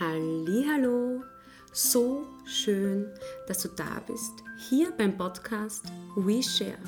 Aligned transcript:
Hallo, 0.00 1.24
so 1.72 2.24
schön, 2.44 3.06
dass 3.48 3.62
du 3.62 3.68
da 3.68 4.00
bist, 4.06 4.44
hier 4.68 4.92
beim 4.92 5.18
Podcast 5.18 5.86
We 6.14 6.40
Share. 6.40 6.78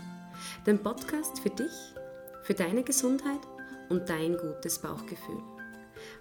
Den 0.65 0.79
Podcast 0.79 1.41
für 1.41 1.51
dich, 1.51 1.73
für 2.45 2.55
deine 2.55 2.85
Gesundheit 2.85 3.41
und 3.89 4.09
dein 4.09 4.37
gutes 4.37 4.79
Bauchgefühl. 4.79 5.43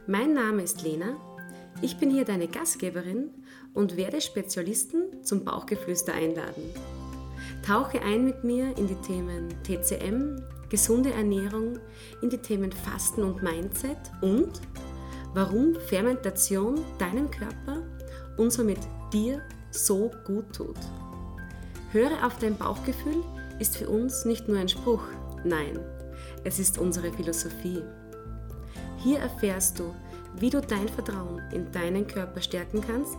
Mein 0.08 0.34
Name 0.34 0.64
ist 0.64 0.82
Lena, 0.82 1.16
ich 1.84 1.98
bin 1.98 2.10
hier 2.10 2.26
deine 2.26 2.48
Gastgeberin 2.48 3.30
und 3.76 3.96
werde 3.96 4.20
Spezialisten 4.20 5.24
zum 5.24 5.46
Bauchgeflüster 5.46 6.16
einladen. 6.16 6.74
Tauche 7.64 8.02
ein 8.02 8.26
mit 8.26 8.44
mir 8.44 8.76
in 8.80 8.88
die 8.88 9.00
Themen 9.06 9.50
TCM, 9.62 10.42
gesunde 10.70 11.14
Ernährung, 11.14 11.78
in 12.24 12.32
die 12.32 12.40
Themen 12.40 12.72
Fasten 12.72 13.22
und 13.22 13.44
Mindset 13.44 14.00
und 14.22 14.60
warum 15.34 15.76
Fermentation 15.76 16.80
deinem 16.98 17.30
Körper 17.30 17.84
und 18.38 18.52
somit 18.52 18.80
dir 19.14 19.42
so 19.72 20.12
gut 20.26 20.54
tut. 20.56 20.78
Höre 21.92 22.26
auf 22.26 22.38
dein 22.40 22.58
Bauchgefühl 22.58 23.24
ist 23.60 23.78
für 23.78 23.90
uns 23.90 24.26
nicht 24.26 24.48
nur 24.48 24.58
ein 24.58 24.70
Spruch, 24.70 25.04
nein, 25.44 25.80
es 26.44 26.60
ist 26.60 26.78
unsere 26.78 27.12
Philosophie. 27.12 27.82
Hier 28.98 29.20
erfährst 29.20 29.80
du, 29.80 29.94
wie 30.38 30.50
du 30.50 30.62
dein 30.62 30.88
Vertrauen 30.88 31.42
in 31.52 31.72
deinen 31.72 32.08
Körper 32.08 32.42
stärken 32.42 32.82
kannst, 32.82 33.18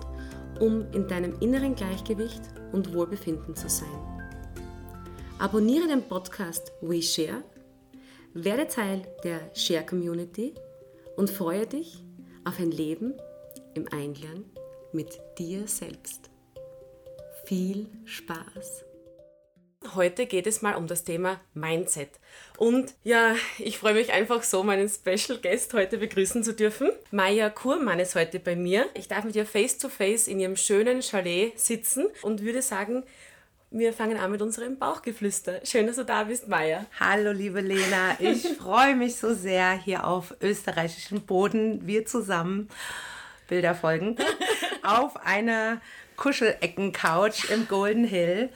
um 0.60 0.90
in 0.92 1.08
deinem 1.08 1.38
inneren 1.40 1.74
Gleichgewicht 1.74 2.42
und 2.72 2.94
Wohlbefinden 2.94 3.54
zu 3.56 3.68
sein. 3.68 3.88
Abonniere 5.38 5.88
den 5.88 6.02
Podcast 6.02 6.72
WeShare, 6.80 7.42
werde 8.34 8.68
Teil 8.68 9.02
der 9.24 9.40
Share 9.54 9.84
Community 9.84 10.54
und 11.20 11.28
freue 11.28 11.66
dich 11.66 12.02
auf 12.46 12.58
ein 12.58 12.70
Leben 12.70 13.12
im 13.74 13.86
Einklang 13.92 14.46
mit 14.92 15.20
dir 15.36 15.68
selbst. 15.68 16.30
Viel 17.44 17.90
Spaß! 18.06 18.86
Heute 19.94 20.24
geht 20.24 20.46
es 20.46 20.62
mal 20.62 20.76
um 20.76 20.86
das 20.86 21.04
Thema 21.04 21.38
Mindset. 21.52 22.08
Und 22.56 22.94
ja, 23.04 23.34
ich 23.58 23.76
freue 23.76 23.92
mich 23.92 24.12
einfach 24.12 24.42
so, 24.42 24.62
meinen 24.62 24.88
Special 24.88 25.38
Guest 25.42 25.74
heute 25.74 25.98
begrüßen 25.98 26.42
zu 26.42 26.54
dürfen. 26.54 26.90
Maya 27.10 27.50
Kurmann 27.50 28.00
ist 28.00 28.14
heute 28.14 28.40
bei 28.40 28.56
mir. 28.56 28.86
Ich 28.94 29.08
darf 29.08 29.24
mit 29.24 29.36
ihr 29.36 29.44
face 29.44 29.76
to 29.76 29.90
face 29.90 30.26
in 30.26 30.40
ihrem 30.40 30.56
schönen 30.56 31.02
Chalet 31.02 31.60
sitzen 31.60 32.06
und 32.22 32.42
würde 32.42 32.62
sagen, 32.62 33.04
wir 33.70 33.92
fangen 33.92 34.16
an 34.16 34.32
mit 34.32 34.42
unserem 34.42 34.78
Bauchgeflüster. 34.78 35.60
Schön, 35.64 35.86
dass 35.86 35.96
du 35.96 36.04
da 36.04 36.24
bist, 36.24 36.48
Maya. 36.48 36.86
Hallo, 36.98 37.30
liebe 37.30 37.60
Lena. 37.60 38.16
Ich 38.18 38.46
freue 38.58 38.96
mich 38.96 39.16
so 39.16 39.32
sehr, 39.32 39.72
hier 39.72 40.06
auf 40.06 40.34
österreichischem 40.40 41.20
Boden, 41.22 41.86
wir 41.86 42.04
zusammen, 42.04 42.68
Bilder 43.48 43.74
folgen, 43.74 44.16
auf 44.82 45.24
einer 45.24 45.80
Kuschelecken-Couch 46.16 47.50
im 47.50 47.68
Golden 47.68 48.04
Hill 48.04 48.50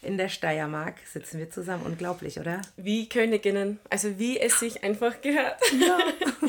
in 0.00 0.16
der 0.16 0.28
Steiermark 0.28 0.94
sitzen 1.12 1.38
wir 1.38 1.50
zusammen. 1.50 1.84
Unglaublich, 1.84 2.38
oder? 2.38 2.62
Wie 2.76 3.08
Königinnen. 3.08 3.80
Also 3.90 4.16
wie 4.18 4.38
es 4.38 4.60
sich 4.60 4.84
einfach 4.84 5.20
gehört. 5.20 5.60
Ja. 5.80 5.98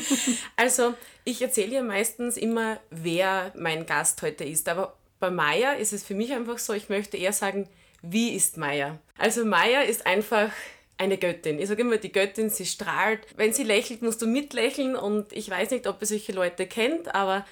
also 0.56 0.94
ich 1.24 1.42
erzähle 1.42 1.74
ja 1.74 1.82
meistens 1.82 2.36
immer, 2.36 2.78
wer 2.90 3.50
mein 3.56 3.86
Gast 3.86 4.22
heute 4.22 4.44
ist. 4.44 4.68
Aber 4.68 4.96
bei 5.18 5.30
Maya 5.30 5.72
ist 5.72 5.92
es 5.92 6.04
für 6.04 6.14
mich 6.14 6.32
einfach 6.32 6.58
so, 6.58 6.74
ich 6.74 6.88
möchte 6.88 7.16
eher 7.16 7.32
sagen, 7.32 7.66
wie 8.02 8.34
ist 8.34 8.56
Maya? 8.56 8.98
Also 9.18 9.44
Maya 9.44 9.82
ist 9.82 10.06
einfach 10.06 10.50
eine 10.98 11.16
Göttin. 11.16 11.58
Ich 11.58 11.68
sage 11.68 11.80
immer, 11.80 11.96
die 11.96 12.12
Göttin, 12.12 12.50
sie 12.50 12.66
strahlt. 12.66 13.20
Wenn 13.36 13.52
sie 13.52 13.64
lächelt, 13.64 14.02
musst 14.02 14.20
du 14.20 14.26
mitlächeln 14.26 14.96
und 14.96 15.32
ich 15.32 15.48
weiß 15.48 15.70
nicht, 15.70 15.86
ob 15.86 16.00
ihr 16.00 16.06
solche 16.06 16.32
Leute 16.32 16.66
kennt, 16.66 17.14
aber 17.14 17.46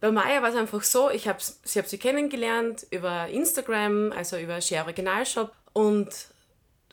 bei 0.00 0.10
Maya 0.10 0.42
war 0.42 0.50
es 0.50 0.56
einfach 0.56 0.82
so, 0.82 1.10
ich 1.10 1.26
habe 1.28 1.38
sie, 1.40 1.78
hab 1.78 1.86
sie 1.86 1.98
kennengelernt 1.98 2.86
über 2.90 3.28
Instagram, 3.28 4.12
also 4.12 4.36
über 4.36 4.60
Share 4.60 4.84
Originalshop 4.84 5.52
und 5.72 6.08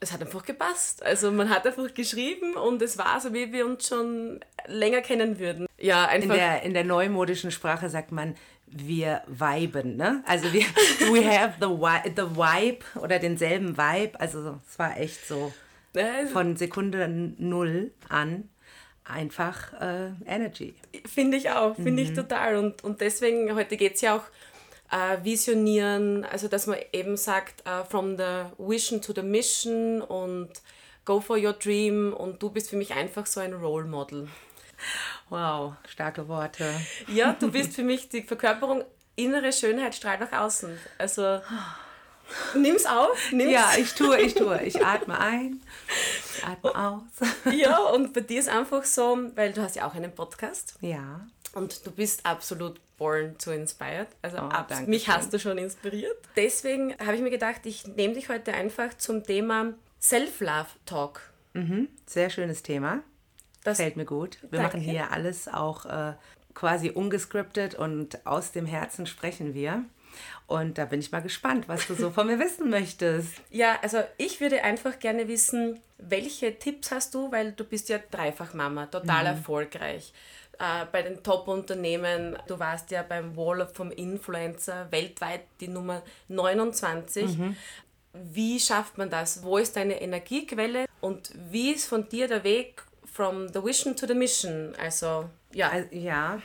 es 0.03 0.11
hat 0.11 0.21
einfach 0.21 0.45
gepasst. 0.45 1.03
Also 1.03 1.31
man 1.31 1.49
hat 1.49 1.65
einfach 1.65 1.93
geschrieben 1.93 2.53
und 2.55 2.81
es 2.81 2.97
war 2.97 3.19
so, 3.19 3.33
wie 3.33 3.51
wir 3.51 3.65
uns 3.65 3.87
schon 3.87 4.39
länger 4.67 5.01
kennen 5.01 5.39
würden. 5.39 5.65
Ja, 5.79 6.05
einfach. 6.05 6.33
In 6.33 6.39
der, 6.39 6.61
in 6.63 6.73
der 6.73 6.83
neumodischen 6.83 7.51
Sprache 7.51 7.89
sagt 7.89 8.11
man, 8.11 8.35
wir 8.67 9.21
viben, 9.27 9.97
ne? 9.97 10.23
Also 10.25 10.51
wir, 10.51 10.61
we 11.11 11.25
have 11.25 11.55
the, 11.59 12.11
the 12.15 12.23
vibe 12.35 12.85
oder 12.99 13.19
denselben 13.19 13.77
Vibe. 13.77 14.19
Also 14.19 14.59
es 14.67 14.79
war 14.79 14.99
echt 14.99 15.27
so 15.27 15.53
von 16.31 16.55
Sekunde 16.57 17.07
null 17.07 17.91
an 18.09 18.49
einfach 19.05 19.73
äh, 19.73 20.11
Energy. 20.25 20.73
Finde 21.05 21.37
ich 21.37 21.49
auch, 21.51 21.75
finde 21.75 21.91
mhm. 22.03 22.09
ich 22.09 22.13
total. 22.13 22.55
Und, 22.57 22.83
und 22.83 23.01
deswegen, 23.01 23.53
heute 23.53 23.77
geht 23.77 23.95
es 23.95 24.01
ja 24.01 24.15
auch 24.15 24.23
äh, 24.93 25.23
visionieren, 25.23 26.23
also 26.23 26.47
dass 26.47 26.67
man 26.67 26.77
eben 26.91 27.17
sagt, 27.17 27.63
uh, 27.67 27.83
from 27.83 28.15
the 28.15 28.45
vision 28.59 29.01
to 29.01 29.11
the 29.13 29.23
mission 29.23 30.01
und 30.01 30.49
go 31.03 31.19
for 31.19 31.37
your 31.37 31.53
dream 31.53 32.13
und 32.13 32.41
du 32.41 32.49
bist 32.49 32.69
für 32.69 32.75
mich 32.75 32.93
einfach 32.93 33.25
so 33.25 33.39
ein 33.39 33.53
Role 33.53 33.85
Model. 33.85 34.27
Wow, 35.29 35.73
starke 35.87 36.27
Worte. 36.27 36.71
Ja, 37.07 37.35
du 37.39 37.51
bist 37.51 37.73
für 37.73 37.83
mich 37.83 38.09
die 38.09 38.21
Verkörperung 38.21 38.83
innere 39.15 39.51
Schönheit 39.51 39.95
strahlt 39.95 40.19
nach 40.19 40.31
außen. 40.31 40.77
Also 40.99 41.41
nimm's 42.53 42.85
auf. 42.85 43.31
Nimm's. 43.31 43.51
Ja, 43.51 43.71
ich 43.77 43.93
tue, 43.95 44.21
ich 44.21 44.35
tue. 44.35 44.61
Ich 44.63 44.85
atme 44.85 45.19
ein, 45.19 45.59
ich 46.37 46.45
atme 46.45 46.75
aus. 46.75 47.01
Ja, 47.51 47.79
und 47.79 48.13
bei 48.13 48.21
dir 48.21 48.39
ist 48.39 48.49
einfach 48.49 48.83
so, 48.83 49.17
weil 49.33 49.53
du 49.53 49.63
hast 49.63 49.75
ja 49.75 49.87
auch 49.87 49.95
einen 49.95 50.13
Podcast. 50.13 50.75
Ja. 50.81 51.21
Und 51.53 51.85
du 51.85 51.91
bist 51.91 52.25
absolut 52.25 52.79
born 52.97 53.37
to 53.37 53.51
inspired. 53.51 54.07
Also 54.21 54.37
oh, 54.37 54.85
mich 54.87 55.03
schön. 55.03 55.13
hast 55.13 55.33
du 55.33 55.39
schon 55.39 55.57
inspiriert. 55.57 56.17
Deswegen 56.35 56.95
habe 56.99 57.15
ich 57.15 57.21
mir 57.21 57.29
gedacht, 57.29 57.65
ich 57.65 57.87
nehme 57.87 58.15
dich 58.15 58.29
heute 58.29 58.53
einfach 58.53 58.95
zum 58.97 59.23
Thema 59.23 59.73
Self-Love 60.01 60.67
Talk. 60.85 61.21
Mhm, 61.53 61.87
sehr 62.05 62.29
schönes 62.29 62.63
Thema. 62.63 63.03
Das 63.63 63.77
fällt 63.77 63.95
mir 63.95 64.05
gut. 64.05 64.39
Wir 64.41 64.59
danke. 64.59 64.77
machen 64.77 64.81
hier 64.81 65.11
alles 65.11 65.47
auch 65.47 65.85
äh, 65.85 66.13
quasi 66.53 66.89
ungescriptet 66.89 67.75
und 67.75 68.25
aus 68.25 68.51
dem 68.51 68.65
Herzen 68.65 69.05
sprechen 69.05 69.53
wir. 69.53 69.85
Und 70.45 70.77
da 70.77 70.85
bin 70.85 70.99
ich 70.99 71.11
mal 71.11 71.21
gespannt, 71.21 71.67
was 71.67 71.87
du 71.87 71.95
so 71.95 72.11
von 72.11 72.27
mir 72.27 72.39
wissen 72.39 72.69
möchtest. 72.69 73.33
Ja, 73.49 73.77
also 73.81 74.03
ich 74.17 74.41
würde 74.41 74.63
einfach 74.63 74.99
gerne 74.99 75.27
wissen, 75.27 75.79
welche 75.97 76.57
Tipps 76.57 76.91
hast 76.91 77.13
du, 77.13 77.31
weil 77.31 77.51
du 77.53 77.63
bist 77.63 77.89
ja 77.89 77.99
dreifach 78.11 78.53
Mama, 78.53 78.87
total 78.87 79.21
mhm. 79.21 79.37
erfolgreich. 79.37 80.13
Äh, 80.63 80.85
bei 80.93 81.01
den 81.01 81.21
Top-Unternehmen, 81.23 82.37
du 82.47 82.57
warst 82.57 82.89
ja 82.91 83.03
beim 83.03 83.35
Wall 83.35 83.59
of 83.59 83.73
vom 83.73 83.91
Influencer 83.91 84.89
weltweit 84.91 85.41
die 85.59 85.67
Nummer 85.67 86.03
29. 86.29 87.37
Mhm. 87.37 87.57
Wie 88.13 88.61
schafft 88.61 88.97
man 88.97 89.09
das? 89.09 89.43
Wo 89.43 89.57
ist 89.57 89.75
deine 89.75 90.01
Energiequelle? 90.01 90.85
Und 91.01 91.33
wie 91.51 91.71
ist 91.71 91.87
von 91.87 92.07
dir 92.07 92.29
der 92.29 92.45
Weg 92.45 92.81
from 93.11 93.49
the 93.49 93.61
vision 93.61 93.97
to 93.97 94.07
the 94.07 94.13
mission? 94.13 94.73
Also, 94.81 95.29
ja. 95.51 95.69
Also, 95.69 95.89
ja. 95.91 96.41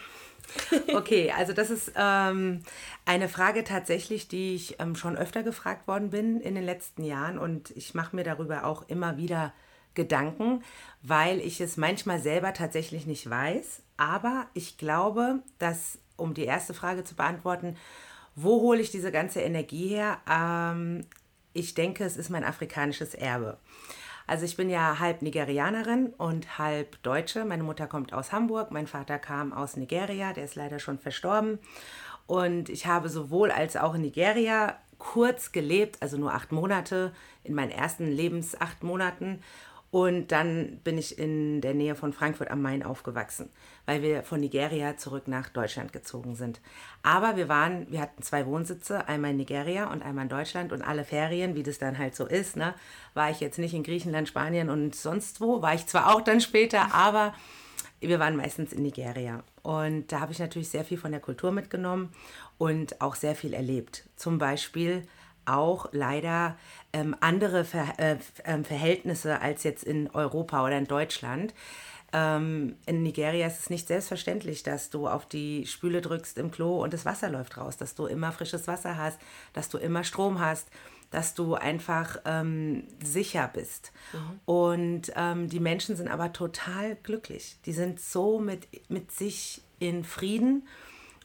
Okay, 0.94 1.30
also 1.36 1.52
das 1.52 1.70
ist 1.70 1.92
ähm, 1.94 2.62
eine 3.04 3.28
Frage 3.28 3.62
tatsächlich, 3.62 4.26
die 4.26 4.56
ich 4.56 4.80
ähm, 4.80 4.96
schon 4.96 5.16
öfter 5.16 5.44
gefragt 5.44 5.86
worden 5.86 6.10
bin 6.10 6.40
in 6.40 6.56
den 6.56 6.64
letzten 6.64 7.04
Jahren 7.04 7.38
und 7.38 7.70
ich 7.76 7.94
mache 7.94 8.16
mir 8.16 8.24
darüber 8.24 8.64
auch 8.64 8.88
immer 8.88 9.18
wieder 9.18 9.52
Gedanken, 9.98 10.62
weil 11.02 11.40
ich 11.40 11.60
es 11.60 11.76
manchmal 11.76 12.20
selber 12.20 12.52
tatsächlich 12.54 13.04
nicht 13.04 13.28
weiß. 13.28 13.82
Aber 13.96 14.46
ich 14.54 14.78
glaube, 14.78 15.40
dass, 15.58 15.98
um 16.16 16.32
die 16.32 16.44
erste 16.44 16.72
Frage 16.72 17.02
zu 17.02 17.16
beantworten, 17.16 17.76
wo 18.36 18.60
hole 18.62 18.80
ich 18.80 18.92
diese 18.92 19.10
ganze 19.10 19.40
Energie 19.40 19.88
her? 19.88 20.18
Ähm, 20.30 21.04
ich 21.52 21.74
denke, 21.74 22.04
es 22.04 22.16
ist 22.16 22.30
mein 22.30 22.44
afrikanisches 22.44 23.14
Erbe. 23.14 23.58
Also 24.28 24.44
ich 24.44 24.56
bin 24.56 24.70
ja 24.70 25.00
halb 25.00 25.22
Nigerianerin 25.22 26.14
und 26.16 26.58
halb 26.58 27.02
Deutsche. 27.02 27.44
Meine 27.44 27.64
Mutter 27.64 27.88
kommt 27.88 28.12
aus 28.12 28.30
Hamburg, 28.30 28.70
mein 28.70 28.86
Vater 28.86 29.18
kam 29.18 29.52
aus 29.52 29.76
Nigeria, 29.76 30.32
der 30.32 30.44
ist 30.44 30.54
leider 30.54 30.78
schon 30.78 30.98
verstorben. 30.98 31.58
Und 32.28 32.68
ich 32.68 32.86
habe 32.86 33.08
sowohl 33.08 33.50
als 33.50 33.76
auch 33.76 33.94
in 33.94 34.02
Nigeria 34.02 34.76
kurz 34.98 35.50
gelebt, 35.50 35.96
also 36.02 36.18
nur 36.18 36.34
acht 36.34 36.52
Monate, 36.52 37.12
in 37.42 37.54
meinen 37.54 37.70
ersten 37.70 38.06
Lebens 38.06 38.60
acht 38.60 38.82
Monaten 38.82 39.40
und 39.90 40.32
dann 40.32 40.80
bin 40.84 40.98
ich 40.98 41.18
in 41.18 41.62
der 41.62 41.72
Nähe 41.72 41.94
von 41.94 42.12
Frankfurt 42.12 42.50
am 42.50 42.60
Main 42.60 42.82
aufgewachsen, 42.82 43.48
weil 43.86 44.02
wir 44.02 44.22
von 44.22 44.40
Nigeria 44.40 44.96
zurück 44.98 45.28
nach 45.28 45.48
Deutschland 45.48 45.94
gezogen 45.94 46.34
sind. 46.34 46.60
Aber 47.02 47.36
wir 47.36 47.48
waren, 47.48 47.90
wir 47.90 48.00
hatten 48.00 48.22
zwei 48.22 48.44
Wohnsitze, 48.44 49.08
einmal 49.08 49.30
in 49.30 49.38
Nigeria 49.38 49.90
und 49.90 50.02
einmal 50.02 50.24
in 50.24 50.28
Deutschland 50.28 50.72
und 50.72 50.82
alle 50.82 51.04
Ferien, 51.04 51.54
wie 51.54 51.62
das 51.62 51.78
dann 51.78 51.96
halt 51.96 52.14
so 52.14 52.26
ist, 52.26 52.56
ne, 52.56 52.74
war 53.14 53.30
ich 53.30 53.40
jetzt 53.40 53.58
nicht 53.58 53.72
in 53.72 53.82
Griechenland, 53.82 54.28
Spanien 54.28 54.68
und 54.68 54.94
sonst 54.94 55.40
wo, 55.40 55.62
war 55.62 55.74
ich 55.74 55.86
zwar 55.86 56.14
auch 56.14 56.20
dann 56.20 56.42
später, 56.42 56.94
aber 56.94 57.32
wir 58.00 58.18
waren 58.20 58.36
meistens 58.36 58.72
in 58.72 58.82
Nigeria. 58.82 59.42
Und 59.62 60.12
da 60.12 60.20
habe 60.20 60.32
ich 60.32 60.38
natürlich 60.38 60.68
sehr 60.68 60.84
viel 60.84 60.98
von 60.98 61.12
der 61.12 61.20
Kultur 61.20 61.50
mitgenommen 61.50 62.10
und 62.58 63.00
auch 63.00 63.14
sehr 63.14 63.34
viel 63.34 63.54
erlebt. 63.54 64.04
Zum 64.16 64.38
Beispiel 64.38 65.02
auch 65.48 65.88
leider 65.92 66.56
ähm, 66.92 67.16
andere 67.20 67.64
Ver 67.64 67.98
äh, 67.98 68.16
ähm, 68.44 68.64
Verhältnisse 68.64 69.40
als 69.40 69.64
jetzt 69.64 69.84
in 69.84 70.10
Europa 70.10 70.64
oder 70.64 70.78
in 70.78 70.86
Deutschland. 70.86 71.54
Ähm, 72.12 72.76
in 72.86 73.02
Nigeria 73.02 73.46
ist 73.46 73.60
es 73.60 73.70
nicht 73.70 73.86
selbstverständlich, 73.86 74.62
dass 74.62 74.88
du 74.88 75.08
auf 75.08 75.26
die 75.26 75.66
Spüle 75.66 76.00
drückst 76.00 76.38
im 76.38 76.50
Klo 76.50 76.82
und 76.82 76.94
das 76.94 77.04
Wasser 77.04 77.28
läuft 77.28 77.58
raus, 77.58 77.76
dass 77.76 77.94
du 77.94 78.06
immer 78.06 78.32
frisches 78.32 78.66
Wasser 78.66 78.96
hast, 78.96 79.20
dass 79.52 79.68
du 79.68 79.76
immer 79.76 80.04
Strom 80.04 80.40
hast, 80.40 80.68
dass 81.10 81.34
du 81.34 81.54
einfach 81.54 82.18
ähm, 82.24 82.84
sicher 83.02 83.50
bist. 83.52 83.92
Mhm. 84.12 84.40
Und 84.46 85.12
ähm, 85.16 85.48
die 85.48 85.60
Menschen 85.60 85.96
sind 85.96 86.08
aber 86.08 86.32
total 86.32 86.96
glücklich. 86.96 87.58
Die 87.66 87.72
sind 87.72 88.00
so 88.00 88.38
mit, 88.38 88.68
mit 88.90 89.12
sich 89.12 89.62
in 89.78 90.04
Frieden 90.04 90.66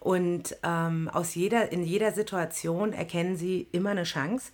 und 0.04 0.58
ähm, 0.64 1.10
aus 1.14 1.34
jeder, 1.34 1.72
in 1.72 1.82
jeder 1.82 2.12
Situation 2.12 2.92
erkennen 2.92 3.38
sie 3.38 3.70
immer 3.72 3.92
eine 3.92 4.04
Chance. 4.04 4.52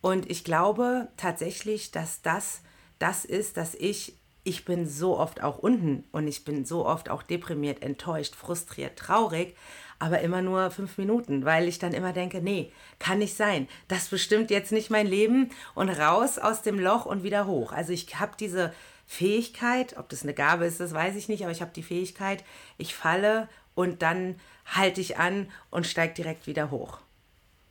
Und 0.00 0.30
ich 0.30 0.42
glaube 0.42 1.08
tatsächlich, 1.18 1.90
dass 1.90 2.22
das 2.22 2.62
das 2.98 3.26
ist, 3.26 3.58
dass 3.58 3.74
ich 3.74 4.16
ich 4.42 4.64
bin 4.64 4.88
so 4.88 5.18
oft 5.18 5.42
auch 5.42 5.58
unten 5.58 6.04
und 6.12 6.26
ich 6.26 6.46
bin 6.46 6.64
so 6.64 6.86
oft 6.86 7.10
auch 7.10 7.22
deprimiert, 7.22 7.82
enttäuscht, 7.82 8.34
frustriert, 8.34 8.98
traurig, 8.98 9.54
aber 9.98 10.22
immer 10.22 10.40
nur 10.40 10.70
fünf 10.70 10.96
Minuten, 10.96 11.44
weil 11.44 11.68
ich 11.68 11.78
dann 11.78 11.92
immer 11.92 12.14
denke, 12.14 12.40
nee, 12.40 12.72
kann 12.98 13.18
nicht 13.18 13.36
sein. 13.36 13.68
Das 13.88 14.08
bestimmt 14.08 14.50
jetzt 14.50 14.72
nicht 14.72 14.88
mein 14.88 15.06
Leben 15.06 15.50
und 15.74 15.90
raus 15.90 16.38
aus 16.38 16.62
dem 16.62 16.78
Loch 16.78 17.04
und 17.04 17.22
wieder 17.22 17.46
hoch. 17.46 17.72
Also 17.72 17.92
ich 17.92 18.18
habe 18.18 18.32
diese 18.40 18.72
Fähigkeit, 19.06 19.98
ob 19.98 20.08
das 20.08 20.22
eine 20.22 20.32
Gabe 20.32 20.64
ist, 20.64 20.80
das 20.80 20.94
weiß 20.94 21.16
ich 21.16 21.28
nicht, 21.28 21.42
aber 21.42 21.52
ich 21.52 21.60
habe 21.60 21.72
die 21.74 21.82
Fähigkeit, 21.82 22.42
ich 22.78 22.94
falle 22.94 23.46
und 23.74 24.02
dann 24.02 24.36
halte 24.66 25.00
ich 25.00 25.18
an 25.18 25.50
und 25.70 25.86
steige 25.86 26.14
direkt 26.14 26.46
wieder 26.46 26.70
hoch. 26.70 26.98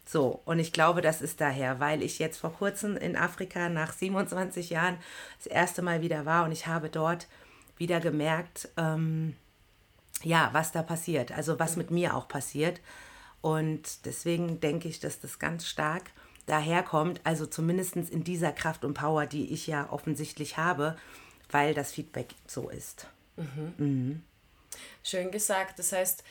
So, 0.05 0.41
und 0.45 0.57
ich 0.57 0.73
glaube, 0.73 1.01
das 1.01 1.21
ist 1.21 1.39
daher, 1.39 1.79
weil 1.79 2.01
ich 2.01 2.17
jetzt 2.17 2.39
vor 2.39 2.51
kurzem 2.51 2.97
in 2.97 3.15
Afrika 3.15 3.69
nach 3.69 3.93
27 3.93 4.71
Jahren 4.71 4.97
das 5.37 5.45
erste 5.45 5.83
Mal 5.83 6.01
wieder 6.01 6.25
war 6.25 6.45
und 6.45 6.51
ich 6.51 6.65
habe 6.65 6.89
dort 6.89 7.27
wieder 7.77 7.99
gemerkt, 7.99 8.69
ähm, 8.75 9.35
ja, 10.23 10.49
was 10.51 10.71
da 10.71 10.81
passiert, 10.81 11.31
also 11.31 11.59
was 11.59 11.75
mit 11.75 11.91
mir 11.91 12.15
auch 12.15 12.27
passiert. 12.27 12.81
Und 13.41 14.05
deswegen 14.05 14.59
denke 14.59 14.89
ich, 14.89 14.99
dass 14.99 15.19
das 15.19 15.39
ganz 15.39 15.67
stark 15.67 16.11
daherkommt, 16.45 17.21
also 17.23 17.45
zumindest 17.45 17.95
in 17.95 18.23
dieser 18.23 18.51
Kraft 18.51 18.83
und 18.83 18.95
Power, 18.95 19.27
die 19.27 19.53
ich 19.53 19.67
ja 19.67 19.89
offensichtlich 19.91 20.57
habe, 20.57 20.97
weil 21.51 21.73
das 21.73 21.91
Feedback 21.91 22.29
so 22.47 22.69
ist. 22.69 23.07
Mhm. 23.37 23.73
Mhm. 23.77 24.21
Schön 25.03 25.31
gesagt. 25.31 25.79
Das 25.79 25.91
heißt, 25.91 26.23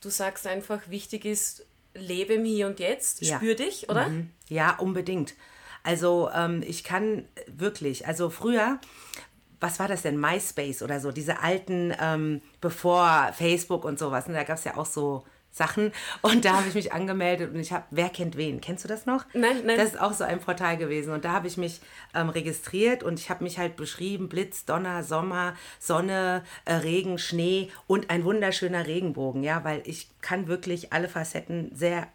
du 0.00 0.10
sagst 0.10 0.46
einfach, 0.46 0.88
wichtig 0.88 1.24
ist, 1.24 1.66
lebe 1.94 2.34
im 2.34 2.44
Hier 2.44 2.66
und 2.66 2.80
Jetzt, 2.80 3.22
ja. 3.22 3.36
spür 3.36 3.54
dich, 3.54 3.88
oder? 3.88 4.08
Mhm. 4.08 4.30
Ja, 4.48 4.76
unbedingt. 4.76 5.34
Also 5.82 6.30
ähm, 6.34 6.62
ich 6.66 6.84
kann 6.84 7.26
wirklich, 7.46 8.06
also 8.06 8.30
früher, 8.30 8.78
was 9.60 9.78
war 9.78 9.88
das 9.88 10.02
denn, 10.02 10.18
MySpace 10.18 10.82
oder 10.82 11.00
so, 11.00 11.12
diese 11.12 11.40
alten, 11.40 11.94
ähm, 12.00 12.40
bevor 12.60 13.32
Facebook 13.36 13.84
und 13.84 13.98
sowas, 13.98 14.26
ne, 14.26 14.34
da 14.34 14.44
gab 14.44 14.58
es 14.58 14.64
ja 14.64 14.76
auch 14.76 14.86
so 14.86 15.24
Sachen. 15.52 15.92
Und 16.22 16.44
da 16.44 16.54
habe 16.56 16.68
ich 16.68 16.74
mich 16.74 16.92
angemeldet 16.92 17.54
und 17.54 17.60
ich 17.60 17.72
habe, 17.72 17.84
wer 17.90 18.08
kennt 18.08 18.36
wen? 18.36 18.60
Kennst 18.60 18.84
du 18.84 18.88
das 18.88 19.06
noch? 19.06 19.26
Nein, 19.34 19.62
nein. 19.64 19.76
Das 19.76 19.90
ist 19.90 20.00
auch 20.00 20.14
so 20.14 20.24
ein 20.24 20.40
Portal 20.40 20.78
gewesen. 20.78 21.12
Und 21.12 21.24
da 21.24 21.32
habe 21.32 21.46
ich 21.46 21.58
mich 21.58 21.80
ähm, 22.14 22.30
registriert 22.30 23.02
und 23.02 23.20
ich 23.20 23.30
habe 23.30 23.44
mich 23.44 23.58
halt 23.58 23.76
beschrieben: 23.76 24.28
Blitz, 24.28 24.64
Donner, 24.64 25.04
Sommer, 25.04 25.54
Sonne, 25.78 26.42
äh, 26.64 26.74
Regen, 26.74 27.18
Schnee 27.18 27.70
und 27.86 28.10
ein 28.10 28.24
wunderschöner 28.24 28.86
Regenbogen. 28.86 29.42
Ja, 29.42 29.62
weil 29.62 29.82
ich 29.84 30.08
kann 30.22 30.48
wirklich 30.48 30.92
alle 30.92 31.08
Facetten 31.08 31.70
sehr 31.74 32.08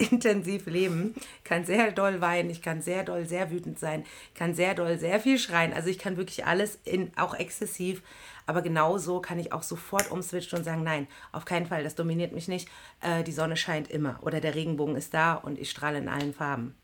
intensiv 0.00 0.66
leben, 0.66 1.14
kann 1.44 1.64
sehr 1.64 1.92
doll 1.92 2.20
weinen, 2.20 2.50
ich 2.50 2.62
kann 2.62 2.82
sehr 2.82 3.04
doll 3.04 3.26
sehr 3.26 3.50
wütend 3.50 3.78
sein, 3.78 4.04
kann 4.34 4.54
sehr 4.54 4.74
doll 4.74 4.98
sehr 4.98 5.20
viel 5.20 5.38
schreien. 5.38 5.72
Also 5.72 5.88
ich 5.88 5.98
kann 5.98 6.16
wirklich 6.16 6.46
alles 6.46 6.78
in 6.84 7.12
auch 7.16 7.34
exzessiv 7.34 8.02
aber 8.50 8.62
genauso 8.62 9.20
kann 9.20 9.38
ich 9.38 9.52
auch 9.52 9.62
sofort 9.62 10.10
umswitchen 10.10 10.58
und 10.58 10.64
sagen, 10.64 10.82
nein, 10.82 11.06
auf 11.30 11.44
keinen 11.44 11.66
Fall, 11.66 11.84
das 11.84 11.94
dominiert 11.94 12.32
mich 12.32 12.48
nicht. 12.48 12.68
Äh, 13.00 13.22
die 13.22 13.30
Sonne 13.30 13.56
scheint 13.56 13.88
immer 13.88 14.18
oder 14.22 14.40
der 14.40 14.56
Regenbogen 14.56 14.96
ist 14.96 15.14
da 15.14 15.34
und 15.34 15.56
ich 15.56 15.70
strahle 15.70 15.98
in 15.98 16.08
allen 16.08 16.34
Farben. 16.34 16.74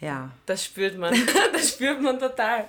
Ja. 0.00 0.30
Das 0.46 0.64
spürt 0.64 0.96
man. 0.96 1.12
das 1.52 1.70
spürt 1.70 2.00
man 2.00 2.20
total. 2.20 2.68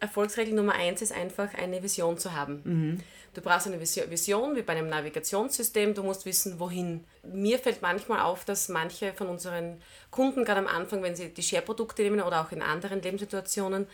Erfolgsregel 0.00 0.54
Nummer 0.54 0.74
eins 0.74 1.02
ist 1.02 1.12
einfach, 1.12 1.54
eine 1.54 1.80
Vision 1.84 2.18
zu 2.18 2.32
haben. 2.32 2.62
Mhm. 2.64 3.00
Du 3.34 3.40
brauchst 3.40 3.66
eine 3.66 3.80
Vision, 3.80 4.56
wie 4.56 4.62
bei 4.62 4.74
einem 4.74 4.88
Navigationssystem. 4.88 5.94
Du 5.94 6.02
musst 6.02 6.26
wissen, 6.26 6.60
wohin. 6.60 7.04
Mir 7.22 7.58
fällt 7.58 7.80
manchmal 7.80 8.20
auf, 8.20 8.44
dass 8.44 8.68
manche 8.68 9.14
von 9.14 9.28
unseren 9.28 9.80
Kunden, 10.10 10.44
gerade 10.44 10.60
am 10.60 10.66
Anfang, 10.66 11.02
wenn 11.02 11.16
sie 11.16 11.30
die 11.30 11.42
Share-Produkte 11.42 12.02
nehmen 12.02 12.20
oder 12.20 12.42
auch 12.42 12.52
in 12.52 12.60
anderen 12.60 13.00
Lebenssituationen, 13.00 13.86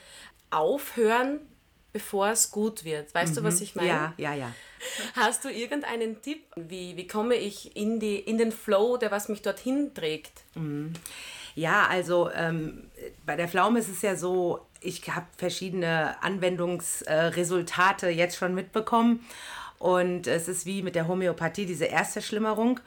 aufhören, 0.50 1.40
bevor 1.92 2.30
es 2.30 2.50
gut 2.50 2.84
wird. 2.84 3.14
Weißt 3.14 3.32
mhm. 3.32 3.36
du, 3.36 3.44
was 3.44 3.56
mhm. 3.56 3.62
ich 3.62 3.74
meine? 3.76 3.88
Ja, 3.88 4.14
ja, 4.16 4.34
ja. 4.34 4.54
Hast 5.14 5.44
du 5.44 5.50
irgendeinen 5.50 6.20
Tipp? 6.20 6.42
Wie, 6.56 6.96
wie 6.96 7.06
komme 7.06 7.36
ich 7.36 7.76
in, 7.76 8.00
die, 8.00 8.16
in 8.16 8.38
den 8.38 8.50
Flow, 8.50 8.96
der 8.96 9.12
was 9.12 9.28
mich 9.28 9.42
dorthin 9.42 9.94
trägt? 9.94 10.42
Mhm. 10.56 10.94
Ja, 11.54 11.86
also 11.88 12.30
ähm, 12.30 12.88
bei 13.26 13.34
der 13.34 13.48
Pflaume 13.48 13.80
ist 13.80 13.88
es 13.88 14.02
ja 14.02 14.14
so, 14.14 14.67
ich 14.80 15.08
habe 15.14 15.26
verschiedene 15.36 16.22
Anwendungsresultate 16.22 18.08
jetzt 18.08 18.36
schon 18.36 18.54
mitbekommen. 18.54 19.24
Und 19.78 20.26
es 20.26 20.48
ist 20.48 20.66
wie 20.66 20.82
mit 20.82 20.94
der 20.94 21.06
Homöopathie, 21.08 21.66
diese 21.66 21.84
Erstverschlimmerung. 21.84 22.80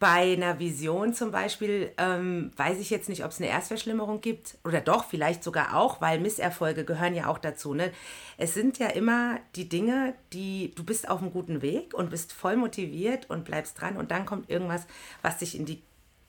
Bei 0.00 0.32
einer 0.32 0.60
Vision 0.60 1.12
zum 1.12 1.32
Beispiel 1.32 1.92
ähm, 1.98 2.52
weiß 2.56 2.78
ich 2.78 2.88
jetzt 2.88 3.08
nicht, 3.08 3.24
ob 3.24 3.32
es 3.32 3.38
eine 3.38 3.48
Erstverschlimmerung 3.48 4.20
gibt 4.20 4.56
oder 4.64 4.80
doch, 4.80 5.04
vielleicht 5.04 5.42
sogar 5.42 5.76
auch, 5.76 6.00
weil 6.00 6.20
Misserfolge 6.20 6.84
gehören 6.84 7.14
ja 7.14 7.26
auch 7.26 7.38
dazu. 7.38 7.74
Ne? 7.74 7.90
Es 8.36 8.54
sind 8.54 8.78
ja 8.78 8.88
immer 8.88 9.40
die 9.56 9.68
Dinge, 9.68 10.14
die 10.32 10.72
du 10.76 10.84
bist 10.84 11.08
auf 11.08 11.20
einem 11.20 11.32
guten 11.32 11.62
Weg 11.62 11.94
und 11.94 12.10
bist 12.10 12.32
voll 12.32 12.56
motiviert 12.56 13.28
und 13.28 13.44
bleibst 13.44 13.80
dran 13.80 13.96
und 13.96 14.12
dann 14.12 14.24
kommt 14.24 14.48
irgendwas, 14.48 14.86
was 15.22 15.38
dich 15.38 15.56
in 15.56 15.66
die 15.66 15.82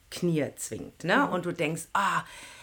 Knie 0.09 0.47
zwingt. 0.56 1.03
Ne? 1.03 1.18
Mhm. 1.18 1.33
Und 1.33 1.45
du 1.45 1.51
denkst, 1.51 1.89
ah, 1.94 2.21
oh, 2.21 2.58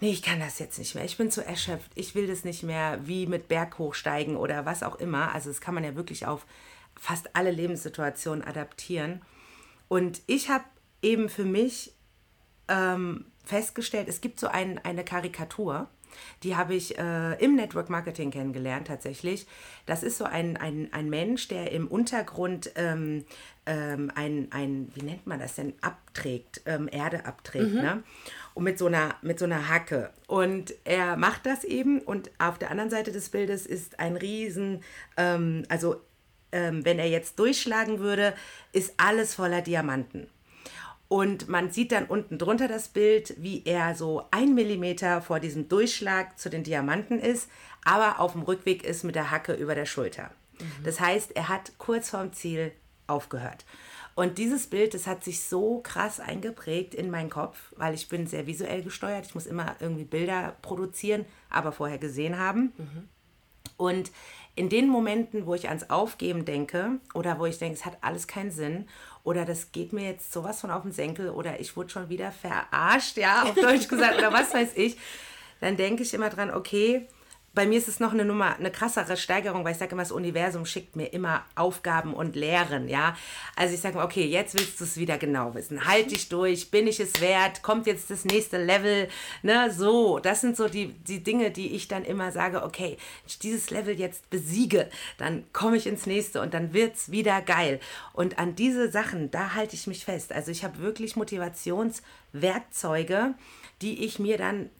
nee, 0.00 0.10
ich 0.10 0.22
kann 0.22 0.40
das 0.40 0.58
jetzt 0.58 0.78
nicht 0.78 0.94
mehr, 0.94 1.04
ich 1.04 1.16
bin 1.16 1.30
zu 1.30 1.44
erschöpft, 1.44 1.90
ich 1.94 2.14
will 2.14 2.26
das 2.26 2.44
nicht 2.44 2.62
mehr, 2.62 2.98
wie 3.06 3.26
mit 3.26 3.48
Berg 3.48 3.78
hochsteigen 3.78 4.36
oder 4.36 4.64
was 4.66 4.82
auch 4.82 4.96
immer. 4.96 5.34
Also 5.34 5.50
das 5.50 5.60
kann 5.60 5.74
man 5.74 5.84
ja 5.84 5.94
wirklich 5.94 6.26
auf 6.26 6.46
fast 6.98 7.34
alle 7.36 7.50
Lebenssituationen 7.50 8.44
adaptieren. 8.44 9.22
Und 9.88 10.22
ich 10.26 10.48
habe 10.48 10.64
eben 11.02 11.28
für 11.28 11.44
mich 11.44 11.92
ähm, 12.68 13.26
festgestellt, 13.44 14.08
es 14.08 14.20
gibt 14.20 14.38
so 14.38 14.48
ein, 14.48 14.78
eine 14.84 15.04
Karikatur, 15.04 15.88
die 16.42 16.56
habe 16.56 16.74
ich 16.74 16.98
äh, 16.98 17.34
im 17.42 17.56
Network 17.56 17.88
Marketing 17.88 18.30
kennengelernt 18.30 18.88
tatsächlich. 18.88 19.46
Das 19.86 20.02
ist 20.02 20.18
so 20.18 20.24
ein, 20.24 20.56
ein, 20.56 20.88
ein 20.92 21.08
Mensch, 21.08 21.48
der 21.48 21.72
im 21.72 21.86
Untergrund 21.86 22.72
ähm, 22.76 23.24
ähm, 23.66 24.10
ein, 24.14 24.48
ein, 24.50 24.90
wie 24.94 25.02
nennt 25.02 25.26
man 25.26 25.38
das 25.38 25.54
denn, 25.54 25.74
abträgt, 25.80 26.62
ähm, 26.66 26.88
Erde 26.90 27.26
abträgt, 27.26 27.74
mhm. 27.74 27.80
ne? 27.80 28.02
Und 28.54 28.64
mit 28.64 28.78
so, 28.78 28.86
einer, 28.86 29.14
mit 29.22 29.38
so 29.38 29.44
einer 29.44 29.68
Hacke. 29.68 30.10
Und 30.26 30.74
er 30.84 31.16
macht 31.16 31.46
das 31.46 31.64
eben 31.64 32.00
und 32.00 32.30
auf 32.38 32.58
der 32.58 32.70
anderen 32.70 32.90
Seite 32.90 33.12
des 33.12 33.28
Bildes 33.28 33.66
ist 33.66 34.00
ein 34.00 34.16
riesen, 34.16 34.82
ähm, 35.16 35.64
also 35.68 36.00
ähm, 36.52 36.84
wenn 36.84 36.98
er 36.98 37.08
jetzt 37.08 37.38
durchschlagen 37.38 38.00
würde, 38.00 38.34
ist 38.72 38.94
alles 38.96 39.34
voller 39.34 39.62
Diamanten. 39.62 40.28
Und 41.08 41.48
man 41.48 41.72
sieht 41.72 41.90
dann 41.90 42.06
unten 42.06 42.38
drunter 42.38 42.68
das 42.68 42.88
Bild, 42.88 43.34
wie 43.38 43.62
er 43.64 43.96
so 43.96 44.28
ein 44.30 44.54
Millimeter 44.54 45.20
vor 45.20 45.40
diesem 45.40 45.68
Durchschlag 45.68 46.38
zu 46.38 46.50
den 46.50 46.62
Diamanten 46.62 47.18
ist, 47.18 47.50
aber 47.84 48.20
auf 48.20 48.32
dem 48.32 48.42
Rückweg 48.42 48.84
ist 48.84 49.02
mit 49.02 49.16
der 49.16 49.32
Hacke 49.32 49.54
über 49.54 49.74
der 49.74 49.86
Schulter. 49.86 50.30
Mhm. 50.60 50.84
Das 50.84 51.00
heißt, 51.00 51.34
er 51.34 51.48
hat 51.48 51.72
kurz 51.78 52.10
vorm 52.10 52.32
Ziel 52.32 52.70
aufgehört. 53.08 53.64
Und 54.14 54.38
dieses 54.38 54.66
Bild, 54.66 54.94
das 54.94 55.06
hat 55.06 55.24
sich 55.24 55.44
so 55.44 55.80
krass 55.82 56.20
eingeprägt 56.20 56.94
in 56.94 57.10
meinen 57.10 57.30
Kopf, 57.30 57.72
weil 57.76 57.94
ich 57.94 58.08
bin 58.08 58.26
sehr 58.26 58.46
visuell 58.46 58.82
gesteuert. 58.82 59.26
Ich 59.26 59.34
muss 59.34 59.46
immer 59.46 59.76
irgendwie 59.80 60.04
Bilder 60.04 60.56
produzieren, 60.62 61.24
aber 61.48 61.72
vorher 61.72 61.98
gesehen 61.98 62.38
haben. 62.38 62.72
Mhm. 62.76 63.08
Und 63.76 64.10
in 64.56 64.68
den 64.68 64.88
Momenten, 64.88 65.46
wo 65.46 65.54
ich 65.54 65.68
ans 65.68 65.88
Aufgeben 65.88 66.44
denke 66.44 66.98
oder 67.14 67.38
wo 67.38 67.46
ich 67.46 67.58
denke, 67.58 67.78
es 67.78 67.86
hat 67.86 67.96
alles 68.02 68.26
keinen 68.26 68.50
Sinn 68.50 68.86
oder 69.22 69.44
das 69.44 69.72
geht 69.72 69.92
mir 69.92 70.04
jetzt 70.04 70.32
sowas 70.32 70.60
von 70.60 70.70
auf 70.70 70.82
den 70.82 70.92
Senkel 70.92 71.30
oder 71.30 71.60
ich 71.60 71.76
wurde 71.76 71.88
schon 71.88 72.08
wieder 72.08 72.32
verarscht, 72.32 73.16
ja, 73.16 73.44
auf 73.44 73.54
Deutsch 73.54 73.88
gesagt 73.88 74.18
oder 74.18 74.32
was 74.32 74.52
weiß 74.52 74.72
ich, 74.74 74.98
dann 75.60 75.76
denke 75.76 76.02
ich 76.02 76.12
immer 76.12 76.28
dran, 76.28 76.50
okay, 76.50 77.06
bei 77.52 77.66
mir 77.66 77.78
ist 77.78 77.88
es 77.88 77.98
noch 77.98 78.12
eine 78.12 78.24
Nummer, 78.24 78.56
eine 78.56 78.70
krassere 78.70 79.16
Steigerung, 79.16 79.64
weil 79.64 79.72
ich 79.72 79.78
sage 79.78 79.90
immer, 79.92 80.02
das 80.02 80.12
Universum 80.12 80.66
schickt 80.66 80.94
mir 80.94 81.12
immer 81.12 81.44
Aufgaben 81.56 82.14
und 82.14 82.36
Lehren, 82.36 82.88
ja. 82.88 83.16
Also 83.56 83.74
ich 83.74 83.80
sage 83.80 83.96
mal, 83.96 84.04
okay, 84.04 84.24
jetzt 84.24 84.54
willst 84.54 84.78
du 84.80 84.84
es 84.84 84.96
wieder 84.96 85.18
genau 85.18 85.52
wissen. 85.54 85.84
Halt 85.84 86.12
dich 86.12 86.28
durch, 86.28 86.70
bin 86.70 86.86
ich 86.86 87.00
es 87.00 87.20
wert, 87.20 87.62
kommt 87.62 87.88
jetzt 87.88 88.08
das 88.10 88.24
nächste 88.24 88.62
Level, 88.62 89.08
ne, 89.42 89.72
so. 89.72 90.20
Das 90.20 90.40
sind 90.40 90.56
so 90.56 90.68
die, 90.68 90.92
die 90.92 91.24
Dinge, 91.24 91.50
die 91.50 91.74
ich 91.74 91.88
dann 91.88 92.04
immer 92.04 92.30
sage, 92.30 92.62
okay, 92.62 92.96
ich 93.26 93.40
dieses 93.40 93.70
Level 93.70 93.98
jetzt 93.98 94.30
besiege, 94.30 94.88
dann 95.18 95.44
komme 95.52 95.76
ich 95.76 95.88
ins 95.88 96.06
nächste 96.06 96.40
und 96.42 96.54
dann 96.54 96.72
wird 96.72 96.94
es 96.94 97.10
wieder 97.10 97.42
geil. 97.42 97.80
Und 98.12 98.38
an 98.38 98.54
diese 98.54 98.92
Sachen, 98.92 99.32
da 99.32 99.54
halte 99.54 99.74
ich 99.74 99.88
mich 99.88 100.04
fest. 100.04 100.32
Also 100.32 100.52
ich 100.52 100.62
habe 100.62 100.78
wirklich 100.78 101.16
Motivationswerkzeuge, 101.16 103.34
die 103.82 104.04
ich 104.04 104.20
mir 104.20 104.38
dann 104.38 104.70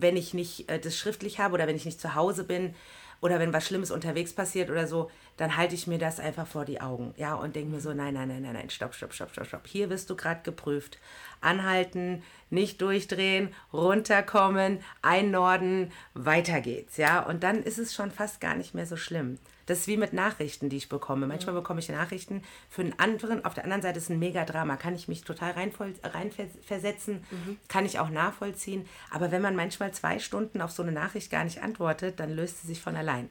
wenn 0.00 0.16
ich 0.16 0.34
nicht 0.34 0.68
äh, 0.70 0.78
das 0.78 0.96
schriftlich 0.96 1.38
habe 1.38 1.54
oder 1.54 1.66
wenn 1.66 1.76
ich 1.76 1.84
nicht 1.84 2.00
zu 2.00 2.14
Hause 2.14 2.44
bin 2.44 2.74
oder 3.20 3.38
wenn 3.38 3.52
was 3.52 3.66
Schlimmes 3.66 3.90
unterwegs 3.90 4.32
passiert 4.32 4.70
oder 4.70 4.86
so, 4.86 5.10
dann 5.36 5.56
halte 5.56 5.74
ich 5.74 5.86
mir 5.86 5.98
das 5.98 6.20
einfach 6.20 6.46
vor 6.46 6.64
die 6.64 6.80
Augen, 6.80 7.14
ja, 7.16 7.34
und 7.34 7.56
denke 7.56 7.70
mir 7.70 7.80
so, 7.80 7.92
nein, 7.92 8.14
nein, 8.14 8.28
nein, 8.28 8.42
nein, 8.42 8.54
nein, 8.54 8.70
stopp, 8.70 8.94
stopp, 8.94 9.12
stopp, 9.12 9.32
stopp, 9.32 9.46
stopp. 9.46 9.66
Hier 9.66 9.90
wirst 9.90 10.08
du 10.10 10.16
gerade 10.16 10.42
geprüft. 10.42 10.98
Anhalten, 11.40 12.22
nicht 12.50 12.80
durchdrehen, 12.80 13.54
runterkommen, 13.72 14.80
einnorden, 15.02 15.92
weiter 16.14 16.60
geht's, 16.60 16.96
ja. 16.96 17.20
Und 17.20 17.42
dann 17.42 17.62
ist 17.62 17.78
es 17.78 17.94
schon 17.94 18.10
fast 18.10 18.40
gar 18.40 18.54
nicht 18.54 18.74
mehr 18.74 18.86
so 18.86 18.96
schlimm. 18.96 19.38
Das 19.66 19.80
ist 19.80 19.88
wie 19.88 19.96
mit 19.96 20.12
Nachrichten, 20.12 20.68
die 20.68 20.76
ich 20.76 20.88
bekomme. 20.88 21.26
Manchmal 21.26 21.56
bekomme 21.56 21.80
ich 21.80 21.88
Nachrichten 21.88 22.42
für 22.70 22.82
einen 22.82 22.98
anderen, 22.98 23.44
auf 23.44 23.54
der 23.54 23.64
anderen 23.64 23.82
Seite 23.82 23.98
ist 23.98 24.08
ein 24.08 24.18
Megadrama. 24.18 24.76
Kann 24.76 24.94
ich 24.94 25.08
mich 25.08 25.24
total 25.24 25.52
reinversetzen, 25.52 27.24
mhm. 27.30 27.58
kann 27.68 27.84
ich 27.84 27.98
auch 27.98 28.08
nachvollziehen. 28.08 28.88
Aber 29.10 29.32
wenn 29.32 29.42
man 29.42 29.56
manchmal 29.56 29.92
zwei 29.92 30.20
Stunden 30.20 30.60
auf 30.60 30.70
so 30.70 30.84
eine 30.84 30.92
Nachricht 30.92 31.30
gar 31.30 31.42
nicht 31.42 31.62
antwortet, 31.62 32.20
dann 32.20 32.30
löst 32.30 32.62
sie 32.62 32.68
sich 32.68 32.80
von 32.80 32.94
allein. 32.94 33.28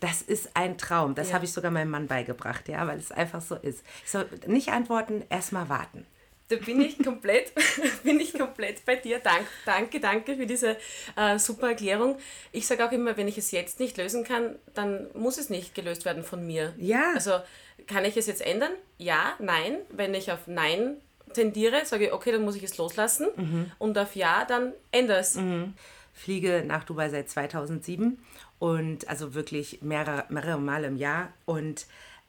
Das 0.00 0.22
ist 0.22 0.56
ein 0.56 0.78
Traum. 0.78 1.14
Das 1.14 1.28
ja. 1.28 1.34
habe 1.34 1.43
ich 1.44 1.52
sogar 1.52 1.70
meinem 1.70 1.90
Mann 1.90 2.06
beigebracht, 2.06 2.68
ja, 2.68 2.86
weil 2.86 2.98
es 2.98 3.12
einfach 3.12 3.40
so 3.40 3.56
ist. 3.56 3.84
Ich 4.04 4.10
soll 4.10 4.28
nicht 4.46 4.68
antworten, 4.70 5.24
erstmal 5.30 5.68
warten. 5.68 6.06
Da 6.48 6.56
bin 6.56 6.80
ich 6.82 7.02
komplett, 7.02 7.52
bin 8.04 8.20
ich 8.20 8.34
komplett 8.34 8.84
bei 8.84 8.96
dir. 8.96 9.18
Dank, 9.18 9.46
danke, 9.64 9.98
danke 9.98 10.36
für 10.36 10.46
diese 10.46 10.76
äh, 11.16 11.38
super 11.38 11.70
Erklärung. 11.70 12.18
Ich 12.52 12.66
sage 12.66 12.86
auch 12.86 12.92
immer, 12.92 13.16
wenn 13.16 13.28
ich 13.28 13.38
es 13.38 13.50
jetzt 13.50 13.80
nicht 13.80 13.96
lösen 13.96 14.24
kann, 14.24 14.56
dann 14.74 15.06
muss 15.14 15.38
es 15.38 15.48
nicht 15.48 15.74
gelöst 15.74 16.04
werden 16.04 16.22
von 16.22 16.46
mir. 16.46 16.74
Ja. 16.76 17.12
Also 17.14 17.38
kann 17.86 18.04
ich 18.04 18.16
es 18.16 18.26
jetzt 18.26 18.42
ändern? 18.42 18.72
Ja, 18.98 19.34
nein. 19.38 19.78
Wenn 19.90 20.12
ich 20.12 20.32
auf 20.32 20.46
Nein 20.46 20.96
tendiere, 21.32 21.84
sage 21.86 22.06
ich, 22.06 22.12
okay, 22.12 22.32
dann 22.32 22.44
muss 22.44 22.56
ich 22.56 22.62
es 22.62 22.76
loslassen. 22.76 23.26
Mhm. 23.36 23.72
Und 23.78 23.96
auf 23.98 24.14
Ja, 24.14 24.44
dann 24.44 24.72
ändere 24.92 25.18
es. 25.18 25.36
Mhm. 25.36 25.74
Fliege 26.12 26.62
nach 26.64 26.84
Dubai 26.84 27.08
seit 27.08 27.28
2007 27.28 28.18
und 28.58 29.08
also 29.08 29.34
wirklich 29.34 29.82
mehrere, 29.82 30.24
mehrere 30.28 30.60
Mal 30.60 30.84
im 30.84 30.96
Jahr. 30.96 31.32
Und 31.44 31.86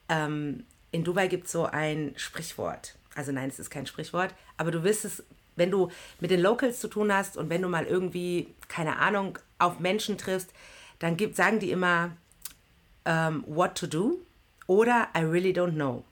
ähm, 0.08 0.64
in 0.90 1.04
Dubai 1.04 1.28
gibt 1.28 1.46
es 1.46 1.52
so 1.52 1.64
ein 1.66 2.12
Sprichwort 2.16 2.96
also 3.16 3.32
nein, 3.32 3.48
es 3.48 3.58
ist 3.58 3.70
kein 3.70 3.86
Sprichwort, 3.86 4.34
aber 4.56 4.70
du 4.70 4.84
wirst 4.84 5.04
es, 5.04 5.24
wenn 5.56 5.70
du 5.70 5.90
mit 6.20 6.30
den 6.30 6.40
Locals 6.40 6.80
zu 6.80 6.88
tun 6.88 7.12
hast 7.12 7.36
und 7.36 7.48
wenn 7.48 7.62
du 7.62 7.68
mal 7.68 7.86
irgendwie, 7.86 8.54
keine 8.68 8.98
Ahnung, 8.98 9.38
auf 9.58 9.80
Menschen 9.80 10.18
triffst, 10.18 10.52
dann 10.98 11.16
gibt, 11.16 11.34
sagen 11.34 11.58
die 11.58 11.70
immer, 11.70 12.12
um, 13.04 13.12
ähm, 13.12 13.44
what 13.46 13.76
to 13.76 13.86
do 13.86 14.18
oder 14.66 15.08
I 15.16 15.20
really 15.20 15.52
don't 15.52 15.74
know. 15.74 16.04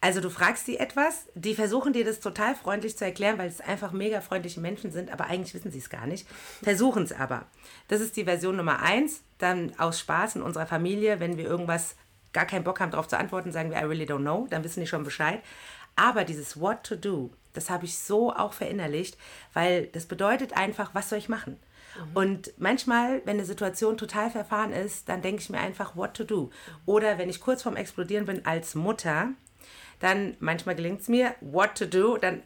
Also 0.00 0.20
du 0.20 0.30
fragst 0.30 0.66
sie 0.66 0.76
etwas, 0.76 1.26
die 1.34 1.54
versuchen 1.54 1.92
dir 1.92 2.04
das 2.04 2.20
total 2.20 2.54
freundlich 2.54 2.96
zu 2.96 3.04
erklären, 3.04 3.38
weil 3.38 3.48
es 3.48 3.60
einfach 3.60 3.92
mega 3.92 4.20
freundliche 4.20 4.60
Menschen 4.60 4.92
sind, 4.92 5.10
aber 5.10 5.24
eigentlich 5.24 5.54
wissen 5.54 5.72
sie 5.72 5.78
es 5.78 5.90
gar 5.90 6.06
nicht. 6.06 6.28
Versuchen 6.62 7.02
es 7.02 7.12
aber. 7.12 7.46
Das 7.88 8.00
ist 8.00 8.16
die 8.16 8.24
Version 8.24 8.56
Nummer 8.56 8.82
eins. 8.82 9.22
Dann 9.38 9.72
aus 9.78 9.98
Spaß 10.00 10.36
in 10.36 10.42
unserer 10.42 10.66
Familie, 10.66 11.18
wenn 11.18 11.36
wir 11.36 11.44
irgendwas 11.44 11.96
gar 12.32 12.44
keinen 12.44 12.64
Bock 12.64 12.80
haben, 12.80 12.90
darauf 12.90 13.08
zu 13.08 13.18
antworten, 13.18 13.52
sagen 13.52 13.70
wir 13.70 13.78
I 13.78 13.84
really 13.84 14.04
don't 14.04 14.20
know, 14.20 14.46
dann 14.50 14.62
wissen 14.62 14.80
die 14.80 14.86
schon 14.86 15.04
Bescheid. 15.04 15.40
Aber 15.96 16.24
dieses 16.24 16.60
What 16.60 16.84
to 16.84 16.94
do, 16.94 17.30
das 17.54 17.70
habe 17.70 17.86
ich 17.86 17.98
so 17.98 18.32
auch 18.32 18.52
verinnerlicht, 18.52 19.16
weil 19.54 19.86
das 19.86 20.04
bedeutet 20.04 20.54
einfach, 20.54 20.94
was 20.94 21.08
soll 21.08 21.18
ich 21.18 21.30
machen? 21.30 21.58
Mhm. 21.96 22.16
Und 22.16 22.52
manchmal, 22.58 23.22
wenn 23.24 23.38
eine 23.38 23.46
Situation 23.46 23.96
total 23.96 24.30
verfahren 24.30 24.72
ist, 24.72 25.08
dann 25.08 25.22
denke 25.22 25.40
ich 25.40 25.48
mir 25.48 25.58
einfach, 25.58 25.96
what 25.96 26.14
to 26.14 26.24
do. 26.24 26.50
Oder 26.84 27.16
wenn 27.16 27.30
ich 27.30 27.40
kurz 27.40 27.62
vorm 27.62 27.76
Explodieren 27.76 28.26
bin 28.26 28.44
als 28.44 28.74
Mutter, 28.74 29.30
dann 30.00 30.36
manchmal 30.40 30.74
gelingt 30.74 31.00
es 31.00 31.08
mir, 31.08 31.34
what 31.40 31.74
to 31.76 31.86
do, 31.86 32.18
dann 32.18 32.42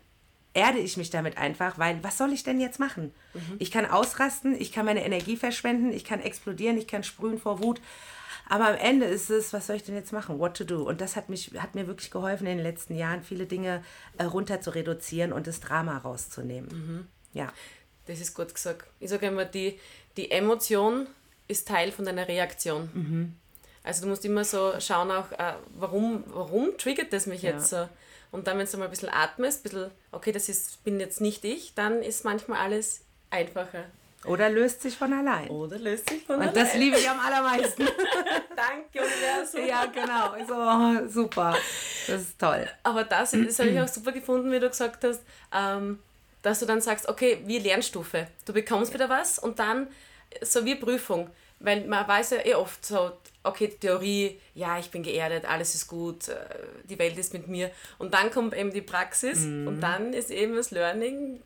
erde 0.52 0.78
ich 0.78 0.96
mich 0.96 1.10
damit 1.10 1.38
einfach, 1.38 1.78
weil 1.78 2.02
was 2.02 2.18
soll 2.18 2.32
ich 2.32 2.42
denn 2.42 2.60
jetzt 2.60 2.80
machen? 2.80 3.12
Mhm. 3.34 3.56
Ich 3.58 3.70
kann 3.70 3.86
ausrasten, 3.86 4.60
ich 4.60 4.72
kann 4.72 4.84
meine 4.84 5.04
Energie 5.04 5.36
verschwenden, 5.36 5.92
ich 5.92 6.04
kann 6.04 6.20
explodieren, 6.20 6.76
ich 6.76 6.88
kann 6.88 7.04
sprühen 7.04 7.38
vor 7.38 7.62
Wut. 7.62 7.80
Aber 8.48 8.68
am 8.68 8.74
Ende 8.76 9.06
ist 9.06 9.30
es, 9.30 9.52
was 9.52 9.68
soll 9.68 9.76
ich 9.76 9.84
denn 9.84 9.94
jetzt 9.94 10.12
machen? 10.12 10.40
What 10.40 10.56
to 10.56 10.64
do? 10.64 10.82
Und 10.82 11.00
das 11.00 11.14
hat, 11.14 11.28
mich, 11.28 11.52
hat 11.58 11.76
mir 11.76 11.86
wirklich 11.86 12.10
geholfen 12.10 12.48
in 12.48 12.56
den 12.56 12.66
letzten 12.66 12.96
Jahren, 12.96 13.22
viele 13.22 13.46
Dinge 13.46 13.84
äh, 14.18 14.24
runter 14.24 14.60
zu 14.60 14.74
reduzieren 14.74 15.32
und 15.32 15.46
das 15.46 15.60
Drama 15.60 15.98
rauszunehmen. 15.98 16.68
Mhm. 16.68 17.06
Ja. 17.32 17.52
Das 18.06 18.20
ist 18.20 18.34
gut 18.34 18.52
gesagt. 18.52 18.88
Ich 18.98 19.10
sage 19.10 19.26
immer, 19.26 19.44
die, 19.44 19.78
die 20.16 20.32
Emotion 20.32 21.06
ist 21.46 21.68
Teil 21.68 21.92
von 21.92 22.04
deiner 22.04 22.26
Reaktion. 22.26 22.90
Mhm. 22.92 23.36
Also 23.82 24.02
du 24.02 24.08
musst 24.08 24.24
immer 24.24 24.44
so 24.44 24.74
schauen 24.78 25.10
auch, 25.10 25.32
äh, 25.32 25.54
warum, 25.74 26.24
warum 26.26 26.76
triggert 26.76 27.12
das 27.12 27.26
mich 27.26 27.42
ja. 27.42 27.52
jetzt 27.52 27.70
so? 27.70 27.88
Und 28.32 28.46
dann, 28.46 28.58
wenn 28.58 28.66
du 28.66 28.76
mal 28.76 28.84
ein 28.84 28.90
bisschen 28.90 29.08
atmest, 29.08 29.60
ein 29.60 29.62
bisschen, 29.70 29.90
okay, 30.12 30.32
das 30.32 30.48
ist, 30.48 30.84
bin 30.84 31.00
jetzt 31.00 31.20
nicht 31.20 31.44
ich, 31.44 31.74
dann 31.74 32.02
ist 32.02 32.24
manchmal 32.24 32.60
alles 32.60 33.00
einfacher. 33.30 33.84
Oder 34.26 34.50
löst 34.50 34.82
sich 34.82 34.96
von 34.96 35.12
allein. 35.12 35.48
Oder 35.48 35.78
löst 35.78 36.10
sich 36.10 36.22
von 36.22 36.36
Und 36.36 36.42
allein. 36.42 36.54
Und 36.54 36.62
das 36.62 36.74
liebe 36.74 36.98
ich 36.98 37.08
am 37.08 37.18
allermeisten. 37.18 37.84
Danke, 38.56 39.00
Universum. 39.06 39.66
Ja, 39.66 39.86
genau. 39.86 40.34
So, 40.46 41.08
super. 41.08 41.56
Das 42.06 42.20
ist 42.20 42.38
toll. 42.38 42.68
Aber 42.82 43.04
das, 43.04 43.30
das 43.30 43.58
habe 43.58 43.70
ich 43.70 43.80
auch 43.80 43.88
super 43.88 44.12
gefunden, 44.12 44.52
wie 44.52 44.60
du 44.60 44.68
gesagt 44.68 45.02
hast, 45.04 45.22
ähm, 45.54 46.00
dass 46.42 46.60
du 46.60 46.66
dann 46.66 46.82
sagst, 46.82 47.08
okay, 47.08 47.40
wie 47.46 47.58
Lernstufe. 47.58 48.26
Du 48.44 48.52
bekommst 48.52 48.92
wieder 48.92 49.08
was 49.08 49.38
und 49.38 49.58
dann 49.58 49.88
so 50.42 50.66
wie 50.66 50.74
Prüfung. 50.74 51.30
Weil 51.58 51.86
man 51.86 52.06
weiß 52.06 52.30
ja 52.30 52.44
eh 52.44 52.54
oft 52.54 52.84
so, 52.84 53.12
okay, 53.42 53.68
Theorie, 53.68 54.38
ja, 54.54 54.78
ich 54.78 54.90
bin 54.90 55.02
geerdet, 55.02 55.44
alles 55.44 55.74
ist 55.74 55.86
gut, 55.86 56.28
äh, 56.28 56.36
die 56.84 56.98
Welt 56.98 57.16
ist 57.18 57.32
mit 57.32 57.48
mir. 57.48 57.70
Und 57.98 58.14
dann 58.14 58.30
kommt 58.30 58.54
eben 58.54 58.72
die 58.72 58.82
Praxis 58.82 59.40
mhm. 59.40 59.66
und 59.66 59.80
dann 59.80 60.12
ist 60.12 60.30
eben 60.30 60.56
das 60.56 60.70
Learning, 60.70 61.40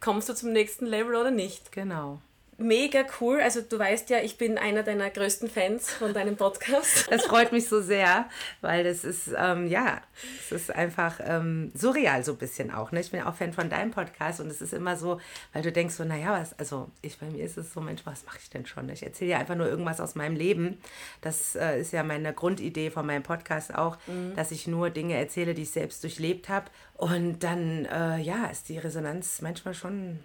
kommst 0.00 0.28
du 0.28 0.34
zum 0.34 0.52
nächsten 0.52 0.86
Level 0.86 1.14
oder 1.14 1.30
nicht. 1.30 1.72
Genau. 1.72 2.20
Mega 2.60 3.04
cool. 3.20 3.40
Also 3.40 3.60
du 3.60 3.78
weißt 3.78 4.10
ja, 4.10 4.18
ich 4.18 4.36
bin 4.36 4.58
einer 4.58 4.82
deiner 4.82 5.10
größten 5.10 5.48
Fans 5.48 5.92
von 5.92 6.12
deinem 6.12 6.36
Podcast. 6.36 7.06
Das 7.18 7.24
freut 7.26 7.52
mich 7.52 7.68
so 7.68 7.80
sehr, 7.80 8.28
weil 8.60 8.82
das 8.82 9.04
ist, 9.04 9.30
ähm, 9.36 9.68
ja, 9.68 10.02
es 10.40 10.50
ist 10.50 10.74
einfach 10.74 11.20
ähm, 11.22 11.70
surreal 11.74 12.24
so 12.24 12.32
ein 12.32 12.38
bisschen 12.38 12.72
auch. 12.72 12.90
Ne? 12.90 13.00
Ich 13.00 13.12
bin 13.12 13.22
auch 13.22 13.34
Fan 13.34 13.52
von 13.52 13.70
deinem 13.70 13.92
Podcast 13.92 14.40
und 14.40 14.48
es 14.48 14.60
ist 14.60 14.72
immer 14.72 14.96
so, 14.96 15.20
weil 15.52 15.62
du 15.62 15.70
denkst 15.70 15.94
so, 15.94 16.04
naja, 16.04 16.32
was, 16.32 16.58
also 16.58 16.90
ich, 17.00 17.18
bei 17.18 17.26
mir 17.26 17.44
ist 17.44 17.56
es 17.58 17.72
so, 17.72 17.80
Mensch, 17.80 18.02
was 18.04 18.26
mache 18.26 18.38
ich 18.42 18.50
denn 18.50 18.66
schon? 18.66 18.88
Ich 18.88 19.04
erzähle 19.04 19.30
ja 19.30 19.38
einfach 19.38 19.54
nur 19.54 19.68
irgendwas 19.68 20.00
aus 20.00 20.16
meinem 20.16 20.34
Leben. 20.34 20.78
Das 21.20 21.54
äh, 21.54 21.80
ist 21.80 21.92
ja 21.92 22.02
meine 22.02 22.32
Grundidee 22.32 22.90
von 22.90 23.06
meinem 23.06 23.22
Podcast 23.22 23.72
auch, 23.72 23.98
mhm. 24.08 24.34
dass 24.34 24.50
ich 24.50 24.66
nur 24.66 24.90
Dinge 24.90 25.14
erzähle, 25.14 25.54
die 25.54 25.62
ich 25.62 25.70
selbst 25.70 26.02
durchlebt 26.02 26.48
habe. 26.48 26.66
Und 26.94 27.44
dann, 27.44 27.84
äh, 27.84 28.18
ja, 28.18 28.46
ist 28.46 28.68
die 28.68 28.78
Resonanz 28.78 29.42
manchmal 29.42 29.74
schon 29.74 30.18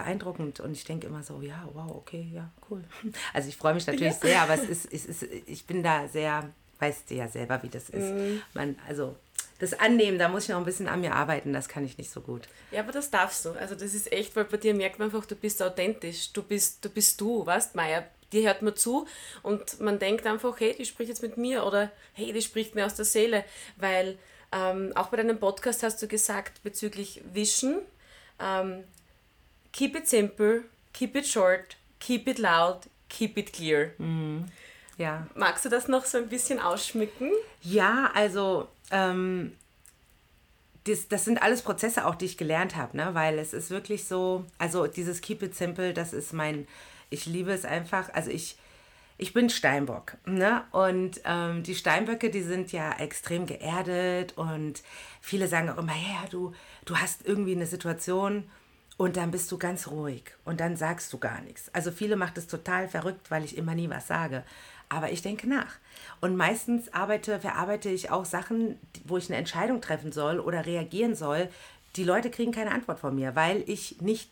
beeindruckend 0.00 0.60
und 0.60 0.72
ich 0.72 0.84
denke 0.84 1.06
immer 1.06 1.22
so, 1.22 1.40
ja, 1.42 1.68
wow, 1.72 1.90
okay, 1.94 2.30
ja, 2.32 2.50
cool. 2.70 2.84
Also 3.32 3.48
ich 3.48 3.56
freue 3.56 3.74
mich 3.74 3.86
natürlich 3.86 4.14
ja. 4.14 4.20
sehr, 4.20 4.42
aber 4.42 4.54
es 4.54 4.68
ist, 4.68 4.92
es 4.92 5.06
ist, 5.06 5.22
ich 5.22 5.66
bin 5.66 5.82
da 5.82 6.08
sehr, 6.08 6.50
weißt 6.78 7.10
du 7.10 7.14
ja 7.14 7.28
selber, 7.28 7.62
wie 7.62 7.68
das 7.68 7.90
ist. 7.90 8.12
Mhm. 8.12 8.42
Man, 8.54 8.76
also 8.88 9.16
das 9.58 9.78
Annehmen, 9.78 10.18
da 10.18 10.28
muss 10.28 10.44
ich 10.44 10.48
noch 10.48 10.58
ein 10.58 10.64
bisschen 10.64 10.88
an 10.88 11.02
mir 11.02 11.14
arbeiten, 11.14 11.52
das 11.52 11.68
kann 11.68 11.84
ich 11.84 11.98
nicht 11.98 12.10
so 12.10 12.22
gut. 12.22 12.48
Ja, 12.70 12.80
aber 12.80 12.92
das 12.92 13.10
darfst 13.10 13.44
du. 13.44 13.50
Also 13.50 13.74
das 13.74 13.94
ist 13.94 14.10
echt, 14.10 14.34
weil 14.34 14.44
bei 14.44 14.56
dir 14.56 14.74
merkt 14.74 14.98
man 14.98 15.10
einfach, 15.10 15.26
du 15.26 15.36
bist 15.36 15.62
authentisch, 15.62 16.32
du 16.32 16.42
bist 16.42 16.84
du, 16.84 16.88
bist 16.88 17.20
du 17.20 17.44
weißt, 17.44 17.74
Meier, 17.74 18.06
dir 18.32 18.46
hört 18.46 18.62
man 18.62 18.74
zu 18.74 19.06
und 19.42 19.80
man 19.80 19.98
denkt 19.98 20.26
einfach, 20.26 20.58
hey, 20.60 20.74
die 20.78 20.86
spricht 20.86 21.10
jetzt 21.10 21.22
mit 21.22 21.36
mir 21.36 21.66
oder 21.66 21.90
hey, 22.14 22.32
die 22.32 22.42
spricht 22.42 22.74
mir 22.74 22.86
aus 22.86 22.94
der 22.94 23.04
Seele, 23.04 23.44
weil 23.76 24.18
ähm, 24.52 24.92
auch 24.94 25.08
bei 25.08 25.18
deinem 25.18 25.38
Podcast 25.38 25.82
hast 25.82 26.00
du 26.00 26.08
gesagt 26.08 26.62
bezüglich 26.62 27.22
Vision, 27.32 27.82
ähm, 28.40 28.84
keep 29.72 29.96
it 29.96 30.08
simple, 30.08 30.62
keep 30.92 31.16
it 31.16 31.26
short, 31.26 31.76
keep 31.98 32.26
it 32.28 32.38
loud, 32.38 32.88
keep 33.08 33.36
it 33.36 33.52
clear. 33.52 33.92
Mhm. 33.98 34.46
Ja. 34.96 35.26
Magst 35.34 35.64
du 35.64 35.68
das 35.70 35.88
noch 35.88 36.04
so 36.04 36.18
ein 36.18 36.28
bisschen 36.28 36.60
ausschmücken? 36.60 37.30
Ja, 37.62 38.10
also 38.14 38.68
ähm, 38.90 39.52
das, 40.84 41.08
das 41.08 41.24
sind 41.24 41.42
alles 41.42 41.62
Prozesse 41.62 42.06
auch, 42.06 42.14
die 42.14 42.26
ich 42.26 42.36
gelernt 42.36 42.76
habe, 42.76 42.96
ne? 42.96 43.14
weil 43.14 43.38
es 43.38 43.52
ist 43.52 43.70
wirklich 43.70 44.04
so, 44.04 44.44
also 44.58 44.86
dieses 44.86 45.20
Keep 45.20 45.42
it 45.42 45.54
simple, 45.54 45.94
das 45.94 46.12
ist 46.12 46.32
mein, 46.32 46.66
ich 47.08 47.26
liebe 47.26 47.52
es 47.52 47.64
einfach, 47.64 48.12
also 48.12 48.30
ich, 48.30 48.56
ich 49.16 49.32
bin 49.32 49.50
Steinbock. 49.50 50.16
Ne? 50.26 50.64
Und 50.72 51.20
ähm, 51.24 51.62
die 51.62 51.74
Steinböcke, 51.74 52.30
die 52.30 52.42
sind 52.42 52.72
ja 52.72 52.92
extrem 52.98 53.46
geerdet 53.46 54.36
und 54.36 54.82
viele 55.20 55.48
sagen 55.48 55.70
auch 55.70 55.78
immer, 55.78 55.94
ja, 55.94 56.26
du, 56.30 56.54
du 56.84 56.96
hast 56.96 57.26
irgendwie 57.26 57.54
eine 57.54 57.66
Situation 57.66 58.50
und 59.00 59.16
dann 59.16 59.30
bist 59.30 59.50
du 59.50 59.56
ganz 59.56 59.86
ruhig 59.86 60.24
und 60.44 60.60
dann 60.60 60.76
sagst 60.76 61.10
du 61.14 61.16
gar 61.16 61.40
nichts. 61.40 61.70
Also 61.72 61.90
viele 61.90 62.16
macht 62.16 62.36
es 62.36 62.48
total 62.48 62.86
verrückt, 62.86 63.30
weil 63.30 63.44
ich 63.44 63.56
immer 63.56 63.74
nie 63.74 63.88
was 63.88 64.06
sage. 64.06 64.44
Aber 64.90 65.10
ich 65.10 65.22
denke 65.22 65.48
nach. 65.48 65.78
Und 66.20 66.36
meistens 66.36 66.92
arbeite, 66.92 67.40
verarbeite 67.40 67.88
ich 67.88 68.10
auch 68.10 68.26
Sachen, 68.26 68.78
wo 69.06 69.16
ich 69.16 69.30
eine 69.30 69.38
Entscheidung 69.38 69.80
treffen 69.80 70.12
soll 70.12 70.38
oder 70.38 70.66
reagieren 70.66 71.14
soll. 71.14 71.48
Die 71.96 72.04
Leute 72.04 72.30
kriegen 72.30 72.52
keine 72.52 72.72
Antwort 72.72 72.98
von 72.98 73.14
mir, 73.14 73.34
weil 73.34 73.64
ich 73.66 74.02
nichts 74.02 74.28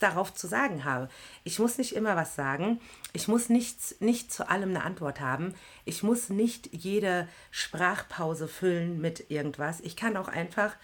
darauf 0.00 0.34
zu 0.34 0.46
sagen 0.46 0.84
habe. 0.84 1.08
Ich 1.44 1.58
muss 1.58 1.78
nicht 1.78 1.96
immer 1.96 2.14
was 2.14 2.34
sagen. 2.34 2.78
Ich 3.14 3.26
muss 3.26 3.48
nicht, 3.48 4.02
nicht 4.02 4.30
zu 4.30 4.50
allem 4.50 4.68
eine 4.68 4.84
Antwort 4.84 5.20
haben. 5.20 5.54
Ich 5.86 6.02
muss 6.02 6.28
nicht 6.28 6.68
jede 6.74 7.26
Sprachpause 7.50 8.48
füllen 8.48 9.00
mit 9.00 9.30
irgendwas. 9.30 9.80
Ich 9.80 9.96
kann 9.96 10.18
auch 10.18 10.28
einfach 10.28 10.76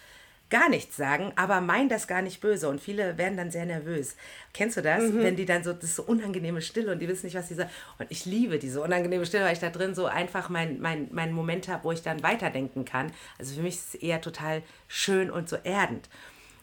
gar 0.49 0.69
nichts 0.69 0.97
sagen, 0.97 1.33
aber 1.37 1.61
meinen 1.61 1.89
das 1.89 2.07
gar 2.07 2.23
nicht 2.23 2.41
böse 2.41 2.69
und 2.69 2.81
viele 2.81 3.19
werden 3.19 3.37
dann 3.37 3.51
sehr 3.51 3.67
nervös. 3.67 4.17
Kennst 4.53 4.77
du 4.77 4.83
das? 4.83 5.03
Mhm. 5.03 5.23
Wenn 5.23 5.37
die 5.37 5.45
dann 5.45 5.65
so, 5.65 5.73
das 5.73 5.85
ist 5.85 5.97
so 5.97 6.05
unangenehme 6.05 6.63
Stille 6.63 6.93
und 6.93 7.01
die 7.01 7.09
wissen 7.09 7.27
nicht, 7.27 7.35
was 7.35 7.49
sie 7.49 7.55
sagen. 7.55 7.71
Und 7.99 8.07
ich 8.11 8.27
liebe 8.27 8.59
diese 8.59 8.81
unangenehme 8.81 9.27
Stille, 9.27 9.45
weil 9.45 9.55
ich 9.55 9.59
da 9.59 9.71
drin 9.71 9.95
so 9.95 10.07
einfach 10.07 10.49
meinen 10.49 10.81
mein, 10.81 11.09
mein 11.11 11.33
Moment 11.33 11.69
habe, 11.69 11.85
wo 11.85 11.93
ich 11.93 12.03
dann 12.03 12.23
weiterdenken 12.23 12.85
kann. 12.85 13.13
Also 13.39 13.55
für 13.57 13.63
mich 13.63 13.75
ist 13.75 13.95
es 13.95 14.01
eher 14.03 14.21
total 14.21 14.63
schön 14.87 15.31
und 15.31 15.49
so 15.49 15.57
erdend. 15.57 16.09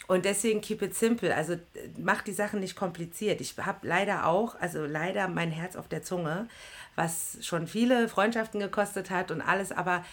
Und 0.07 0.25
deswegen 0.25 0.61
keep 0.61 0.81
it 0.81 0.95
simple. 0.95 1.35
Also 1.35 1.57
mach 1.97 2.21
die 2.21 2.33
Sachen 2.33 2.59
nicht 2.59 2.75
kompliziert. 2.75 3.41
Ich 3.41 3.55
habe 3.57 3.87
leider 3.87 4.27
auch, 4.27 4.55
also 4.59 4.85
leider 4.85 5.27
mein 5.27 5.51
Herz 5.51 5.75
auf 5.75 5.87
der 5.87 6.03
Zunge, 6.03 6.47
was 6.95 7.37
schon 7.41 7.67
viele 7.67 8.07
Freundschaften 8.07 8.59
gekostet 8.59 9.09
hat 9.09 9.31
und 9.31 9.41
alles, 9.41 9.71
aber 9.71 10.03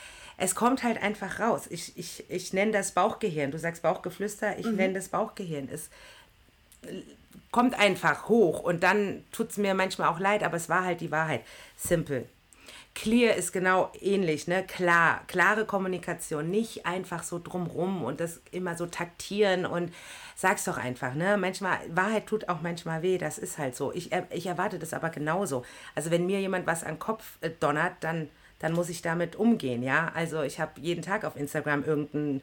es 0.41 0.55
kommt 0.55 0.83
halt 0.83 1.03
einfach 1.03 1.39
raus. 1.39 1.67
Ich, 1.69 1.97
ich, 1.97 2.25
ich 2.29 2.53
nenne 2.53 2.73
das 2.73 2.93
Bauchgehirn. 2.93 3.51
Du 3.51 3.59
sagst 3.59 3.83
Bauchgeflüster, 3.83 4.59
ich 4.59 4.67
mhm. 4.67 4.77
nenne 4.77 4.95
das 4.95 5.09
Bauchgehirn. 5.09 5.69
Es 5.71 5.91
kommt 7.53 7.79
einfach 7.79 8.29
hoch 8.29 8.61
und 8.61 8.83
dann 8.83 9.23
tut 9.33 9.51
es 9.51 9.59
mir 9.59 9.75
manchmal 9.75 10.09
auch 10.09 10.19
leid, 10.19 10.43
aber 10.43 10.57
es 10.57 10.69
war 10.69 10.85
halt 10.85 11.03
die 11.03 11.11
Wahrheit. 11.11 11.43
Simple. 11.77 12.25
Clear 12.95 13.37
ist 13.37 13.53
genau 13.53 13.93
ähnlich, 14.01 14.49
ne? 14.49 14.65
Klar, 14.67 15.23
klare 15.29 15.65
Kommunikation, 15.65 16.51
nicht 16.51 16.87
einfach 16.87 17.23
so 17.23 17.39
drumrum 17.39 18.03
und 18.03 18.19
das 18.19 18.41
immer 18.51 18.77
so 18.77 18.87
taktieren 18.87 19.65
und 19.65 19.93
sag's 20.35 20.65
doch 20.65 20.77
einfach, 20.77 21.15
ne? 21.15 21.37
Manchmal, 21.37 21.79
Wahrheit 21.91 22.27
tut 22.27 22.49
auch 22.49 22.63
manchmal 22.63 23.03
weh, 23.03 23.19
das 23.19 23.39
ist 23.39 23.59
halt 23.59 23.77
so. 23.77 23.93
Ich, 23.93 24.11
ich 24.31 24.47
erwarte 24.47 24.79
das 24.79 24.93
aber 24.93 25.11
genauso. 25.11 25.65
Also 25.95 26.11
wenn 26.11 26.27
mir 26.27 26.41
jemand 26.41 26.67
was 26.67 26.83
an 26.83 26.95
den 26.95 26.99
Kopf 26.99 27.25
äh, 27.43 27.51
donnert, 27.61 27.93
dann 28.01 28.29
dann 28.61 28.73
muss 28.73 28.89
ich 28.89 29.03
damit 29.03 29.37
umgehen, 29.37 29.83
ja. 29.83 30.13
Also 30.15 30.43
ich 30.43 30.61
habe 30.61 30.81
jeden 30.81 31.03
Tag 31.03 31.25
auf 31.25 31.37
Instagram 31.37 31.85
irgendeinen 31.85 32.43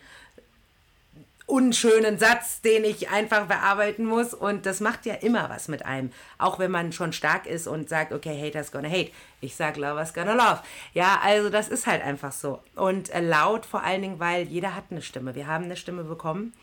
unschönen 1.48 2.20
Satz, 2.20 2.60
den 2.62 2.84
ich 2.84 3.10
einfach 3.10 3.46
bearbeiten 3.48 4.06
muss. 4.06 4.34
Und 4.34 4.66
das 4.66 4.82
macht 4.82 5.06
ja 5.06 5.16
immer 5.16 5.50
was 5.50 5.70
mit 5.70 5.86
einem. 5.86 6.12
Auch 6.38 6.60
wenn 6.60 6.70
man 6.70 6.92
schon 6.92 7.14
stark 7.14 7.48
ist 7.48 7.68
und 7.68 7.90
sagt, 7.90 8.12
okay, 8.12 8.40
haters 8.40 8.72
gonna 8.72 8.90
hate. 8.90 9.12
Ich 9.40 9.56
sag 9.56 9.78
lovers 9.78 10.14
gonna 10.14 10.34
love. 10.34 10.62
Ja, 10.94 11.22
also 11.24 11.50
das 11.50 11.70
ist 11.70 11.88
halt 11.88 12.04
einfach 12.04 12.34
so. 12.34 12.62
Und 12.76 13.10
äh, 13.12 13.22
laut 13.22 13.66
vor 13.66 13.84
allen 13.84 14.02
Dingen, 14.02 14.20
weil 14.20 14.44
jeder 14.44 14.76
hat 14.76 14.86
eine 14.92 15.02
Stimme. 15.02 15.36
Wir 15.36 15.48
haben 15.48 15.64
eine 15.64 15.78
Stimme 15.78 16.04
bekommen. 16.04 16.54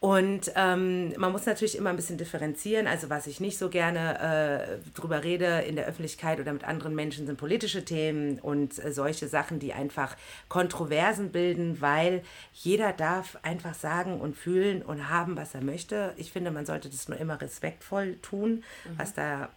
Und 0.00 0.52
ähm, 0.54 1.12
man 1.18 1.32
muss 1.32 1.44
natürlich 1.44 1.76
immer 1.76 1.90
ein 1.90 1.96
bisschen 1.96 2.18
differenzieren. 2.18 2.86
Also 2.86 3.10
was 3.10 3.26
ich 3.26 3.40
nicht 3.40 3.58
so 3.58 3.68
gerne 3.68 4.78
äh, 4.78 4.98
drüber 4.98 5.24
rede 5.24 5.64
in 5.66 5.74
der 5.74 5.86
Öffentlichkeit 5.86 6.38
oder 6.38 6.52
mit 6.52 6.62
anderen 6.62 6.94
Menschen 6.94 7.26
sind 7.26 7.36
politische 7.36 7.84
Themen 7.84 8.38
und 8.38 8.82
äh, 8.84 8.92
solche 8.92 9.26
Sachen, 9.26 9.58
die 9.58 9.72
einfach 9.72 10.16
Kontroversen 10.48 11.32
bilden, 11.32 11.80
weil 11.80 12.22
jeder 12.54 12.92
darf 12.92 13.38
einfach 13.42 13.74
sagen 13.74 14.20
und 14.20 14.36
fühlen 14.36 14.82
und 14.82 15.08
haben, 15.08 15.36
was 15.36 15.54
er 15.54 15.62
möchte. 15.62 16.12
Ich 16.16 16.30
finde, 16.30 16.52
man 16.52 16.64
sollte 16.64 16.88
das 16.88 17.08
nur 17.08 17.18
immer 17.18 17.40
respektvoll 17.40 18.18
tun, 18.22 18.62
mhm. 18.84 18.98
was 18.98 19.14
da 19.14 19.48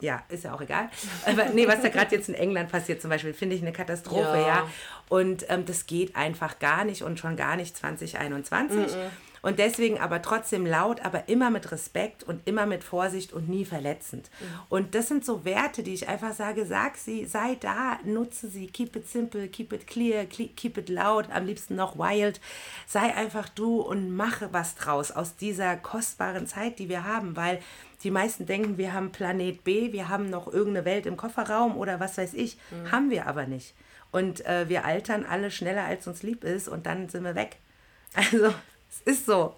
ja, 0.00 0.22
ist 0.30 0.44
ja 0.44 0.54
auch 0.54 0.62
egal. 0.62 0.88
Aber 1.26 1.50
nee, 1.50 1.68
was 1.68 1.82
da 1.82 1.90
gerade 1.90 2.16
jetzt 2.16 2.30
in 2.30 2.34
England 2.34 2.72
passiert 2.72 3.02
zum 3.02 3.10
Beispiel, 3.10 3.34
finde 3.34 3.54
ich 3.54 3.60
eine 3.60 3.72
Katastrophe, 3.72 4.38
ja. 4.38 4.46
ja. 4.46 4.70
Und 5.10 5.44
ähm, 5.50 5.66
das 5.66 5.84
geht 5.84 6.16
einfach 6.16 6.58
gar 6.58 6.86
nicht 6.86 7.02
und 7.02 7.18
schon 7.18 7.36
gar 7.36 7.56
nicht 7.56 7.76
2021. 7.76 8.78
Mhm. 8.78 9.10
Und 9.42 9.58
deswegen 9.58 9.98
aber 9.98 10.20
trotzdem 10.22 10.66
laut, 10.66 11.04
aber 11.04 11.28
immer 11.28 11.50
mit 11.50 11.72
Respekt 11.72 12.22
und 12.22 12.46
immer 12.46 12.66
mit 12.66 12.84
Vorsicht 12.84 13.32
und 13.32 13.48
nie 13.48 13.64
verletzend. 13.64 14.30
Mhm. 14.40 14.46
Und 14.68 14.94
das 14.94 15.08
sind 15.08 15.24
so 15.24 15.44
Werte, 15.44 15.82
die 15.82 15.94
ich 15.94 16.08
einfach 16.08 16.34
sage, 16.34 16.66
sag 16.66 16.96
sie, 16.96 17.24
sei 17.24 17.56
da, 17.58 17.98
nutze 18.04 18.48
sie, 18.48 18.66
keep 18.66 18.96
it 18.96 19.08
simple, 19.08 19.48
keep 19.48 19.72
it 19.72 19.86
clear, 19.86 20.26
keep 20.26 20.76
it 20.76 20.88
loud, 20.88 21.30
am 21.30 21.46
liebsten 21.46 21.74
noch 21.74 21.98
wild. 21.98 22.40
Sei 22.86 23.14
einfach 23.14 23.48
du 23.48 23.80
und 23.80 24.14
mache 24.14 24.52
was 24.52 24.74
draus 24.74 25.10
aus 25.10 25.36
dieser 25.36 25.76
kostbaren 25.76 26.46
Zeit, 26.46 26.78
die 26.78 26.88
wir 26.88 27.04
haben, 27.04 27.36
weil 27.36 27.60
die 28.02 28.10
meisten 28.10 28.46
denken, 28.46 28.78
wir 28.78 28.92
haben 28.92 29.12
Planet 29.12 29.62
B, 29.64 29.92
wir 29.92 30.08
haben 30.08 30.30
noch 30.30 30.52
irgendeine 30.52 30.84
Welt 30.86 31.06
im 31.06 31.16
Kofferraum 31.16 31.76
oder 31.76 32.00
was 32.00 32.16
weiß 32.16 32.34
ich. 32.34 32.58
Mhm. 32.70 32.92
Haben 32.92 33.10
wir 33.10 33.26
aber 33.26 33.46
nicht. 33.46 33.74
Und 34.10 34.44
äh, 34.46 34.68
wir 34.68 34.84
altern 34.84 35.24
alle 35.24 35.50
schneller, 35.50 35.84
als 35.84 36.06
uns 36.06 36.22
lieb 36.22 36.44
ist 36.44 36.68
und 36.68 36.86
dann 36.86 37.08
sind 37.08 37.24
wir 37.24 37.34
weg. 37.34 37.56
Also 38.12 38.52
es 38.90 39.00
ist 39.02 39.26
so. 39.26 39.54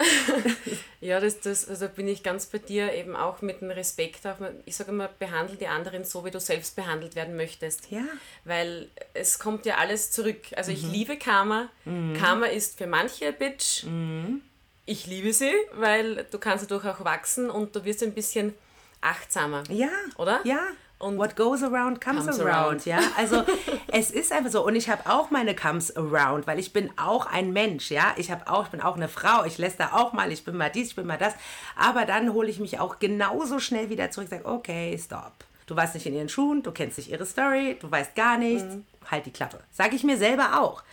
ja, 1.00 1.18
das, 1.18 1.40
das, 1.40 1.66
also 1.68 1.88
bin 1.88 2.06
ich 2.06 2.22
ganz 2.22 2.46
bei 2.46 2.58
dir, 2.58 2.92
eben 2.92 3.16
auch 3.16 3.40
mit 3.40 3.62
dem 3.62 3.70
Respekt. 3.70 4.26
Auf, 4.26 4.36
ich 4.66 4.76
sage 4.76 4.90
immer, 4.90 5.08
behandle 5.08 5.56
die 5.56 5.66
anderen 5.66 6.04
so, 6.04 6.24
wie 6.24 6.30
du 6.30 6.38
selbst 6.38 6.76
behandelt 6.76 7.16
werden 7.16 7.34
möchtest. 7.34 7.90
Ja. 7.90 8.04
Weil 8.44 8.90
es 9.14 9.38
kommt 9.38 9.64
ja 9.64 9.76
alles 9.76 10.10
zurück. 10.10 10.40
Also 10.54 10.70
mhm. 10.70 10.76
ich 10.76 10.82
liebe 10.84 11.16
Karma. 11.16 11.70
Mhm. 11.86 12.14
Karma 12.14 12.46
ist 12.46 12.76
für 12.76 12.86
manche 12.86 13.28
ein 13.28 13.34
Bitch. 13.34 13.84
Mhm. 13.84 14.42
Ich 14.84 15.06
liebe 15.06 15.32
sie, 15.32 15.52
weil 15.74 16.26
du 16.30 16.38
kannst 16.38 16.70
dadurch 16.70 16.84
auch 16.84 17.04
wachsen 17.04 17.50
und 17.50 17.74
du 17.74 17.84
wirst 17.84 18.02
ein 18.02 18.12
bisschen 18.12 18.54
achtsamer. 19.00 19.62
Ja. 19.70 19.90
Oder? 20.18 20.40
Ja. 20.44 20.60
Und 21.02 21.18
What 21.18 21.34
goes 21.34 21.64
around 21.64 22.00
comes, 22.00 22.26
comes 22.26 22.38
around. 22.40 22.64
around. 22.64 22.86
Ja, 22.86 23.00
also 23.16 23.42
es 23.88 24.12
ist 24.12 24.30
einfach 24.30 24.52
so. 24.52 24.64
Und 24.64 24.76
ich 24.76 24.88
habe 24.88 25.10
auch 25.10 25.32
meine 25.32 25.52
comes 25.54 25.96
around, 25.96 26.46
weil 26.46 26.60
ich 26.60 26.72
bin 26.72 26.90
auch 26.96 27.26
ein 27.26 27.52
Mensch. 27.52 27.90
Ja, 27.90 28.14
ich 28.16 28.30
habe 28.30 28.48
auch, 28.48 28.66
ich 28.66 28.70
bin 28.70 28.80
auch 28.80 28.94
eine 28.94 29.08
Frau. 29.08 29.44
Ich 29.44 29.58
lässt 29.58 29.80
da 29.80 29.94
auch 29.94 30.12
mal. 30.12 30.30
Ich 30.30 30.44
bin 30.44 30.56
mal 30.56 30.70
dies, 30.70 30.88
ich 30.90 30.96
bin 30.96 31.06
mal 31.08 31.18
das. 31.18 31.34
Aber 31.76 32.04
dann 32.04 32.32
hole 32.32 32.48
ich 32.48 32.60
mich 32.60 32.78
auch 32.78 33.00
genauso 33.00 33.58
schnell 33.58 33.90
wieder 33.90 34.12
zurück. 34.12 34.28
Sage, 34.30 34.46
okay, 34.46 34.96
stop. 34.96 35.32
Du 35.66 35.74
warst 35.74 35.94
nicht 35.94 36.06
in 36.06 36.14
ihren 36.14 36.28
Schuhen, 36.28 36.62
du 36.62 36.70
kennst 36.70 36.98
nicht 36.98 37.10
ihre 37.10 37.26
Story, 37.26 37.76
du 37.80 37.90
weißt 37.90 38.14
gar 38.14 38.38
nichts. 38.38 38.76
Mhm. 38.76 38.84
Halt 39.10 39.26
die 39.26 39.32
Klappe. 39.32 39.58
Sage 39.72 39.96
ich 39.96 40.04
mir 40.04 40.16
selber 40.16 40.60
auch. 40.60 40.84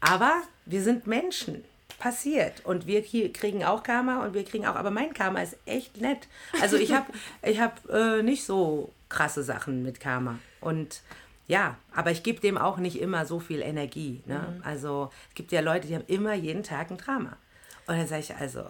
Aber 0.00 0.32
wir 0.64 0.82
sind 0.82 1.06
Menschen 1.06 1.64
passiert 1.98 2.64
und 2.64 2.86
wir 2.86 3.02
kriegen 3.32 3.64
auch 3.64 3.82
Karma 3.82 4.24
und 4.24 4.34
wir 4.34 4.44
kriegen 4.44 4.66
auch, 4.66 4.74
aber 4.74 4.90
mein 4.90 5.14
Karma 5.14 5.42
ist 5.42 5.56
echt 5.64 6.00
nett. 6.00 6.28
Also 6.60 6.76
ich 6.76 6.92
habe 6.92 7.06
ich 7.42 7.60
hab, 7.60 7.88
äh, 7.90 8.22
nicht 8.22 8.44
so 8.44 8.90
krasse 9.14 9.42
Sachen 9.42 9.82
mit 9.82 10.00
Karma. 10.00 10.38
Und 10.60 11.00
ja, 11.46 11.76
aber 11.94 12.10
ich 12.10 12.22
gebe 12.22 12.40
dem 12.40 12.58
auch 12.58 12.78
nicht 12.78 13.00
immer 13.00 13.26
so 13.26 13.38
viel 13.38 13.60
Energie. 13.62 14.22
Ne? 14.26 14.56
Mhm. 14.56 14.62
Also 14.64 15.10
es 15.28 15.34
gibt 15.34 15.52
ja 15.52 15.60
Leute, 15.60 15.86
die 15.86 15.94
haben 15.94 16.04
immer 16.06 16.34
jeden 16.34 16.62
Tag 16.62 16.90
ein 16.90 16.96
Drama. 16.96 17.36
Und 17.86 17.98
dann 17.98 18.06
sage 18.06 18.22
ich 18.22 18.34
also, 18.34 18.64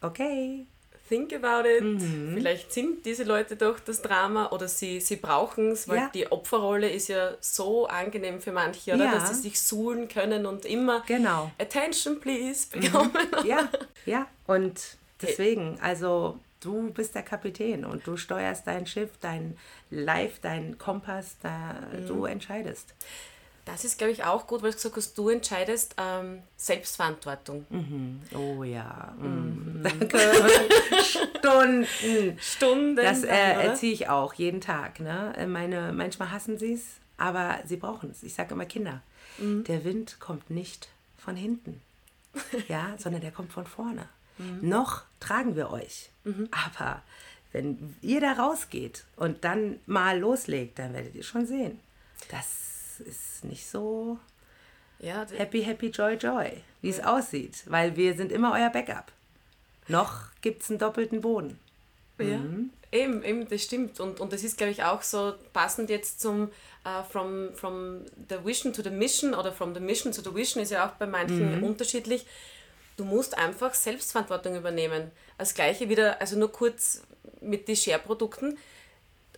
okay. 0.00 0.66
Think 1.08 1.34
about 1.34 1.68
it. 1.68 1.82
Mhm. 1.82 2.32
Vielleicht 2.34 2.72
sind 2.72 3.04
diese 3.04 3.24
Leute 3.24 3.56
doch 3.56 3.78
das 3.78 4.00
Drama 4.00 4.50
oder 4.50 4.66
sie, 4.66 5.00
sie 5.00 5.16
brauchen 5.16 5.72
es, 5.72 5.86
weil 5.86 5.98
ja. 5.98 6.10
die 6.14 6.32
Opferrolle 6.32 6.88
ist 6.88 7.08
ja 7.08 7.32
so 7.40 7.86
angenehm 7.86 8.40
für 8.40 8.52
manche, 8.52 8.94
oder? 8.94 9.04
Ja. 9.04 9.14
Dass 9.14 9.28
sie 9.28 9.42
sich 9.42 9.60
suhlen 9.60 10.08
können 10.08 10.46
und 10.46 10.64
immer 10.64 11.02
genau. 11.06 11.50
Attention, 11.58 12.18
please 12.20 12.66
bekommen. 12.70 13.12
Mhm. 13.42 13.46
Ja, 13.46 13.68
ja. 14.06 14.26
Und 14.46 14.96
deswegen, 15.20 15.78
also 15.82 16.38
Du 16.62 16.92
bist 16.92 17.14
der 17.14 17.22
Kapitän 17.22 17.84
und 17.84 18.06
du 18.06 18.16
steuerst 18.16 18.66
dein 18.66 18.86
Schiff, 18.86 19.10
dein 19.20 19.56
Life, 19.90 20.38
dein 20.40 20.78
Kompass, 20.78 21.36
da, 21.42 21.74
mhm. 21.92 22.06
du 22.06 22.24
entscheidest. 22.24 22.94
Das 23.64 23.84
ist, 23.84 23.96
glaube 23.96 24.12
ich, 24.12 24.24
auch 24.24 24.48
gut, 24.48 24.62
weil 24.62 24.70
du 24.70 24.76
gesagt 24.76 24.96
hast, 24.96 25.16
du 25.16 25.28
entscheidest 25.28 25.94
ähm, 25.96 26.42
Selbstverantwortung. 26.56 27.64
Mhm. 27.70 28.20
Oh 28.34 28.64
ja. 28.64 29.14
Mhm. 29.18 29.84
Stunden. 31.38 32.38
Stunden. 32.40 32.96
Das 32.96 33.22
äh, 33.22 33.28
erziehe 33.28 33.92
ich 33.92 34.08
auch 34.08 34.34
jeden 34.34 34.60
Tag. 34.60 34.98
Ne? 34.98 35.34
Meine, 35.48 35.92
manchmal 35.92 36.32
hassen 36.32 36.58
sie 36.58 36.74
es, 36.74 36.82
aber 37.18 37.60
sie 37.64 37.76
brauchen 37.76 38.10
es. 38.10 38.24
Ich 38.24 38.34
sage 38.34 38.54
immer 38.54 38.66
Kinder, 38.66 39.00
mhm. 39.38 39.62
der 39.64 39.84
Wind 39.84 40.18
kommt 40.18 40.50
nicht 40.50 40.88
von 41.16 41.36
hinten, 41.36 41.80
ja, 42.68 42.94
sondern 42.98 43.20
der 43.20 43.30
kommt 43.30 43.52
von 43.52 43.66
vorne. 43.66 44.08
Mhm. 44.38 44.68
Noch 44.68 45.02
tragen 45.20 45.56
wir 45.56 45.70
euch. 45.70 46.10
Mhm. 46.24 46.48
Aber 46.50 47.02
wenn 47.52 47.96
ihr 48.00 48.20
da 48.20 48.32
rausgeht 48.32 49.04
und 49.16 49.44
dann 49.44 49.80
mal 49.86 50.18
loslegt, 50.18 50.78
dann 50.78 50.94
werdet 50.94 51.14
ihr 51.14 51.22
schon 51.22 51.46
sehen. 51.46 51.80
Das 52.30 53.00
ist 53.00 53.44
nicht 53.44 53.66
so 53.66 54.18
ja, 54.98 55.26
happy, 55.36 55.62
happy, 55.62 55.88
joy, 55.88 56.14
joy, 56.14 56.62
wie 56.80 56.90
ja. 56.90 56.94
es 56.94 57.04
aussieht. 57.04 57.64
Weil 57.66 57.96
wir 57.96 58.14
sind 58.14 58.32
immer 58.32 58.52
euer 58.52 58.70
Backup. 58.70 59.12
Noch 59.88 60.28
gibt 60.40 60.62
es 60.62 60.70
einen 60.70 60.78
doppelten 60.78 61.20
Boden. 61.20 61.58
Ja, 62.18 62.38
mhm. 62.38 62.70
eben, 62.92 63.22
eben, 63.24 63.48
das 63.48 63.62
stimmt. 63.62 63.98
Und, 63.98 64.20
und 64.20 64.32
das 64.32 64.44
ist, 64.44 64.56
glaube 64.56 64.70
ich, 64.70 64.84
auch 64.84 65.02
so 65.02 65.34
passend 65.52 65.90
jetzt 65.90 66.20
zum 66.20 66.50
uh, 66.86 67.02
from, 67.10 67.50
from 67.54 68.04
the 68.28 68.36
vision 68.44 68.72
to 68.72 68.82
the 68.82 68.90
mission 68.90 69.34
oder 69.34 69.52
from 69.52 69.74
the 69.74 69.80
mission 69.80 70.12
to 70.12 70.22
the 70.22 70.34
vision 70.34 70.62
ist 70.62 70.70
ja 70.70 70.86
auch 70.86 70.92
bei 70.92 71.06
manchen 71.06 71.58
mhm. 71.58 71.64
unterschiedlich 71.64 72.26
du 72.96 73.04
musst 73.04 73.36
einfach 73.36 73.74
Selbstverantwortung 73.74 74.56
übernehmen. 74.56 75.10
Das 75.38 75.54
gleiche 75.54 75.88
wieder, 75.88 76.20
also 76.20 76.38
nur 76.38 76.52
kurz 76.52 77.02
mit 77.40 77.68
den 77.68 77.76
Share-Produkten. 77.76 78.58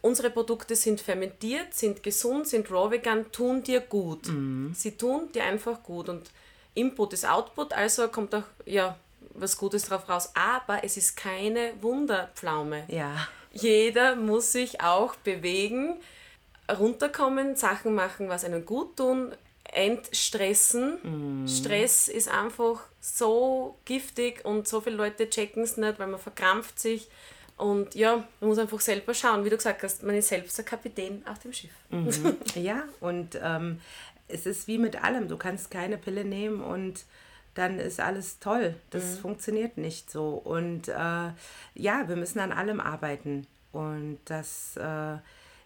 Unsere 0.02 0.30
Produkte 0.30 0.76
sind 0.76 1.00
fermentiert, 1.00 1.72
sind 1.72 2.02
gesund, 2.02 2.46
sind 2.46 2.70
raw 2.70 2.90
vegan, 2.90 3.32
tun 3.32 3.62
dir 3.62 3.80
gut. 3.80 4.28
Mhm. 4.28 4.74
Sie 4.74 4.96
tun 4.98 5.32
dir 5.32 5.44
einfach 5.44 5.82
gut 5.82 6.08
und 6.08 6.30
Input 6.74 7.12
ist 7.14 7.26
Output, 7.26 7.72
also 7.72 8.08
kommt 8.08 8.34
auch 8.34 8.42
ja, 8.66 8.98
was 9.30 9.56
Gutes 9.56 9.84
drauf 9.84 10.08
raus. 10.08 10.30
Aber 10.34 10.84
es 10.84 10.96
ist 10.96 11.16
keine 11.16 11.72
Wunderpflaume. 11.80 12.84
Ja. 12.88 13.28
Jeder 13.52 14.16
muss 14.16 14.52
sich 14.52 14.80
auch 14.80 15.14
bewegen, 15.16 15.96
runterkommen, 16.70 17.56
Sachen 17.56 17.94
machen, 17.94 18.28
was 18.28 18.44
einem 18.44 18.66
gut 18.66 18.96
tun, 18.96 19.32
entstressen. 19.72 21.44
Mm. 21.44 21.48
Stress 21.48 22.08
ist 22.08 22.28
einfach 22.28 22.80
so 23.04 23.76
giftig 23.84 24.46
und 24.46 24.66
so 24.66 24.80
viele 24.80 24.96
Leute 24.96 25.28
checken 25.28 25.62
es 25.62 25.76
nicht, 25.76 25.98
weil 25.98 26.06
man 26.06 26.18
verkrampft 26.18 26.78
sich. 26.78 27.08
Und 27.58 27.94
ja, 27.94 28.26
man 28.40 28.48
muss 28.48 28.58
einfach 28.58 28.80
selber 28.80 29.12
schauen. 29.12 29.44
Wie 29.44 29.50
du 29.50 29.56
gesagt 29.56 29.82
hast, 29.82 30.02
man 30.02 30.14
ist 30.14 30.28
selbst 30.28 30.56
der 30.56 30.64
Kapitän 30.64 31.22
auf 31.26 31.38
dem 31.40 31.52
Schiff. 31.52 31.74
Mhm. 31.90 32.36
Ja, 32.54 32.84
und 33.00 33.38
ähm, 33.42 33.80
es 34.26 34.46
ist 34.46 34.66
wie 34.68 34.78
mit 34.78 35.04
allem. 35.04 35.28
Du 35.28 35.36
kannst 35.36 35.70
keine 35.70 35.98
Pille 35.98 36.24
nehmen 36.24 36.62
und 36.62 37.04
dann 37.52 37.78
ist 37.78 38.00
alles 38.00 38.38
toll. 38.38 38.74
Das 38.88 39.16
mhm. 39.16 39.18
funktioniert 39.18 39.76
nicht 39.76 40.10
so. 40.10 40.30
Und 40.30 40.88
äh, 40.88 40.92
ja, 41.74 42.08
wir 42.08 42.16
müssen 42.16 42.40
an 42.40 42.52
allem 42.52 42.80
arbeiten. 42.80 43.46
Und 43.70 44.18
das 44.24 44.78
äh, 44.78 45.18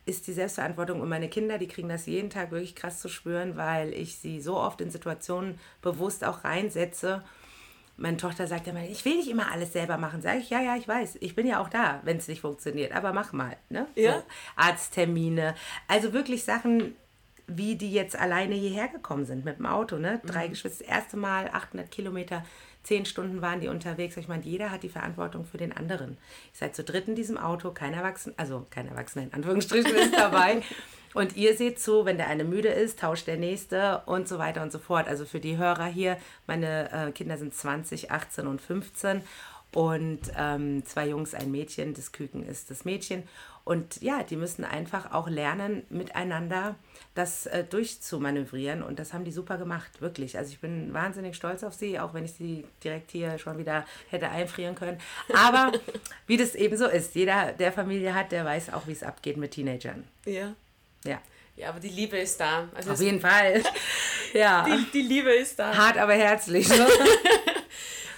ist 0.08 0.26
die 0.26 0.32
Selbstverantwortung. 0.32 1.00
Und 1.00 1.08
meine 1.08 1.28
Kinder, 1.28 1.58
die 1.58 1.68
kriegen 1.68 1.88
das 1.88 2.06
jeden 2.06 2.30
Tag 2.30 2.50
wirklich 2.50 2.74
krass 2.74 3.00
zu 3.00 3.08
spüren, 3.08 3.56
weil 3.56 3.92
ich 3.92 4.16
sie 4.16 4.40
so 4.40 4.56
oft 4.56 4.80
in 4.80 4.90
Situationen 4.90 5.60
bewusst 5.82 6.24
auch 6.24 6.44
reinsetze. 6.44 7.22
Meine 7.98 8.16
Tochter 8.16 8.46
sagt 8.46 8.66
immer, 8.68 8.82
ich 8.84 9.04
will 9.04 9.16
nicht 9.16 9.28
immer 9.28 9.52
alles 9.52 9.72
selber 9.72 9.98
machen. 9.98 10.22
Sage 10.22 10.38
ich, 10.38 10.50
ja, 10.50 10.60
ja, 10.60 10.76
ich 10.76 10.88
weiß, 10.88 11.18
ich 11.20 11.34
bin 11.34 11.46
ja 11.46 11.60
auch 11.60 11.68
da, 11.68 12.00
wenn 12.04 12.16
es 12.16 12.28
nicht 12.28 12.40
funktioniert, 12.40 12.92
aber 12.92 13.12
mach 13.12 13.32
mal. 13.32 13.56
Ne? 13.68 13.86
Ja. 13.96 14.14
So, 14.14 14.22
Arzttermine, 14.56 15.54
also 15.88 16.12
wirklich 16.12 16.44
Sachen, 16.44 16.94
wie 17.46 17.76
die 17.76 17.92
jetzt 17.92 18.16
alleine 18.16 18.54
hierher 18.54 18.88
gekommen 18.88 19.26
sind 19.26 19.44
mit 19.44 19.58
dem 19.58 19.66
Auto. 19.66 19.96
Ne? 19.96 20.20
Drei 20.24 20.46
mhm. 20.46 20.50
Geschwister, 20.50 20.84
das 20.84 20.96
erste 20.96 21.16
Mal 21.16 21.50
800 21.52 21.90
Kilometer, 21.90 22.44
zehn 22.88 23.05
Stunden 23.05 23.42
waren 23.42 23.61
die 23.61 23.68
unterwegs. 23.68 24.16
Ich 24.16 24.29
meine, 24.29 24.42
jeder 24.44 24.70
hat 24.70 24.83
die 24.83 24.88
Verantwortung 24.88 25.44
für 25.44 25.59
den 25.59 25.77
anderen. 25.77 26.12
Ihr 26.12 26.59
seid 26.59 26.74
zu 26.74 26.83
dritt 26.83 27.07
in 27.07 27.14
diesem 27.14 27.37
Auto, 27.37 27.70
kein 27.70 27.92
Erwachsener, 27.92 28.35
also 28.38 28.66
kein 28.70 28.88
Erwachsener 28.88 29.27
in 29.27 29.35
Anführungsstrichen 29.35 29.94
ist 29.94 30.14
dabei. 30.14 30.62
Und 31.14 31.37
ihr 31.37 31.55
seht 31.55 31.81
zu, 31.81 32.07
wenn 32.07 32.16
der 32.16 32.29
eine 32.29 32.44
müde 32.44 32.68
ist, 32.68 33.01
tauscht 33.01 33.27
der 33.27 33.38
nächste 33.38 34.03
und 34.05 34.29
so 34.29 34.38
weiter 34.38 34.62
und 34.62 34.70
so 34.70 34.79
fort. 34.79 35.09
Also 35.09 35.24
für 35.24 35.40
die 35.40 35.57
Hörer 35.57 35.87
hier, 35.87 36.18
meine 36.46 36.92
äh, 36.92 37.12
Kinder 37.12 37.38
sind 37.38 37.55
20, 37.55 38.11
18 38.11 38.46
und 38.46 38.61
15 38.61 39.22
und 39.72 40.20
ähm, 40.37 40.85
zwei 40.85 41.09
Jungs, 41.09 41.33
ein 41.33 41.51
Mädchen. 41.51 41.94
Das 41.94 42.12
Küken 42.12 42.46
ist 42.46 42.70
das 42.70 42.85
Mädchen. 42.85 43.22
Und 43.68 44.00
ja, 44.00 44.22
die 44.22 44.37
müssen 44.37 44.64
einfach 44.64 45.12
auch 45.12 45.28
lernen, 45.28 45.83
miteinander 45.90 46.74
das 47.14 47.44
äh, 47.44 47.64
durchzumanövrieren. 47.64 48.83
Und 48.83 48.98
das 48.98 49.12
haben 49.12 49.24
die 49.24 49.31
super 49.31 49.59
gemacht, 49.59 50.00
wirklich. 50.00 50.38
Also 50.38 50.52
ich 50.52 50.61
bin 50.61 50.94
wahnsinnig 50.94 51.37
stolz 51.37 51.62
auf 51.62 51.74
sie, 51.74 52.00
auch 52.00 52.14
wenn 52.14 52.24
ich 52.24 52.33
sie 52.33 52.64
direkt 52.83 53.11
hier 53.11 53.37
schon 53.37 53.59
wieder 53.59 53.85
hätte 54.09 54.31
einfrieren 54.31 54.74
können. 54.74 54.96
Aber 55.35 55.72
wie 56.26 56.38
das 56.38 56.54
eben 56.54 56.78
so 56.78 56.87
ist, 56.87 57.14
jeder, 57.14 57.52
der 57.52 57.70
Familie 57.70 58.14
hat, 58.14 58.33
der 58.33 58.46
weiß 58.46 58.72
auch, 58.72 58.87
wie 58.87 58.92
es 58.92 59.02
abgeht 59.02 59.37
mit 59.37 59.50
Teenagern. 59.50 60.04
Ja. 60.24 60.54
Ja. 61.04 61.20
Ja, 61.54 61.68
aber 61.68 61.81
die 61.81 61.88
Liebe 61.88 62.16
ist 62.16 62.40
da. 62.40 62.68
Also 62.74 62.92
auf 62.92 63.00
jeden 63.02 63.20
Fall. 63.20 63.62
ja. 64.33 64.64
Die, 64.64 64.90
die 64.92 65.02
Liebe 65.02 65.35
ist 65.35 65.59
da. 65.59 65.76
Hart, 65.76 65.98
aber 65.98 66.14
herzlich. 66.14 66.70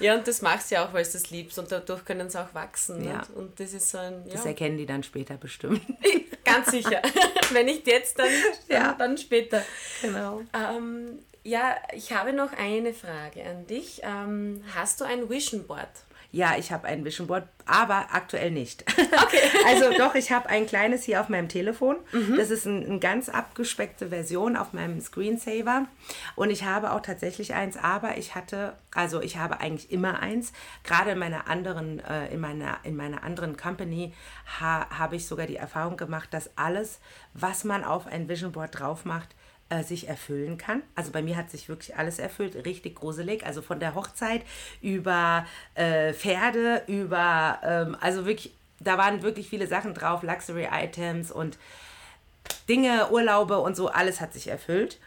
Ja, 0.00 0.14
und 0.16 0.26
das 0.26 0.42
machst 0.42 0.70
du 0.70 0.76
ja 0.76 0.86
auch, 0.86 0.92
weil 0.92 1.04
du 1.04 1.10
es 1.10 1.30
liebst 1.30 1.58
und 1.58 1.70
dadurch 1.70 2.04
können 2.04 2.28
sie 2.30 2.40
auch 2.40 2.52
wachsen. 2.54 3.04
Ja. 3.04 3.22
Und, 3.34 3.36
und 3.36 3.60
das 3.60 3.72
ist 3.72 3.90
so 3.90 3.98
ein. 3.98 4.24
Ja. 4.26 4.32
Das 4.32 4.46
erkennen 4.46 4.76
die 4.78 4.86
dann 4.86 5.02
später 5.02 5.36
bestimmt. 5.36 5.82
Ganz 6.44 6.70
sicher. 6.70 7.02
Wenn 7.52 7.66
nicht 7.66 7.86
jetzt, 7.86 8.18
dann, 8.18 8.28
dann, 8.68 8.76
ja. 8.76 8.92
dann 8.98 9.18
später. 9.18 9.62
Genau. 10.02 10.42
Ähm, 10.52 11.20
ja, 11.42 11.76
ich 11.94 12.12
habe 12.12 12.32
noch 12.32 12.52
eine 12.52 12.92
Frage 12.92 13.44
an 13.44 13.66
dich. 13.66 14.00
Ähm, 14.02 14.62
hast 14.74 15.00
du 15.00 15.04
ein 15.04 15.28
Vision 15.30 15.66
Board? 15.66 15.88
Ja, 16.32 16.54
ich 16.56 16.70
habe 16.70 16.86
ein 16.86 17.04
Vision 17.04 17.26
Board, 17.26 17.44
aber 17.66 18.08
aktuell 18.12 18.50
nicht. 18.50 18.84
Okay. 19.20 19.38
also 19.66 19.90
doch, 19.96 20.14
ich 20.14 20.32
habe 20.32 20.48
ein 20.48 20.66
kleines 20.66 21.04
hier 21.04 21.20
auf 21.20 21.28
meinem 21.28 21.48
Telefon. 21.48 21.96
Mhm. 22.12 22.36
Das 22.36 22.50
ist 22.50 22.66
eine 22.66 22.80
ein 22.86 23.00
ganz 23.00 23.28
abgespeckte 23.28 24.08
Version 24.08 24.56
auf 24.56 24.72
meinem 24.72 25.00
Screensaver. 25.00 25.86
Und 26.36 26.50
ich 26.50 26.64
habe 26.64 26.92
auch 26.92 27.00
tatsächlich 27.00 27.54
eins, 27.54 27.76
aber 27.76 28.16
ich 28.18 28.34
hatte, 28.34 28.74
also 28.92 29.20
ich 29.20 29.36
habe 29.36 29.60
eigentlich 29.60 29.92
immer 29.92 30.20
eins. 30.20 30.52
Gerade 30.84 31.12
in 31.12 31.18
meiner 31.18 31.48
anderen, 31.48 32.00
äh, 32.00 32.32
in 32.32 32.40
meiner, 32.40 32.78
in 32.82 32.96
meiner 32.96 33.22
anderen 33.22 33.56
Company 33.56 34.12
ha, 34.60 34.86
habe 34.90 35.16
ich 35.16 35.26
sogar 35.26 35.46
die 35.46 35.56
Erfahrung 35.56 35.96
gemacht, 35.96 36.32
dass 36.32 36.50
alles, 36.56 36.98
was 37.34 37.64
man 37.64 37.84
auf 37.84 38.06
ein 38.06 38.28
Vision 38.28 38.52
Board 38.52 38.78
drauf 38.78 39.04
macht, 39.04 39.28
äh, 39.70 39.82
sich 39.82 40.08
erfüllen 40.08 40.58
kann. 40.58 40.82
Also 40.94 41.12
bei 41.12 41.22
mir 41.22 41.36
hat 41.36 41.50
sich 41.50 41.68
wirklich 41.68 41.96
alles 41.96 42.18
erfüllt, 42.18 42.66
richtig 42.66 42.96
gruselig. 42.96 43.46
Also 43.46 43.62
von 43.62 43.80
der 43.80 43.94
Hochzeit 43.94 44.42
über 44.82 45.46
äh, 45.74 46.12
Pferde, 46.12 46.82
über, 46.86 47.58
ähm, 47.62 47.96
also 48.00 48.26
wirklich, 48.26 48.52
da 48.80 48.98
waren 48.98 49.22
wirklich 49.22 49.48
viele 49.48 49.66
Sachen 49.66 49.94
drauf, 49.94 50.22
Luxury-Items 50.22 51.30
und 51.30 51.56
Dinge, 52.68 53.10
Urlaube 53.10 53.58
und 53.58 53.76
so, 53.76 53.88
alles 53.88 54.20
hat 54.20 54.32
sich 54.32 54.48
erfüllt. 54.48 54.98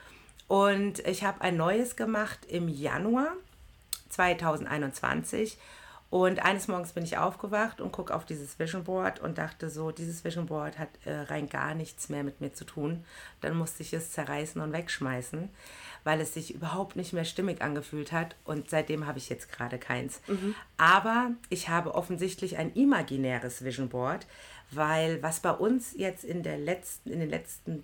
Und 0.47 0.99
ich 0.99 1.23
habe 1.23 1.41
ein 1.41 1.58
neues 1.58 1.95
gemacht 1.95 2.39
im 2.47 2.67
Januar 2.67 3.34
2021 4.10 5.58
und 6.13 6.45
eines 6.45 6.67
Morgens 6.67 6.93
bin 6.93 7.04
ich 7.04 7.17
aufgewacht 7.17 7.82
und 7.82 7.91
gucke 7.91 8.13
auf 8.13 8.23
dieses 8.23 8.60
Vision 8.60 8.84
Board 8.84 9.19
und 9.19 9.39
dachte 9.39 9.71
so, 9.71 9.89
dieses 9.89 10.23
Vision 10.23 10.45
Board 10.45 10.78
hat 10.78 10.89
äh, 11.06 11.12
rein 11.12 11.49
gar 11.49 11.73
nichts 11.73 12.08
mehr 12.08 12.23
mit 12.23 12.39
mir 12.39 12.54
zu 12.54 12.65
tun. 12.65 13.04
Dann 13.41 13.58
musste 13.58 13.82
ich 13.82 13.93
es 13.93 14.12
zerreißen 14.12 14.62
und 14.62 14.73
wegschmeißen, 14.73 15.49
weil 16.04 16.21
es 16.21 16.36
sich 16.36 16.54
überhaupt 16.54 16.97
nicht 16.97 17.13
mehr 17.13 17.26
stimmig 17.26 17.63
angefühlt 17.63 18.12
hat. 18.12 18.36
Und 18.43 18.69
seitdem 18.69 19.08
habe 19.08 19.17
ich 19.17 19.28
jetzt 19.28 19.52
gerade 19.52 19.80
keins. 19.80 20.21
Mhm. 20.28 20.54
Aber 20.78 21.32
ich 21.49 21.69
habe 21.69 21.95
offensichtlich 21.95 22.60
ein 22.60 22.71
imaginäres 22.73 23.63
Vision 23.63 23.89
Board, 23.89 24.28
weil 24.69 25.23
was 25.23 25.39
bei 25.39 25.49
uns 25.49 25.95
jetzt 25.97 26.26
in, 26.26 26.43
der 26.43 26.60
letzten, 26.60 27.10
in 27.10 27.21
den 27.21 27.30
letzten 27.32 27.84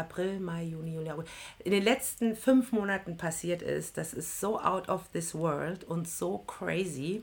April, 0.00 0.40
Mai, 0.40 0.64
Juni, 0.64 0.94
Juli, 0.94 1.10
August, 1.10 1.28
in 1.64 1.72
den 1.72 1.82
letzten 1.82 2.34
fünf 2.34 2.72
Monaten 2.72 3.16
passiert 3.16 3.62
ist, 3.62 3.96
das 3.96 4.12
ist 4.12 4.40
so 4.40 4.60
out 4.60 4.88
of 4.88 5.08
this 5.12 5.34
world 5.34 5.84
und 5.84 6.08
so 6.08 6.38
crazy. 6.38 7.22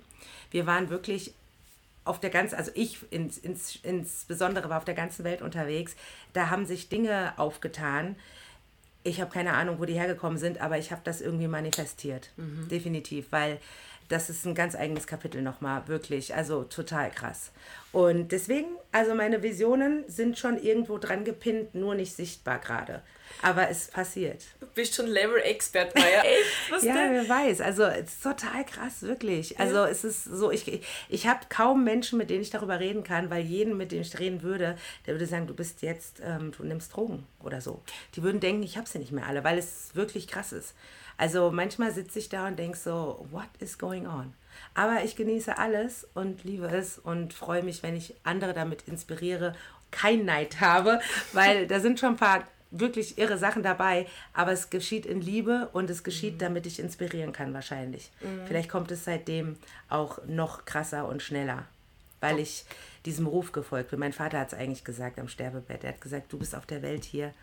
Wir 0.51 0.65
waren 0.65 0.89
wirklich 0.89 1.33
auf 2.05 2.19
der 2.19 2.29
ganzen, 2.29 2.55
also 2.55 2.71
ich 2.73 2.99
ins, 3.11 3.37
ins, 3.37 3.77
insbesondere 3.83 4.69
war 4.69 4.77
auf 4.77 4.85
der 4.85 4.95
ganzen 4.95 5.25
Welt 5.25 5.41
unterwegs. 5.41 5.95
Da 6.33 6.49
haben 6.49 6.65
sich 6.65 6.89
Dinge 6.89 7.33
aufgetan. 7.37 8.15
Ich 9.03 9.21
habe 9.21 9.31
keine 9.31 9.53
Ahnung, 9.53 9.79
wo 9.79 9.85
die 9.85 9.93
hergekommen 9.93 10.37
sind, 10.37 10.61
aber 10.61 10.77
ich 10.77 10.91
habe 10.91 11.01
das 11.03 11.21
irgendwie 11.21 11.47
manifestiert. 11.47 12.31
Mhm. 12.37 12.67
Definitiv, 12.69 13.27
weil 13.31 13.59
das 14.09 14.29
ist 14.29 14.45
ein 14.45 14.55
ganz 14.55 14.75
eigenes 14.75 15.07
Kapitel 15.07 15.41
nochmal, 15.41 15.87
wirklich. 15.87 16.33
Also 16.35 16.63
total 16.63 17.11
krass. 17.11 17.51
Und 17.91 18.31
deswegen, 18.31 18.67
also 18.91 19.15
meine 19.15 19.43
Visionen 19.43 20.03
sind 20.07 20.37
schon 20.37 20.61
irgendwo 20.61 20.97
dran 20.97 21.25
gepinnt, 21.25 21.73
nur 21.73 21.95
nicht 21.95 22.15
sichtbar 22.15 22.59
gerade. 22.59 23.01
Aber 23.41 23.69
es 23.69 23.87
passiert. 23.87 24.43
Du 24.59 24.67
bist 24.67 24.95
schon 24.95 25.07
Level-Expert, 25.07 25.95
Maya. 25.95 26.21
Echt? 26.71 26.83
ja, 26.83 26.93
denn? 26.93 27.13
wer 27.13 27.29
weiß. 27.29 27.61
Also 27.61 27.83
es 27.83 28.13
ist 28.13 28.23
total 28.23 28.65
krass, 28.65 29.01
wirklich. 29.01 29.59
Also 29.59 29.77
ja. 29.77 29.87
es 29.87 30.03
ist 30.03 30.23
so, 30.23 30.51
ich, 30.51 30.81
ich 31.09 31.27
habe 31.27 31.41
kaum 31.49 31.83
Menschen, 31.83 32.17
mit 32.17 32.29
denen 32.29 32.41
ich 32.41 32.49
darüber 32.49 32.79
reden 32.79 33.03
kann, 33.03 33.29
weil 33.29 33.43
jeden, 33.43 33.77
mit 33.77 33.91
dem 33.91 34.01
ich 34.01 34.17
reden 34.17 34.41
würde, 34.43 34.77
der 35.05 35.15
würde 35.15 35.25
sagen, 35.25 35.47
du 35.47 35.53
bist 35.53 35.81
jetzt, 35.81 36.21
ähm, 36.23 36.51
du 36.55 36.63
nimmst 36.63 36.95
Drogen 36.95 37.25
oder 37.43 37.61
so. 37.61 37.81
Die 38.15 38.23
würden 38.23 38.39
denken, 38.39 38.63
ich 38.63 38.77
habe 38.77 38.87
sie 38.87 38.99
nicht 38.99 39.11
mehr 39.11 39.27
alle, 39.27 39.43
weil 39.43 39.57
es 39.57 39.95
wirklich 39.95 40.27
krass 40.27 40.51
ist. 40.51 40.73
Also 41.17 41.51
manchmal 41.51 41.91
sitze 41.91 42.19
ich 42.19 42.29
da 42.29 42.47
und 42.47 42.57
denke 42.57 42.77
so, 42.77 43.25
what 43.31 43.49
is 43.59 43.77
going 43.77 44.05
on? 44.07 44.33
Aber 44.73 45.03
ich 45.03 45.15
genieße 45.15 45.57
alles 45.57 46.07
und 46.13 46.43
liebe 46.43 46.67
es 46.67 46.97
und 46.97 47.33
freue 47.33 47.63
mich, 47.63 47.83
wenn 47.83 47.95
ich 47.95 48.15
andere 48.23 48.53
damit 48.53 48.83
inspiriere, 48.87 49.55
kein 49.91 50.25
Neid 50.25 50.59
habe, 50.61 50.99
weil 51.33 51.67
da 51.67 51.79
sind 51.79 51.99
schon 51.99 52.09
ein 52.09 52.17
paar 52.17 52.43
wirklich 52.69 53.17
irre 53.17 53.37
Sachen 53.37 53.63
dabei, 53.63 54.07
aber 54.33 54.51
es 54.51 54.69
geschieht 54.69 55.05
in 55.05 55.21
Liebe 55.21 55.69
und 55.71 55.89
es 55.89 56.03
geschieht, 56.03 56.35
mhm. 56.35 56.39
damit 56.39 56.65
ich 56.65 56.79
inspirieren 56.79 57.31
kann 57.31 57.53
wahrscheinlich. 57.53 58.11
Mhm. 58.21 58.45
Vielleicht 58.45 58.69
kommt 58.69 58.91
es 58.91 59.05
seitdem 59.05 59.55
auch 59.89 60.19
noch 60.27 60.65
krasser 60.65 61.07
und 61.07 61.23
schneller, 61.23 61.63
weil 62.19 62.35
oh. 62.35 62.39
ich 62.39 62.65
diesem 63.05 63.25
Ruf 63.25 63.53
gefolgt 63.53 63.91
bin. 63.91 63.99
Mein 63.99 64.11
Vater 64.11 64.39
hat 64.39 64.49
es 64.49 64.59
eigentlich 64.59 64.83
gesagt 64.83 65.17
am 65.17 65.29
Sterbebett. 65.29 65.85
Er 65.85 65.93
hat 65.93 66.01
gesagt, 66.01 66.33
du 66.33 66.37
bist 66.37 66.55
auf 66.55 66.65
der 66.65 66.81
Welt 66.81 67.05
hier, 67.05 67.33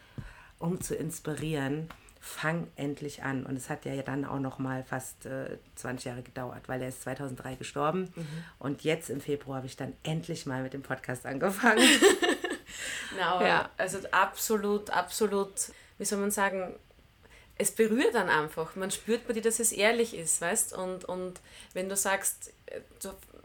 um 0.58 0.80
zu 0.80 0.94
inspirieren 0.94 1.88
fang 2.24 2.68
endlich 2.76 3.22
an. 3.22 3.44
Und 3.44 3.56
es 3.56 3.68
hat 3.68 3.84
ja 3.84 4.00
dann 4.02 4.24
auch 4.24 4.38
noch 4.38 4.58
mal 4.58 4.82
fast 4.82 5.26
äh, 5.26 5.58
20 5.74 6.06
Jahre 6.06 6.22
gedauert, 6.22 6.68
weil 6.68 6.80
er 6.80 6.88
ist 6.88 7.02
2003 7.02 7.56
gestorben. 7.56 8.12
Mhm. 8.16 8.44
Und 8.58 8.82
jetzt 8.82 9.10
im 9.10 9.20
Februar 9.20 9.58
habe 9.58 9.66
ich 9.66 9.76
dann 9.76 9.92
endlich 10.02 10.46
mal 10.46 10.62
mit 10.62 10.72
dem 10.72 10.82
Podcast 10.82 11.26
angefangen. 11.26 11.86
Na, 13.18 13.38
no, 13.38 13.44
ja. 13.44 13.68
Also 13.76 13.98
absolut, 14.10 14.88
absolut, 14.88 15.52
wie 15.98 16.06
soll 16.06 16.18
man 16.18 16.30
sagen, 16.30 16.74
es 17.58 17.72
berührt 17.72 18.14
dann 18.14 18.30
einfach. 18.30 18.74
Man 18.74 18.90
spürt 18.90 19.28
bei 19.28 19.34
dir, 19.34 19.42
dass 19.42 19.60
es 19.60 19.70
ehrlich 19.70 20.16
ist, 20.16 20.40
weißt 20.40 20.72
und 20.72 21.04
Und 21.04 21.40
wenn 21.74 21.90
du 21.90 21.96
sagst, 21.96 22.54
äh, 22.66 22.80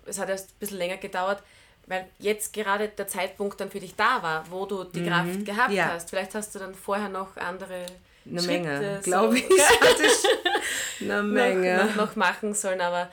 es 0.06 0.20
hat 0.20 0.30
erst 0.30 0.52
ein 0.52 0.60
bisschen 0.60 0.78
länger 0.78 0.98
gedauert, 0.98 1.44
weil 1.86 2.08
jetzt 2.18 2.54
gerade 2.54 2.88
der 2.88 3.08
Zeitpunkt 3.08 3.60
dann 3.60 3.72
für 3.72 3.82
dich 3.82 3.96
da 3.96 4.24
war, 4.24 4.50
wo 4.50 4.65
du 4.65 4.86
die 4.86 5.02
mhm. 5.02 5.08
Kraft 5.08 5.46
gehabt 5.46 5.74
ja. 5.74 5.89
hast. 5.89 6.10
Vielleicht 6.10 6.34
hast 6.34 6.56
du 6.56 6.60
dann 6.60 6.74
vorher 6.74 7.10
noch 7.10 7.36
andere 7.36 7.86
eine 8.30 8.42
Menge, 8.42 9.00
glaube 9.04 9.39
ich. 9.39 9.46
Hatte 9.82 10.04
ich 10.04 11.02
eine 11.10 11.24
Menge. 11.24 11.78
Noch, 11.78 11.86
noch, 11.86 11.96
noch, 12.08 12.15
machen 12.15 12.54
sollen, 12.54 12.82
aber 12.82 13.10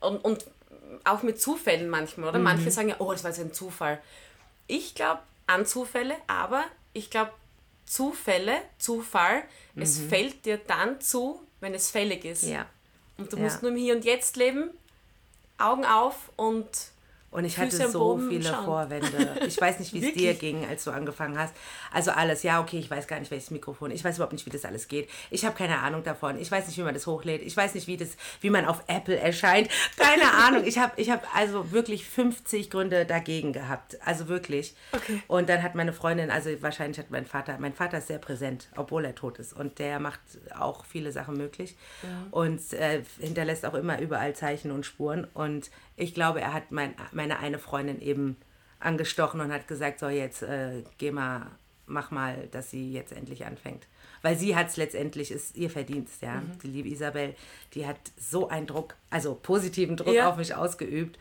und, 0.00 0.24
und 0.24 0.44
auch 1.04 1.22
mit 1.22 1.40
Zufällen 1.40 1.88
manchmal, 1.88 2.30
oder? 2.30 2.38
Mhm. 2.38 2.44
Manche 2.44 2.70
sagen 2.70 2.88
ja, 2.90 2.96
oh, 2.98 3.12
das 3.12 3.24
war 3.24 3.30
jetzt 3.30 3.40
ein 3.40 3.52
Zufall. 3.52 4.00
Ich 4.66 4.94
glaube 4.94 5.20
an 5.46 5.66
Zufälle, 5.66 6.14
aber 6.26 6.64
ich 6.92 7.10
glaube, 7.10 7.32
Zufälle, 7.84 8.56
Zufall, 8.78 9.42
mhm. 9.74 9.82
es 9.82 9.98
fällt 9.98 10.44
dir 10.44 10.58
dann 10.58 11.00
zu, 11.00 11.40
wenn 11.60 11.74
es 11.74 11.90
fällig 11.90 12.24
ist. 12.24 12.44
Ja. 12.44 12.66
Und 13.18 13.32
du 13.32 13.36
Ja. 13.36 13.42
musst 13.42 13.62
nur 13.62 13.72
im 13.72 13.76
Hier 13.76 13.94
und 13.96 14.04
Jetzt 14.04 14.36
leben, 14.36 14.70
Augen 15.58 15.84
auf 15.84 16.30
und 16.36 16.68
Und 17.30 17.44
ich 17.44 17.54
Füße 17.54 17.82
hatte 17.82 17.92
so 17.92 17.98
Boden 18.00 18.28
viele 18.28 18.48
schauen. 18.48 18.64
Vorwände. 18.64 19.40
Ich 19.46 19.60
weiß 19.60 19.78
nicht, 19.78 19.92
wie 19.92 20.04
es 20.04 20.14
dir 20.14 20.34
ging, 20.34 20.66
als 20.66 20.82
du 20.82 20.90
angefangen 20.90 21.38
hast. 21.38 21.54
Also 21.92 22.10
alles, 22.10 22.42
ja, 22.42 22.60
okay, 22.60 22.78
ich 22.78 22.90
weiß 22.90 23.06
gar 23.06 23.20
nicht, 23.20 23.30
welches 23.30 23.52
Mikrofon. 23.52 23.92
Ich 23.92 24.02
weiß 24.02 24.16
überhaupt 24.16 24.32
nicht, 24.32 24.46
wie 24.46 24.50
das 24.50 24.64
alles 24.64 24.88
geht. 24.88 25.08
Ich 25.30 25.44
habe 25.44 25.54
keine 25.56 25.78
Ahnung 25.78 26.02
davon. 26.02 26.40
Ich 26.40 26.50
weiß 26.50 26.66
nicht, 26.66 26.76
wie 26.76 26.82
man 26.82 26.94
das 26.94 27.06
hochlädt. 27.06 27.42
Ich 27.42 27.56
weiß 27.56 27.74
nicht, 27.74 27.86
wie, 27.86 27.96
das, 27.96 28.16
wie 28.40 28.50
man 28.50 28.64
auf 28.66 28.82
Apple 28.88 29.16
erscheint. 29.16 29.68
Keine 29.96 30.32
Ahnung. 30.44 30.64
Ich 30.64 30.78
habe 30.78 30.92
ich 30.96 31.10
hab 31.10 31.24
also 31.36 31.70
wirklich 31.70 32.04
50 32.04 32.68
Gründe 32.68 33.06
dagegen 33.06 33.52
gehabt. 33.52 33.98
Also 34.04 34.26
wirklich. 34.26 34.74
Okay. 34.90 35.22
Und 35.28 35.48
dann 35.48 35.62
hat 35.62 35.76
meine 35.76 35.92
Freundin, 35.92 36.32
also 36.32 36.50
wahrscheinlich 36.62 36.98
hat 36.98 37.10
mein 37.10 37.26
Vater, 37.26 37.58
mein 37.60 37.74
Vater 37.74 37.98
ist 37.98 38.08
sehr 38.08 38.18
präsent, 38.18 38.68
obwohl 38.76 39.04
er 39.04 39.14
tot 39.14 39.38
ist. 39.38 39.52
Und 39.52 39.78
der 39.78 40.00
macht 40.00 40.20
auch 40.58 40.84
viele 40.84 41.12
Sachen 41.12 41.36
möglich. 41.36 41.76
Und 42.32 42.72
äh, 42.72 43.02
hinterlässt 43.20 43.64
auch 43.66 43.74
immer 43.74 44.00
überall 44.00 44.34
Zeichen 44.34 44.72
und 44.72 44.84
Spuren. 44.84 45.28
Und 45.32 45.70
ich 45.96 46.14
glaube, 46.14 46.40
er 46.40 46.54
hat 46.54 46.72
mein, 46.72 46.94
meine 47.20 47.38
eine 47.38 47.58
Freundin 47.58 48.00
eben 48.00 48.36
angestochen 48.78 49.40
und 49.40 49.52
hat 49.52 49.68
gesagt, 49.68 50.00
so 50.00 50.08
jetzt 50.08 50.42
äh, 50.42 50.82
geh 50.98 51.10
mal, 51.10 51.46
mach 51.86 52.10
mal, 52.10 52.48
dass 52.50 52.70
sie 52.70 52.92
jetzt 52.92 53.12
endlich 53.12 53.44
anfängt. 53.44 53.86
Weil 54.22 54.36
sie 54.38 54.56
hat 54.56 54.68
es 54.68 54.76
letztendlich, 54.76 55.30
ist 55.30 55.56
ihr 55.56 55.70
Verdienst, 55.70 56.22
ja. 56.22 56.36
Mhm. 56.40 56.58
Die 56.62 56.68
liebe 56.68 56.88
Isabel, 56.88 57.34
die 57.74 57.86
hat 57.86 57.98
so 58.18 58.48
einen 58.48 58.66
Druck, 58.66 58.94
also 59.10 59.34
positiven 59.34 59.96
Druck 59.96 60.14
Ja. 60.14 60.30
auf 60.30 60.36
mich 60.36 60.54
ausgeübt 60.54 61.18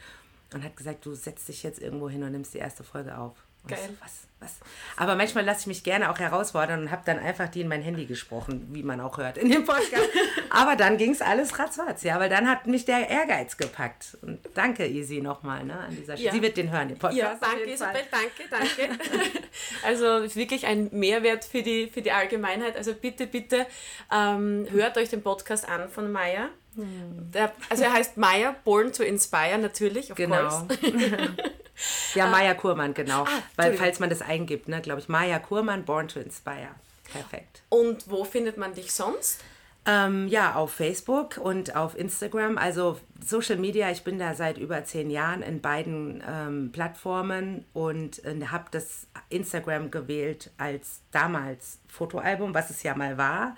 und 0.53 0.63
hat 0.63 0.75
gesagt, 0.77 1.05
du 1.05 1.13
setzt 1.15 1.47
dich 1.49 1.63
jetzt 1.63 1.81
irgendwo 1.81 2.09
hin 2.09 2.23
und 2.23 2.31
nimmst 2.31 2.53
die 2.53 2.59
erste 2.59 2.83
Folge 2.83 3.17
auf. 3.17 3.35
Und 3.63 3.71
Geil. 3.71 3.79
So, 3.87 3.93
was, 4.01 4.27
was? 4.39 4.57
Aber 4.97 5.15
manchmal 5.15 5.43
lasse 5.45 5.61
ich 5.61 5.67
mich 5.67 5.83
gerne 5.83 6.09
auch 6.11 6.19
herausfordern 6.19 6.81
und 6.83 6.91
habe 6.91 7.01
dann 7.05 7.19
einfach 7.19 7.49
die 7.49 7.61
in 7.61 7.67
mein 7.67 7.81
Handy 7.81 8.05
gesprochen, 8.05 8.67
wie 8.71 8.83
man 8.83 8.99
auch 9.01 9.17
hört 9.17 9.37
in 9.37 9.49
dem 9.49 9.65
Podcast. 9.65 10.09
Aber 10.49 10.75
dann 10.75 10.97
ging 10.97 11.11
es 11.11 11.21
alles 11.21 11.59
ratzfatz, 11.59 12.03
ja, 12.03 12.19
weil 12.19 12.29
dann 12.29 12.49
hat 12.49 12.65
mich 12.67 12.85
der 12.85 13.09
Ehrgeiz 13.09 13.57
gepackt. 13.57 14.17
Und 14.21 14.39
danke, 14.53 14.85
Easy, 14.87 15.21
nochmal 15.21 15.63
ne, 15.63 15.77
an 15.79 15.95
dieser 15.95 16.13
Stelle. 16.13 16.27
Ja. 16.27 16.31
Sie 16.33 16.41
wird 16.41 16.57
den 16.57 16.71
hören, 16.71 16.87
den 16.87 16.97
Podcast. 16.97 17.17
Ja, 17.21 17.37
danke. 17.39 17.71
Isabel, 17.71 18.01
danke, 18.09 18.43
danke. 18.49 18.99
also 19.85 20.35
wirklich 20.35 20.65
ein 20.65 20.89
Mehrwert 20.91 21.45
für 21.45 21.61
die, 21.61 21.87
für 21.87 22.01
die 22.01 22.11
Allgemeinheit. 22.11 22.75
Also 22.77 22.93
bitte, 22.93 23.27
bitte 23.27 23.65
ähm, 24.11 24.67
hört 24.71 24.97
euch 24.97 25.09
den 25.09 25.21
Podcast 25.21 25.67
an 25.67 25.89
von 25.89 26.11
Maya. 26.11 26.49
Hm. 26.75 27.31
Der, 27.33 27.51
also 27.69 27.83
er 27.83 27.93
heißt 27.93 28.17
Maya, 28.17 28.55
Born 28.63 28.93
to 28.93 29.03
Inspire 29.03 29.57
natürlich, 29.57 30.11
of 30.11 30.17
Genau. 30.17 30.47
course. 30.49 30.67
ja, 32.15 32.27
Maya 32.27 32.53
Kurmann, 32.53 32.93
genau. 32.93 33.25
Weil, 33.25 33.27
Ah. 33.27 33.33
Entschuldigung. 33.47 33.77
falls 33.79 33.99
man 33.99 34.09
das 34.09 34.21
eingibt, 34.29 34.67
ne, 34.69 34.81
glaube 34.81 35.01
ich, 35.01 35.09
Maya 35.09 35.39
Kurmann, 35.39 35.83
Born 35.83 36.07
to 36.07 36.19
Inspire. 36.19 36.69
Perfekt. 37.11 37.63
Und 37.69 38.09
wo 38.09 38.23
findet 38.23 38.57
man 38.57 38.73
dich 38.73 38.91
sonst? 38.91 39.41
Ähm, 39.85 40.27
ja, 40.27 40.55
auf 40.55 40.73
Facebook 40.73 41.37
und 41.37 41.75
auf 41.75 41.97
Instagram. 41.97 42.57
Also 42.57 42.99
Social 43.25 43.57
Media, 43.57 43.89
ich 43.89 44.03
bin 44.03 44.19
da 44.19 44.35
seit 44.35 44.57
über 44.57 44.83
zehn 44.83 45.09
Jahren 45.09 45.41
in 45.41 45.61
beiden 45.61 46.23
ähm, 46.27 46.71
Plattformen 46.71 47.65
und 47.73 48.23
äh, 48.25 48.45
habe 48.47 48.65
das 48.71 49.07
Instagram 49.29 49.89
gewählt 49.89 50.51
als 50.57 51.01
damals 51.11 51.79
Fotoalbum, 51.87 52.53
was 52.53 52.69
es 52.69 52.83
ja 52.83 52.95
mal 52.95 53.17
war. 53.17 53.55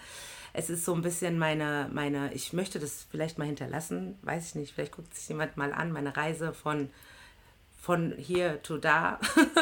Es 0.53 0.69
ist 0.69 0.85
so 0.85 0.93
ein 0.93 1.01
bisschen 1.01 1.39
meine, 1.39 1.89
meine, 1.91 2.33
ich 2.33 2.53
möchte 2.53 2.79
das 2.79 3.07
vielleicht 3.09 3.37
mal 3.37 3.45
hinterlassen, 3.45 4.17
weiß 4.21 4.47
ich 4.47 4.55
nicht, 4.55 4.73
vielleicht 4.73 4.91
guckt 4.93 5.13
sich 5.15 5.27
jemand 5.29 5.57
mal 5.57 5.73
an, 5.73 5.91
meine 5.91 6.15
Reise 6.15 6.53
von 6.53 6.89
von 7.81 8.13
hier 8.15 8.61
to 8.61 8.77
da 8.77 9.19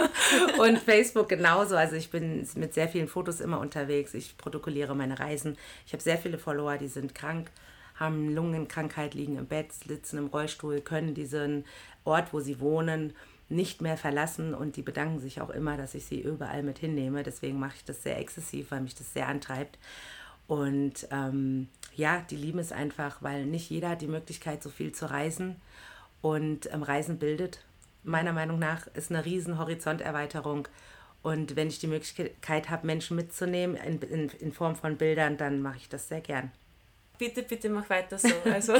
und 0.60 0.78
Facebook 0.78 1.30
genauso. 1.30 1.78
Also 1.78 1.96
ich 1.96 2.12
bin 2.12 2.46
mit 2.56 2.74
sehr 2.74 2.90
vielen 2.90 3.08
Fotos 3.08 3.40
immer 3.40 3.62
unterwegs. 3.62 4.14
Ich 4.14 4.38
protokolliere 4.38 4.94
meine 4.94 5.18
Reisen. 5.18 5.58
Ich 5.88 5.94
habe 5.94 6.04
sehr 6.04 6.18
viele 6.18 6.38
Follower, 6.38 6.78
die 6.78 6.90
sind 6.90 7.16
krank, 7.16 7.50
haben 7.96 8.36
Lungenkrankheit, 8.36 9.14
liegen 9.14 9.38
im 9.38 9.48
Bett, 9.48 9.72
sitzen 9.72 10.18
im 10.18 10.28
Rollstuhl, 10.28 10.82
können 10.82 11.14
diesen 11.14 11.64
Ort, 12.04 12.34
wo 12.34 12.42
sie 12.42 12.60
wohnen, 12.60 13.14
nicht 13.48 13.82
mehr 13.82 13.96
verlassen 13.96 14.54
und 14.54 14.76
die 14.76 14.82
bedanken 14.82 15.20
sich 15.20 15.40
auch 15.40 15.50
immer, 15.50 15.78
dass 15.78 15.96
ich 15.96 16.06
sie 16.06 16.20
überall 16.20 16.62
mit 16.62 16.78
hinnehme. 16.78 17.24
Deswegen 17.24 17.58
mache 17.58 17.78
ich 17.78 17.86
das 17.86 18.04
sehr 18.04 18.20
exzessiv, 18.20 18.72
weil 18.72 18.82
mich 18.82 18.96
das 18.96 19.14
sehr 19.14 19.30
antreibt. 19.30 19.80
Und 20.46 21.08
ähm, 21.12 21.70
ja, 21.96 22.22
die 22.30 22.36
lieben 22.36 22.60
es 22.60 22.74
einfach, 22.74 23.22
weil 23.22 23.46
nicht 23.46 23.70
jeder 23.70 23.90
hat 23.90 24.02
die 24.02 24.08
Möglichkeit, 24.08 24.62
so 24.62 24.70
viel 24.70 24.92
zu 24.92 25.10
reisen. 25.10 25.56
Und 26.22 26.72
ähm, 26.74 26.84
Reisen 26.84 27.18
bildet, 27.18 27.64
meiner 28.04 28.34
Meinung 28.34 28.60
nach, 28.60 28.88
ist 28.94 29.12
eine 29.12 29.26
riesen 29.26 29.58
Horizonterweiterung. 29.58 30.68
Und 31.22 31.56
wenn 31.56 31.68
ich 31.68 31.80
die 31.80 31.88
Möglichkeit 31.88 32.70
habe, 32.70 32.88
Menschen 32.88 33.16
mitzunehmen 33.18 33.76
in, 33.76 34.02
in, 34.02 34.30
in 34.40 34.54
Form 34.54 34.76
von 34.76 34.98
Bildern, 34.98 35.38
dann 35.38 35.62
mache 35.62 35.78
ich 35.78 35.90
das 35.90 36.08
sehr 36.08 36.22
gern. 36.22 36.52
Bitte, 37.18 37.44
bitte 37.44 37.68
mach 37.70 37.90
weiter 37.90 38.18
so. 38.18 38.30
Also 38.46 38.74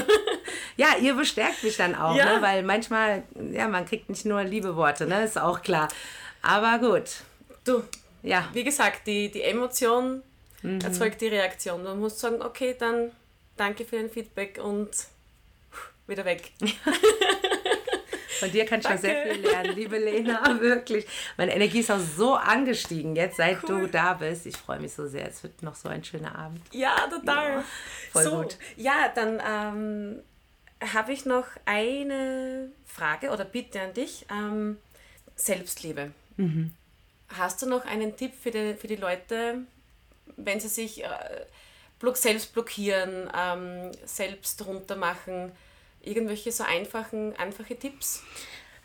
Ja, 0.76 0.96
ihr 1.00 1.14
bestärkt 1.14 1.62
mich 1.62 1.76
dann 1.76 1.94
auch, 1.94 2.16
Ja. 2.16 2.36
ne? 2.36 2.42
weil 2.42 2.62
manchmal, 2.62 3.24
ja, 3.52 3.68
man 3.68 3.84
kriegt 3.84 4.08
nicht 4.08 4.24
nur 4.24 4.42
liebe 4.44 4.74
Worte, 4.76 5.06
ne? 5.06 5.22
ist 5.24 5.38
auch 5.38 5.60
klar. 5.60 5.88
Aber 6.40 6.78
gut, 6.78 7.16
du, 7.64 7.82
ja, 8.22 8.48
wie 8.54 8.64
gesagt, 8.64 9.06
die, 9.06 9.30
die 9.30 9.42
Emotion 9.42 10.22
Mhm. 10.62 10.80
erzeugt 10.82 11.20
die 11.22 11.28
Reaktion. 11.28 11.84
Du 11.84 11.94
musst 11.94 12.18
sagen, 12.18 12.42
okay, 12.42 12.76
dann 12.78 13.10
danke 13.56 13.84
für 13.86 13.96
dein 13.96 14.10
Feedback 14.10 14.60
und 14.62 14.90
wieder 16.06 16.24
weg. 16.26 16.52
Von 18.40 18.50
dir 18.50 18.64
kann 18.64 18.80
ich 18.80 18.86
schon 18.86 18.98
sehr 18.98 19.14
Danke. 19.24 19.34
viel 19.34 19.42
lernen, 19.50 19.76
liebe 19.76 19.98
Lena, 19.98 20.60
wirklich. 20.60 21.06
Meine 21.36 21.54
Energie 21.54 21.80
ist 21.80 21.90
auch 21.90 21.98
so 21.98 22.34
angestiegen 22.34 23.14
jetzt, 23.14 23.36
seit 23.36 23.62
Cool. 23.62 23.82
du 23.82 23.86
da 23.88 24.14
bist. 24.14 24.46
Ich 24.46 24.56
freue 24.56 24.80
mich 24.80 24.92
so 24.92 25.06
sehr. 25.06 25.28
Es 25.28 25.42
wird 25.42 25.62
noch 25.62 25.74
so 25.74 25.88
ein 25.88 26.02
schöner 26.02 26.34
Abend. 26.36 26.62
Ja, 26.72 26.96
total. 27.08 27.50
Ja, 27.50 27.64
voll 28.10 28.24
so, 28.24 28.36
gut. 28.38 28.56
Ja, 28.76 29.12
dann 29.14 29.40
ähm, 29.46 30.22
habe 30.92 31.12
ich 31.12 31.26
noch 31.26 31.46
eine 31.66 32.70
Frage 32.86 33.30
oder 33.30 33.44
Bitte 33.44 33.80
an 33.80 33.94
dich. 33.94 34.26
Ähm, 34.30 34.78
Selbstliebe. 35.36 36.12
Mhm. 36.36 36.74
Hast 37.28 37.62
du 37.62 37.66
noch 37.66 37.84
einen 37.84 38.16
Tipp 38.16 38.32
für 38.40 38.50
die, 38.50 38.74
für 38.74 38.88
die 38.88 38.96
Leute, 38.96 39.58
wenn 40.36 40.58
sie 40.60 40.68
sich 40.68 41.04
äh, 41.04 41.08
selbst 42.14 42.52
blockieren, 42.52 43.30
ähm, 43.36 43.92
selbst 44.04 44.64
runtermachen? 44.66 45.52
Irgendwelche 46.02 46.52
so 46.52 46.64
einfachen, 46.64 47.36
einfache 47.36 47.76
Tipps? 47.76 48.22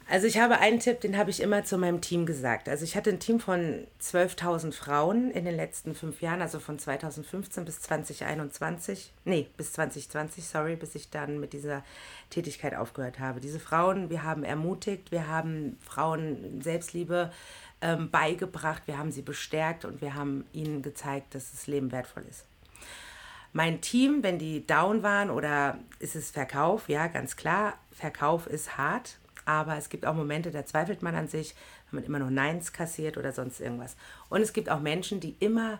Also 0.07 0.27
ich 0.27 0.37
habe 0.37 0.59
einen 0.59 0.79
Tipp, 0.79 1.01
den 1.01 1.17
habe 1.17 1.31
ich 1.31 1.41
immer 1.41 1.63
zu 1.63 1.79
meinem 1.79 1.99
Team 1.99 2.27
gesagt. 2.27 2.69
Also 2.69 2.83
ich 2.83 2.95
hatte 2.95 3.09
ein 3.09 3.19
Team 3.19 3.39
von 3.39 3.87
12.000 3.99 4.71
Frauen 4.71 5.31
in 5.31 5.45
den 5.45 5.55
letzten 5.55 5.95
fünf 5.95 6.21
Jahren, 6.21 6.43
also 6.43 6.59
von 6.59 6.77
2015 6.77 7.65
bis 7.65 7.81
2021, 7.81 9.11
nee, 9.23 9.47
bis 9.57 9.73
2020, 9.73 10.45
sorry, 10.45 10.75
bis 10.75 10.93
ich 10.93 11.09
dann 11.09 11.39
mit 11.39 11.53
dieser 11.53 11.83
Tätigkeit 12.29 12.75
aufgehört 12.75 13.19
habe. 13.19 13.39
Diese 13.39 13.59
Frauen, 13.59 14.11
wir 14.11 14.21
haben 14.21 14.43
ermutigt, 14.43 15.11
wir 15.11 15.27
haben 15.27 15.79
Frauen 15.83 16.61
Selbstliebe 16.61 17.31
ähm, 17.81 18.11
beigebracht, 18.11 18.83
wir 18.85 18.99
haben 18.99 19.11
sie 19.11 19.23
bestärkt 19.23 19.85
und 19.85 20.01
wir 20.01 20.13
haben 20.13 20.45
ihnen 20.53 20.83
gezeigt, 20.83 21.33
dass 21.33 21.49
das 21.49 21.65
Leben 21.65 21.91
wertvoll 21.91 22.25
ist 22.29 22.45
mein 23.55 23.79
Team, 23.79 24.21
wenn 24.21 24.37
die 24.37 24.67
down 24.67 25.01
waren 25.01 25.29
oder 25.29 25.79
ist 25.99 26.17
es 26.17 26.29
Verkauf, 26.29 26.89
ja, 26.89 27.07
ganz 27.07 27.37
klar, 27.37 27.75
Verkauf 27.89 28.47
ist 28.47 28.77
hart, 28.77 29.17
aber 29.45 29.77
es 29.77 29.87
gibt 29.87 30.05
auch 30.05 30.13
Momente, 30.13 30.51
da 30.51 30.65
zweifelt 30.65 31.01
man 31.01 31.15
an 31.15 31.29
sich, 31.29 31.55
wenn 31.89 32.01
man 32.01 32.03
immer 32.03 32.19
nur 32.19 32.31
Neins 32.31 32.73
kassiert 32.73 33.15
oder 33.17 33.31
sonst 33.31 33.61
irgendwas. 33.61 33.95
Und 34.27 34.41
es 34.41 34.51
gibt 34.51 34.69
auch 34.69 34.81
Menschen, 34.81 35.21
die 35.21 35.37
immer 35.39 35.79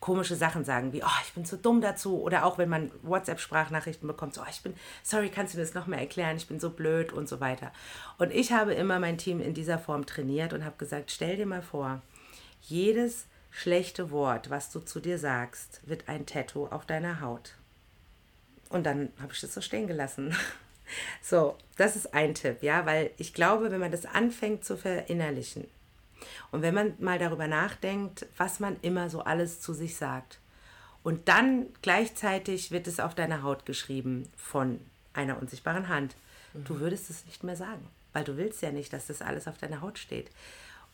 komische 0.00 0.34
Sachen 0.34 0.64
sagen, 0.64 0.92
wie, 0.92 1.04
oh, 1.04 1.20
ich 1.24 1.32
bin 1.32 1.44
zu 1.44 1.56
dumm 1.56 1.80
dazu. 1.80 2.20
Oder 2.20 2.44
auch 2.44 2.58
wenn 2.58 2.68
man 2.68 2.90
WhatsApp-Sprachnachrichten 3.02 4.08
bekommt, 4.08 4.34
so, 4.34 4.40
oh, 4.40 4.50
ich 4.50 4.60
bin, 4.62 4.74
sorry, 5.04 5.28
kannst 5.28 5.54
du 5.54 5.58
mir 5.58 5.64
das 5.64 5.74
nochmal 5.74 6.00
erklären, 6.00 6.36
ich 6.36 6.48
bin 6.48 6.58
so 6.58 6.70
blöd 6.70 7.12
und 7.12 7.28
so 7.28 7.38
weiter. 7.38 7.70
Und 8.18 8.32
ich 8.32 8.50
habe 8.50 8.74
immer 8.74 8.98
mein 8.98 9.16
Team 9.16 9.40
in 9.40 9.54
dieser 9.54 9.78
Form 9.78 10.06
trainiert 10.06 10.54
und 10.54 10.64
habe 10.64 10.74
gesagt, 10.76 11.12
stell 11.12 11.36
dir 11.36 11.46
mal 11.46 11.62
vor, 11.62 12.02
jedes 12.62 13.26
schlechte 13.52 14.10
Wort, 14.10 14.50
was 14.50 14.70
du 14.70 14.80
zu 14.80 14.98
dir 14.98 15.18
sagst, 15.18 15.80
wird 15.84 16.08
ein 16.08 16.26
Tattoo 16.26 16.66
auf 16.66 16.86
deiner 16.86 17.20
Haut. 17.20 17.54
Und 18.70 18.84
dann 18.84 19.12
habe 19.20 19.32
ich 19.32 19.40
das 19.40 19.54
so 19.54 19.60
stehen 19.60 19.86
gelassen. 19.86 20.34
So, 21.22 21.56
das 21.78 21.96
ist 21.96 22.12
ein 22.12 22.34
Tipp, 22.34 22.62
ja, 22.62 22.84
weil 22.84 23.12
ich 23.16 23.32
glaube, 23.32 23.70
wenn 23.70 23.80
man 23.80 23.92
das 23.92 24.04
anfängt 24.04 24.62
zu 24.62 24.76
verinnerlichen 24.76 25.66
und 26.50 26.60
wenn 26.60 26.74
man 26.74 26.94
mal 26.98 27.18
darüber 27.18 27.46
nachdenkt, 27.46 28.26
was 28.36 28.60
man 28.60 28.76
immer 28.82 29.08
so 29.08 29.22
alles 29.22 29.62
zu 29.62 29.72
sich 29.72 29.96
sagt 29.96 30.38
und 31.02 31.28
dann 31.28 31.68
gleichzeitig 31.80 32.72
wird 32.72 32.88
es 32.88 33.00
auf 33.00 33.14
deiner 33.14 33.42
Haut 33.42 33.64
geschrieben 33.64 34.28
von 34.36 34.80
einer 35.14 35.40
unsichtbaren 35.40 35.88
Hand, 35.88 36.14
du 36.52 36.78
würdest 36.80 37.08
es 37.08 37.24
nicht 37.24 37.42
mehr 37.42 37.56
sagen, 37.56 37.88
weil 38.12 38.24
du 38.24 38.36
willst 38.36 38.60
ja 38.60 38.70
nicht, 38.70 38.92
dass 38.92 39.06
das 39.06 39.22
alles 39.22 39.48
auf 39.48 39.56
deiner 39.56 39.80
Haut 39.80 39.98
steht. 39.98 40.30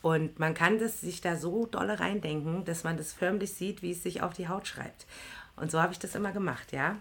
Und 0.00 0.38
man 0.38 0.54
kann 0.54 0.78
das 0.78 1.00
sich 1.00 1.20
da 1.20 1.36
so 1.36 1.66
dolle 1.66 1.98
reindenken, 1.98 2.64
dass 2.64 2.84
man 2.84 2.96
das 2.96 3.12
förmlich 3.12 3.52
sieht, 3.54 3.82
wie 3.82 3.92
es 3.92 4.02
sich 4.02 4.22
auf 4.22 4.32
die 4.32 4.48
Haut 4.48 4.68
schreibt. 4.68 5.06
Und 5.56 5.70
so 5.70 5.82
habe 5.82 5.92
ich 5.92 5.98
das 5.98 6.14
immer 6.14 6.32
gemacht, 6.32 6.72
ja. 6.72 6.96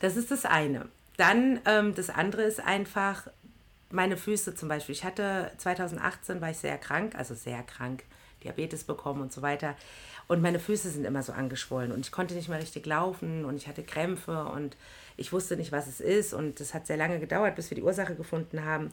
Das 0.00 0.16
ist 0.16 0.30
das 0.30 0.44
eine. 0.44 0.86
Dann 1.16 1.60
ähm, 1.66 1.94
das 1.94 2.08
andere 2.08 2.42
ist 2.42 2.60
einfach 2.60 3.26
meine 3.90 4.16
Füße 4.16 4.54
zum 4.54 4.68
Beispiel. 4.68 4.94
Ich 4.94 5.04
hatte 5.04 5.50
2018 5.58 6.40
war 6.40 6.50
ich 6.50 6.58
sehr 6.58 6.78
krank, 6.78 7.14
also 7.16 7.34
sehr 7.34 7.62
krank, 7.62 8.04
Diabetes 8.44 8.84
bekommen 8.84 9.20
und 9.20 9.32
so 9.32 9.42
weiter. 9.42 9.74
Und 10.28 10.42
meine 10.42 10.60
Füße 10.60 10.88
sind 10.90 11.04
immer 11.04 11.24
so 11.24 11.32
angeschwollen 11.32 11.90
und 11.90 12.06
ich 12.06 12.12
konnte 12.12 12.34
nicht 12.34 12.48
mehr 12.48 12.60
richtig 12.60 12.86
laufen 12.86 13.44
und 13.44 13.56
ich 13.56 13.66
hatte 13.66 13.82
Krämpfe 13.82 14.44
und 14.44 14.76
ich 15.20 15.34
wusste 15.34 15.56
nicht, 15.56 15.70
was 15.70 15.86
es 15.86 16.00
ist 16.00 16.32
und 16.32 16.60
es 16.60 16.72
hat 16.72 16.86
sehr 16.86 16.96
lange 16.96 17.20
gedauert, 17.20 17.54
bis 17.54 17.70
wir 17.70 17.74
die 17.74 17.82
Ursache 17.82 18.14
gefunden 18.14 18.64
haben. 18.64 18.86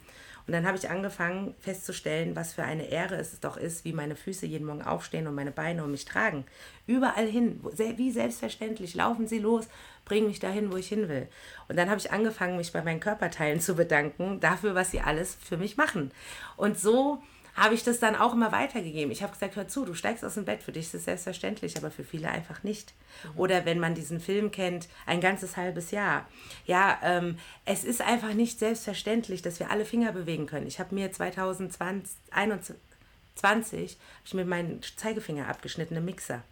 Und 0.46 0.52
dann 0.52 0.66
habe 0.66 0.76
ich 0.76 0.90
angefangen 0.90 1.54
festzustellen, 1.58 2.36
was 2.36 2.52
für 2.52 2.64
eine 2.64 2.90
Ehre 2.90 3.16
es 3.16 3.40
doch 3.40 3.56
ist, 3.56 3.86
wie 3.86 3.94
meine 3.94 4.14
Füße 4.14 4.44
jeden 4.44 4.66
Morgen 4.66 4.82
aufstehen 4.82 5.26
und 5.26 5.34
meine 5.34 5.50
Beine 5.50 5.82
um 5.82 5.90
mich 5.90 6.04
tragen. 6.04 6.44
Überall 6.86 7.26
hin, 7.26 7.60
wie 7.96 8.10
selbstverständlich, 8.10 8.94
laufen 8.94 9.26
sie 9.26 9.38
los, 9.38 9.68
bringen 10.04 10.28
mich 10.28 10.38
dahin, 10.38 10.70
wo 10.70 10.76
ich 10.76 10.88
hin 10.88 11.08
will. 11.08 11.28
Und 11.68 11.76
dann 11.76 11.88
habe 11.88 11.98
ich 11.98 12.12
angefangen, 12.12 12.58
mich 12.58 12.72
bei 12.72 12.82
meinen 12.82 13.00
Körperteilen 13.00 13.60
zu 13.60 13.74
bedanken 13.74 14.38
dafür, 14.40 14.74
was 14.74 14.90
sie 14.90 15.00
alles 15.00 15.34
für 15.34 15.56
mich 15.56 15.78
machen. 15.78 16.10
Und 16.58 16.78
so 16.78 17.22
habe 17.58 17.74
ich 17.74 17.82
das 17.82 17.98
dann 17.98 18.16
auch 18.16 18.32
immer 18.32 18.52
weitergegeben. 18.52 19.10
Ich 19.10 19.22
habe 19.22 19.32
gesagt, 19.32 19.56
hör 19.56 19.68
zu, 19.68 19.84
du 19.84 19.94
steigst 19.94 20.24
aus 20.24 20.34
dem 20.34 20.44
Bett, 20.44 20.62
für 20.62 20.72
dich 20.72 20.86
ist 20.86 20.94
es 20.94 21.04
selbstverständlich, 21.04 21.76
aber 21.76 21.90
für 21.90 22.04
viele 22.04 22.28
einfach 22.28 22.62
nicht. 22.62 22.94
Mhm. 23.24 23.40
Oder 23.40 23.64
wenn 23.64 23.80
man 23.80 23.94
diesen 23.94 24.20
Film 24.20 24.50
kennt, 24.50 24.88
ein 25.06 25.20
ganzes 25.20 25.56
halbes 25.56 25.90
Jahr. 25.90 26.26
Ja, 26.66 26.98
ähm, 27.02 27.38
es 27.64 27.84
ist 27.84 28.00
einfach 28.00 28.34
nicht 28.34 28.58
selbstverständlich, 28.58 29.42
dass 29.42 29.58
wir 29.58 29.70
alle 29.70 29.84
Finger 29.84 30.12
bewegen 30.12 30.46
können. 30.46 30.66
Ich 30.66 30.78
habe 30.78 30.94
mir 30.94 31.10
2020, 31.10 32.16
20, 33.34 33.98
ich 34.24 34.34
mir 34.34 34.44
meinen 34.44 34.80
Zeigefinger 34.96 35.48
abgeschnitten 35.48 35.96
im 35.96 36.04
Mixer. 36.04 36.42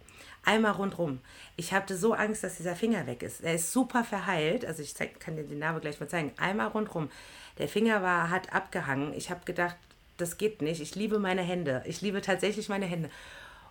Einmal 0.43 0.71
rundrum. 0.73 1.19
Ich 1.57 1.73
hatte 1.73 1.97
so 1.97 2.13
Angst, 2.13 2.43
dass 2.43 2.55
dieser 2.55 2.75
Finger 2.75 3.05
weg 3.05 3.21
ist. 3.21 3.41
Er 3.41 3.55
ist 3.55 3.73
super 3.73 4.05
verheilt. 4.05 4.65
Also 4.65 4.81
ich 4.81 4.95
zeig, 4.95 5.19
kann 5.19 5.35
dir 5.35 5.43
den 5.43 5.59
Namen 5.59 5.81
gleich 5.81 5.99
mal 5.99 6.07
zeigen. 6.07 6.31
Einmal 6.37 6.67
rundrum. 6.67 7.09
Der 7.57 7.67
Finger 7.67 8.01
war, 8.01 8.29
hat 8.29 8.53
abgehangen. 8.53 9.13
Ich 9.13 9.29
habe 9.29 9.43
gedacht, 9.43 9.75
das 10.17 10.37
geht 10.37 10.61
nicht. 10.61 10.81
Ich 10.81 10.95
liebe 10.95 11.19
meine 11.19 11.41
Hände. 11.41 11.83
Ich 11.85 12.01
liebe 12.01 12.21
tatsächlich 12.21 12.69
meine 12.69 12.85
Hände. 12.85 13.09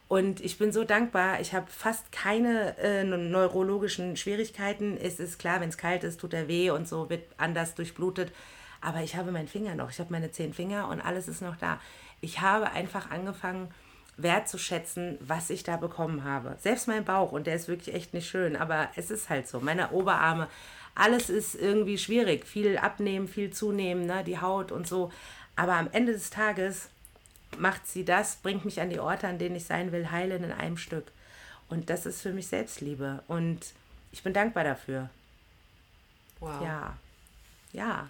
Und 0.09 0.41
ich 0.41 0.59
bin 0.59 0.73
so 0.73 0.85
dankbar. 0.85 1.41
Ich 1.41 1.53
habe 1.53 1.67
fast 1.69 2.13
keine 2.13 2.79
äh, 2.79 3.05
neurologischen 3.05 4.17
Schwierigkeiten. 4.17 4.97
Es 4.97 5.19
ist 5.19 5.39
klar, 5.39 5.61
wenn 5.61 5.69
es 5.69 5.79
kalt 5.79 6.05
ist, 6.05 6.21
tut 6.21 6.33
er 6.33 6.49
weh 6.49 6.71
und 6.71 6.87
so 6.87 7.11
wird 7.11 7.25
anders 7.39 7.75
durchblutet. 7.75 8.33
Aber 8.81 9.03
ich 9.03 9.17
habe 9.17 9.33
meinen 9.33 9.49
Finger 9.49 9.75
noch. 9.75 9.91
Ich 9.91 9.99
habe 9.99 10.13
meine 10.13 10.31
zehn 10.31 10.53
Finger 10.53 10.89
und 10.89 11.01
alles 11.01 11.27
ist 11.27 11.43
noch 11.43 11.57
da. 11.57 11.81
Ich 12.21 12.41
habe 12.41 12.71
einfach 12.71 13.11
angefangen, 13.11 13.69
wertzuschätzen, 14.17 15.19
was 15.21 15.51
ich 15.51 15.63
da 15.63 15.77
bekommen 15.77 16.25
habe. 16.25 16.57
Selbst 16.61 16.89
mein 16.89 17.05
Bauch, 17.05 17.33
und 17.33 17.47
der 17.47 17.55
ist 17.55 17.69
wirklich 17.69 17.95
echt 17.95 18.15
nicht 18.15 18.29
schön, 18.29 18.57
aber 18.57 18.89
es 18.97 19.11
ist 19.11 19.29
halt 19.29 19.47
so. 19.47 19.61
Meine 19.61 19.91
Oberarme, 19.91 20.49
alles 20.95 21.29
ist 21.29 21.55
irgendwie 21.55 21.99
schwierig. 21.99 22.47
Viel 22.47 22.79
abnehmen, 22.79 23.29
viel 23.29 23.51
zunehmen, 23.51 24.07
ne? 24.07 24.25
die 24.25 24.41
Haut 24.41 24.73
und 24.73 24.87
so. 24.87 25.13
Aber 25.57 25.75
am 25.75 25.89
Ende 25.93 26.13
des 26.13 26.31
Tages 26.31 26.89
macht 27.59 27.87
sie 27.87 28.05
das, 28.05 28.37
bringt 28.37 28.65
mich 28.65 28.81
an 28.81 28.91
die 28.91 29.01
Orte, 29.01 29.27
an 29.27 29.39
denen 29.39 29.57
ich 29.57 29.65
sein 29.65 29.91
will, 29.93 30.11
heilen 30.11 30.45
in 30.45 30.53
einem 30.53 30.77
Stück. 30.77 31.11
Und 31.69 31.91
das 31.91 32.07
ist 32.07 32.21
für 32.21 32.33
mich 32.33 32.47
Selbstliebe. 32.47 33.23
Und 33.27 33.73
ich 34.13 34.23
bin 34.23 34.33
dankbar 34.33 34.65
dafür. 34.65 35.09
Wow. 36.41 36.63
Ja. 36.63 36.97
Ja. 37.73 38.09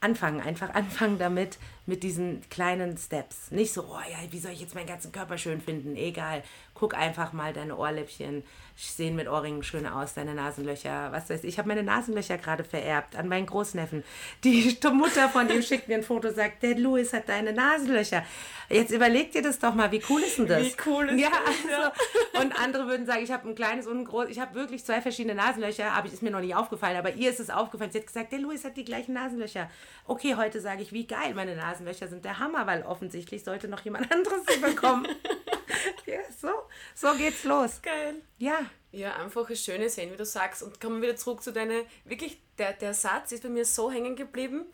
Anfangen, 0.00 0.40
einfach 0.40 0.70
anfangen 0.74 1.18
damit, 1.18 1.58
mit 1.88 2.02
diesen 2.02 2.42
kleinen 2.50 2.98
Steps. 2.98 3.50
Nicht 3.50 3.72
so, 3.72 3.82
oh 3.82 4.10
ja, 4.10 4.18
wie 4.30 4.38
soll 4.38 4.52
ich 4.52 4.60
jetzt 4.60 4.74
meinen 4.74 4.86
ganzen 4.86 5.10
Körper 5.10 5.38
schön 5.38 5.60
finden? 5.60 5.96
Egal. 5.96 6.42
Guck 6.74 6.94
einfach 6.94 7.32
mal 7.32 7.52
deine 7.54 7.76
Ohrläppchen 7.76 8.44
sehen 8.76 9.16
mit 9.16 9.26
Ohrringen 9.26 9.64
schön 9.64 9.86
aus, 9.86 10.14
deine 10.14 10.34
Nasenlöcher. 10.34 11.10
Was 11.10 11.28
weiß 11.28 11.42
ich. 11.42 11.48
Ich 11.48 11.58
habe 11.58 11.66
meine 11.66 11.82
Nasenlöcher 11.82 12.38
gerade 12.38 12.62
vererbt 12.62 13.16
an 13.16 13.26
meinen 13.26 13.46
Großneffen. 13.46 14.04
Die 14.44 14.76
Mutter 14.92 15.28
von 15.30 15.50
ihm 15.50 15.62
schickt 15.62 15.88
mir 15.88 15.96
ein 15.96 16.02
Foto, 16.04 16.30
sagt, 16.30 16.62
der 16.62 16.78
Louis 16.78 17.12
hat 17.12 17.28
deine 17.28 17.52
Nasenlöcher. 17.52 18.22
Jetzt 18.68 18.92
überleg 18.92 19.32
dir 19.32 19.42
das 19.42 19.58
doch 19.58 19.74
mal, 19.74 19.90
wie 19.90 20.02
cool 20.08 20.20
ist 20.20 20.38
denn 20.38 20.46
das? 20.46 20.62
Wie 20.62 20.74
cool 20.86 21.08
ist 21.08 21.20
ja, 21.20 21.30
das? 21.30 21.92
Also, 22.34 22.42
und 22.42 22.60
andere 22.60 22.86
würden 22.86 23.06
sagen, 23.06 23.24
ich 23.24 23.32
habe 23.32 23.48
ein 23.48 23.54
kleines 23.54 23.86
und 23.86 24.00
ein 24.00 24.04
großes, 24.04 24.30
ich 24.30 24.38
habe 24.38 24.54
wirklich 24.54 24.84
zwei 24.84 25.00
verschiedene 25.00 25.34
Nasenlöcher, 25.34 25.92
aber 25.92 26.06
ist 26.06 26.22
mir 26.22 26.30
noch 26.30 26.40
nie 26.40 26.54
aufgefallen, 26.54 26.96
aber 26.96 27.14
ihr 27.14 27.30
ist 27.30 27.40
es 27.40 27.50
aufgefallen. 27.50 27.90
Sie 27.90 27.98
hat 27.98 28.06
gesagt, 28.06 28.30
der 28.30 28.38
Louis 28.40 28.64
hat 28.64 28.76
die 28.76 28.84
gleichen 28.84 29.14
Nasenlöcher. 29.14 29.70
Okay, 30.04 30.36
heute 30.36 30.60
sage 30.60 30.82
ich, 30.82 30.92
wie 30.92 31.06
geil, 31.06 31.32
meine 31.34 31.56
Nasenlöcher 31.56 31.77
sind 31.78 32.24
der 32.24 32.38
Hammer, 32.38 32.66
weil 32.66 32.82
offensichtlich 32.82 33.44
sollte 33.44 33.68
noch 33.68 33.80
jemand 33.84 34.10
anderes 34.12 34.42
sie 34.48 34.60
bekommen. 34.60 35.06
ja, 36.06 36.20
so, 36.40 36.48
so 36.94 37.16
geht's 37.16 37.44
los. 37.44 37.80
Geil. 37.82 38.16
Ja. 38.38 38.66
Ja, 38.90 39.16
einfach 39.16 39.48
ein 39.48 39.56
schönes 39.56 39.94
sehen, 39.96 40.12
wie 40.12 40.16
du 40.16 40.24
sagst. 40.24 40.62
Und 40.62 40.80
kommen 40.80 41.00
wir 41.00 41.08
wieder 41.08 41.16
zurück 41.16 41.42
zu 41.42 41.52
deiner, 41.52 41.82
wirklich, 42.04 42.40
der, 42.56 42.72
der 42.72 42.94
Satz 42.94 43.32
ist 43.32 43.42
bei 43.42 43.48
mir 43.48 43.64
so 43.64 43.90
hängen 43.90 44.16
geblieben. 44.16 44.66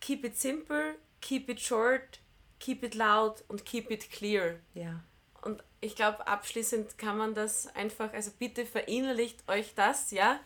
Keep 0.00 0.24
it 0.24 0.38
simple, 0.38 0.96
keep 1.20 1.48
it 1.48 1.60
short, 1.60 2.20
keep 2.60 2.82
it 2.82 2.94
loud 2.94 3.42
und 3.48 3.64
keep 3.64 3.90
it 3.90 4.10
clear. 4.10 4.56
Ja. 4.74 5.02
Und 5.42 5.62
ich 5.80 5.96
glaube, 5.96 6.26
abschließend 6.26 6.96
kann 6.96 7.18
man 7.18 7.34
das 7.34 7.66
einfach, 7.74 8.12
also 8.12 8.30
bitte 8.38 8.64
verinnerlicht 8.64 9.46
euch 9.48 9.74
das, 9.74 10.10
ja. 10.10 10.40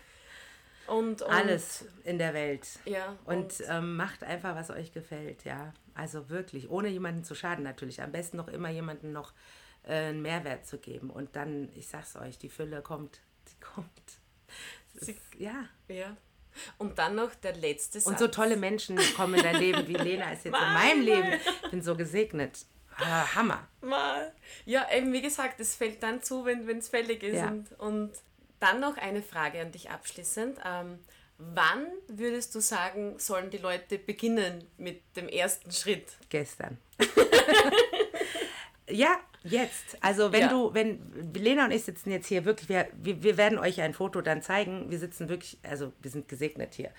Und, 0.88 1.22
und 1.22 1.30
Alles 1.30 1.84
in 2.04 2.18
der 2.18 2.34
Welt. 2.34 2.66
Ja. 2.84 3.16
Und, 3.24 3.36
und 3.36 3.64
ähm, 3.68 3.96
macht 3.96 4.24
einfach, 4.24 4.56
was 4.56 4.70
euch 4.70 4.92
gefällt, 4.92 5.44
ja. 5.44 5.72
Also 5.94 6.30
wirklich, 6.30 6.70
ohne 6.70 6.88
jemanden 6.88 7.24
zu 7.24 7.34
schaden 7.34 7.64
natürlich. 7.64 8.02
Am 8.02 8.12
besten 8.12 8.36
noch 8.36 8.48
immer 8.48 8.70
jemanden 8.70 9.12
noch 9.12 9.32
äh, 9.84 9.94
einen 9.94 10.22
Mehrwert 10.22 10.66
zu 10.66 10.78
geben. 10.78 11.10
Und 11.10 11.36
dann, 11.36 11.70
ich 11.74 11.88
sag's 11.88 12.16
euch, 12.16 12.38
die 12.38 12.48
Fülle 12.48 12.82
kommt. 12.82 13.20
Die 13.48 13.60
kommt. 13.60 13.90
Sie, 14.94 15.12
ist, 15.12 15.20
ja. 15.36 15.64
Ja. 15.88 16.16
Und 16.78 16.98
dann 16.98 17.14
noch 17.14 17.34
der 17.34 17.54
letzte 17.56 18.00
Satz. 18.00 18.10
Und 18.10 18.18
so 18.18 18.28
tolle 18.28 18.56
Menschen 18.56 18.98
kommen 19.16 19.34
in 19.34 19.42
dein 19.42 19.56
Leben, 19.60 19.86
wie 19.86 19.94
Lena 19.94 20.32
ist 20.32 20.44
jetzt 20.44 20.56
in 20.56 20.72
meinem 20.72 21.02
Leben. 21.02 21.40
Ich 21.64 21.70
bin 21.70 21.82
so 21.82 21.96
gesegnet. 21.96 22.64
Ah, 22.96 23.34
Hammer. 23.34 23.68
Mal. 23.80 24.32
Ja, 24.64 24.86
eben 24.92 25.12
wie 25.12 25.22
gesagt, 25.22 25.60
es 25.60 25.76
fällt 25.76 26.02
dann 26.02 26.22
zu, 26.22 26.44
wenn 26.44 26.66
es 26.78 26.88
fällig 26.88 27.22
ist. 27.22 27.36
Ja. 27.36 27.48
Und, 27.48 27.72
und 27.78 28.12
dann 28.60 28.80
noch 28.80 28.96
eine 28.96 29.22
Frage 29.22 29.60
an 29.60 29.72
dich 29.72 29.90
abschließend. 29.90 30.58
Ähm, 30.64 30.98
wann 31.38 31.86
würdest 32.08 32.54
du 32.54 32.60
sagen, 32.60 33.18
sollen 33.18 33.50
die 33.50 33.58
Leute 33.58 33.98
beginnen 33.98 34.64
mit 34.76 35.02
dem 35.16 35.28
ersten 35.28 35.70
Schritt? 35.72 36.16
Gestern. 36.28 36.78
ja, 38.88 39.18
Jetzt. 39.44 39.96
Also 40.00 40.32
wenn 40.32 40.42
ja. 40.42 40.48
du, 40.48 40.74
wenn 40.74 41.32
Lena 41.32 41.64
und 41.64 41.70
ich 41.70 41.84
sitzen 41.84 42.10
jetzt 42.10 42.26
hier 42.26 42.44
wirklich, 42.44 42.68
wir, 42.68 42.88
wir, 42.94 43.22
wir, 43.22 43.36
werden 43.36 43.58
euch 43.58 43.80
ein 43.80 43.94
Foto 43.94 44.20
dann 44.20 44.42
zeigen. 44.42 44.90
Wir 44.90 44.98
sitzen 44.98 45.28
wirklich, 45.28 45.58
also 45.62 45.92
wir 46.00 46.10
sind 46.10 46.28
gesegnet 46.28 46.74
hier. 46.74 46.90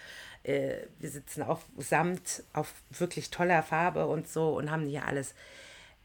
Äh, 0.43 0.87
wir 0.99 1.09
sitzen 1.09 1.43
auf 1.43 1.65
Samt, 1.77 2.43
auf 2.53 2.73
wirklich 2.91 3.29
toller 3.29 3.61
Farbe 3.61 4.07
und 4.07 4.27
so 4.27 4.57
und 4.57 4.71
haben 4.71 4.85
hier 4.85 5.05
alles. 5.05 5.35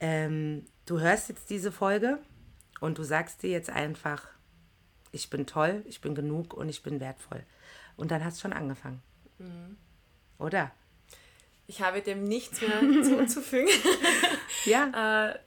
Ähm, 0.00 0.66
du 0.86 1.00
hörst 1.00 1.28
jetzt 1.28 1.50
diese 1.50 1.70
Folge 1.70 2.18
und 2.80 2.98
du 2.98 3.04
sagst 3.04 3.42
dir 3.42 3.50
jetzt 3.50 3.70
einfach, 3.70 4.26
ich 5.14 5.30
bin 5.30 5.46
toll, 5.46 5.82
ich 5.86 6.00
bin 6.00 6.14
genug 6.14 6.52
und 6.54 6.68
ich 6.68 6.82
bin 6.82 7.00
wertvoll. 7.00 7.44
Und 7.96 8.10
dann 8.10 8.24
hast 8.24 8.38
du 8.38 8.42
schon 8.42 8.52
angefangen. 8.52 9.00
Mhm. 9.38 9.76
Oder? 10.38 10.72
Ich 11.66 11.80
habe 11.80 12.02
dem 12.02 12.24
nichts 12.24 12.60
mehr 12.60 12.80
zuzufügen. 13.02 13.70
ja. 14.64 15.30
äh, 15.30 15.38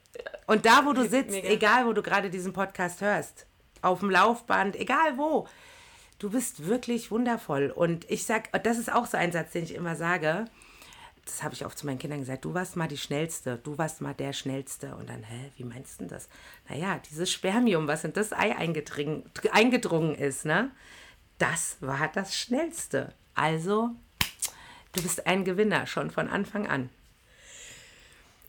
und 0.48 0.66
da, 0.66 0.86
wo 0.86 0.94
du 0.94 1.08
sitzt, 1.08 1.32
Mega. 1.32 1.50
egal 1.50 1.86
wo 1.86 1.94
du 1.94 2.02
gerade 2.02 2.30
diesen 2.30 2.54
Podcast 2.54 3.02
hörst, 3.02 3.46
auf 3.82 4.00
dem 4.00 4.10
Laufband, 4.10 4.76
egal 4.76 5.18
wo, 5.18 5.48
du 6.18 6.30
bist 6.32 6.66
wirklich 6.66 7.12
wundervoll. 7.12 7.70
Und 7.70 8.10
ich 8.10 8.26
sag, 8.26 8.52
das 8.64 8.78
ist 8.78 8.92
auch 8.92 9.06
so 9.06 9.18
ein 9.18 9.32
Satz, 9.32 9.52
den 9.52 9.64
ich 9.64 9.76
immer 9.76 9.96
sage. 9.96 10.46
Das 11.28 11.44
habe 11.44 11.54
ich 11.54 11.66
auch 11.66 11.76
zu 11.76 11.86
meinen 11.86 12.00
Kindern 12.00 12.22
gesagt. 12.22 12.46
Du 12.46 12.54
warst 12.54 12.78
mal 12.78 12.88
die 12.88 12.98
Schnellste. 12.98 13.60
Du 13.62 13.78
warst 13.78 14.00
mal 14.00 14.14
der 14.14 14.32
Schnellste. 14.32 14.96
Und 14.96 15.10
dann, 15.10 15.24
hä, 15.24 15.52
wie 15.58 15.66
meinst 15.66 16.00
du 16.00 16.06
das? 16.06 16.30
Naja, 16.70 17.02
dieses 17.10 17.30
Spermium, 17.30 17.88
was 17.88 18.06
in 18.06 18.14
das 18.14 18.32
Ei 18.32 18.56
eingedrungen, 18.56 19.30
eingedrungen 19.52 20.16
ist, 20.16 20.46
ne? 20.46 20.72
Das 21.38 21.78
war 21.82 22.08
das 22.14 22.36
Schnellste. 22.36 23.14
Also, 23.36 23.90
du 24.94 25.04
bist 25.04 25.28
ein 25.28 25.44
Gewinner 25.44 25.86
schon 25.86 26.12
von 26.12 26.30
Anfang 26.30 26.66
an. 26.66 26.90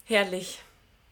Herrlich. 0.04 0.62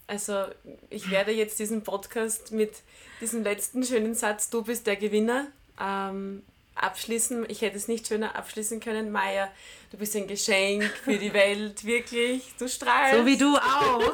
Also 0.07 0.47
ich 0.89 1.11
werde 1.11 1.33
jetzt 1.33 1.59
diesen 1.59 1.83
Podcast 1.83 2.53
mit 2.53 2.83
diesem 3.21 3.43
letzten 3.43 3.83
schönen 3.83 4.15
Satz, 4.15 4.51
du 4.51 4.63
bist 4.63 4.87
der 4.87 4.95
Gewinner, 4.95 5.49
ähm, 5.81 6.43
abschließen. 6.77 7.45
Ich 7.49 7.63
hätte 7.63 7.77
es 7.77 7.89
nicht 7.89 8.07
schöner 8.07 8.37
abschließen 8.37 8.81
können. 8.81 9.11
Maya, 9.11 9.51
du 9.97 10.01
bist 10.01 10.15
ein 10.15 10.27
Geschenk 10.27 10.85
für 10.85 11.17
die 11.17 11.33
Welt, 11.33 11.83
wirklich. 11.87 12.55
Du 12.59 12.69
strahlst. 12.69 13.19
So 13.19 13.25
wie 13.25 13.39
du 13.39 13.57
auch. 13.57 14.13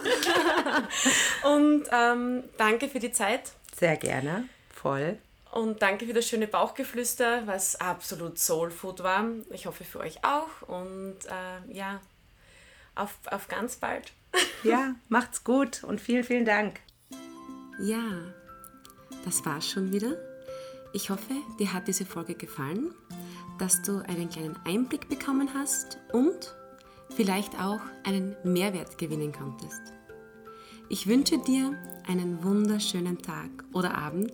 Und 1.52 1.84
ähm, 1.90 2.44
danke 2.56 2.88
für 2.88 3.00
die 3.00 3.10
Zeit. 3.10 3.50
Sehr 3.76 3.96
gerne, 3.96 4.48
voll. 4.72 5.18
Und 5.50 5.82
danke 5.82 6.06
für 6.06 6.12
das 6.12 6.28
schöne 6.28 6.46
Bauchgeflüster, 6.46 7.42
was 7.46 7.80
absolut 7.80 8.38
Soulfood 8.38 9.02
war. 9.02 9.24
Ich 9.50 9.66
hoffe 9.66 9.82
für 9.82 9.98
euch 9.98 10.24
auch. 10.24 10.68
Und 10.68 11.16
äh, 11.26 11.74
ja, 11.74 12.00
auf, 12.94 13.18
auf 13.26 13.48
ganz 13.48 13.76
bald. 13.76 14.12
Ja, 14.62 14.94
macht's 15.08 15.42
gut 15.42 15.82
und 15.82 16.00
vielen, 16.00 16.22
vielen 16.22 16.44
Dank. 16.44 16.78
Ja, 17.80 18.32
das 19.24 19.44
war's 19.44 19.68
schon 19.68 19.92
wieder. 19.92 20.16
Ich 20.92 21.10
hoffe, 21.10 21.34
dir 21.58 21.72
hat 21.72 21.88
diese 21.88 22.06
Folge 22.06 22.36
gefallen, 22.36 22.94
dass 23.62 23.80
du 23.80 23.98
einen 24.08 24.28
kleinen 24.28 24.58
Einblick 24.64 25.08
bekommen 25.08 25.48
hast 25.54 25.96
und 26.12 26.52
vielleicht 27.14 27.54
auch 27.60 27.78
einen 28.02 28.34
Mehrwert 28.42 28.98
gewinnen 28.98 29.30
konntest. 29.30 29.80
Ich 30.88 31.06
wünsche 31.06 31.38
dir 31.38 31.72
einen 32.08 32.42
wunderschönen 32.42 33.22
Tag 33.22 33.50
oder 33.72 33.96
Abend. 33.96 34.32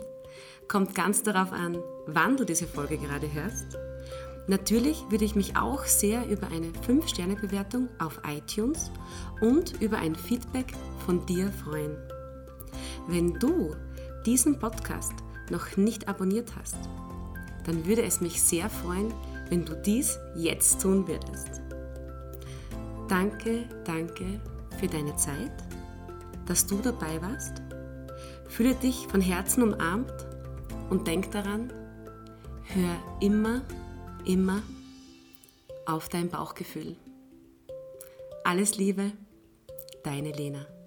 Kommt 0.66 0.94
ganz 0.94 1.22
darauf 1.24 1.52
an, 1.52 1.76
wann 2.06 2.38
du 2.38 2.44
diese 2.46 2.66
Folge 2.66 2.96
gerade 2.96 3.30
hörst. 3.30 3.76
Natürlich 4.46 5.04
würde 5.10 5.26
ich 5.26 5.34
mich 5.34 5.58
auch 5.58 5.84
sehr 5.84 6.26
über 6.26 6.46
eine 6.46 6.68
5-Sterne-Bewertung 6.86 7.90
auf 7.98 8.22
iTunes 8.26 8.90
und 9.42 9.78
über 9.82 9.98
ein 9.98 10.16
Feedback 10.16 10.72
von 11.04 11.26
dir 11.26 11.52
freuen. 11.52 11.98
Wenn 13.08 13.34
du 13.34 13.76
diesen 14.24 14.58
Podcast 14.58 15.12
noch 15.50 15.76
nicht 15.76 16.08
abonniert 16.08 16.56
hast, 16.56 16.78
dann 17.68 17.84
würde 17.84 18.02
es 18.02 18.22
mich 18.22 18.40
sehr 18.42 18.70
freuen, 18.70 19.12
wenn 19.50 19.66
du 19.66 19.74
dies 19.74 20.18
jetzt 20.34 20.80
tun 20.80 21.06
würdest. 21.06 21.60
Danke, 23.08 23.68
danke 23.84 24.40
für 24.80 24.86
deine 24.86 25.14
Zeit, 25.16 25.52
dass 26.46 26.66
du 26.66 26.78
dabei 26.78 27.20
warst. 27.20 27.62
Fühle 28.48 28.74
dich 28.74 29.06
von 29.08 29.20
Herzen 29.20 29.62
umarmt 29.62 30.14
und 30.88 31.06
denk 31.06 31.30
daran, 31.30 31.70
hör 32.64 32.96
immer, 33.20 33.60
immer 34.24 34.62
auf 35.84 36.08
dein 36.08 36.30
Bauchgefühl. 36.30 36.96
Alles 38.44 38.78
Liebe, 38.78 39.12
deine 40.04 40.32
Lena. 40.32 40.77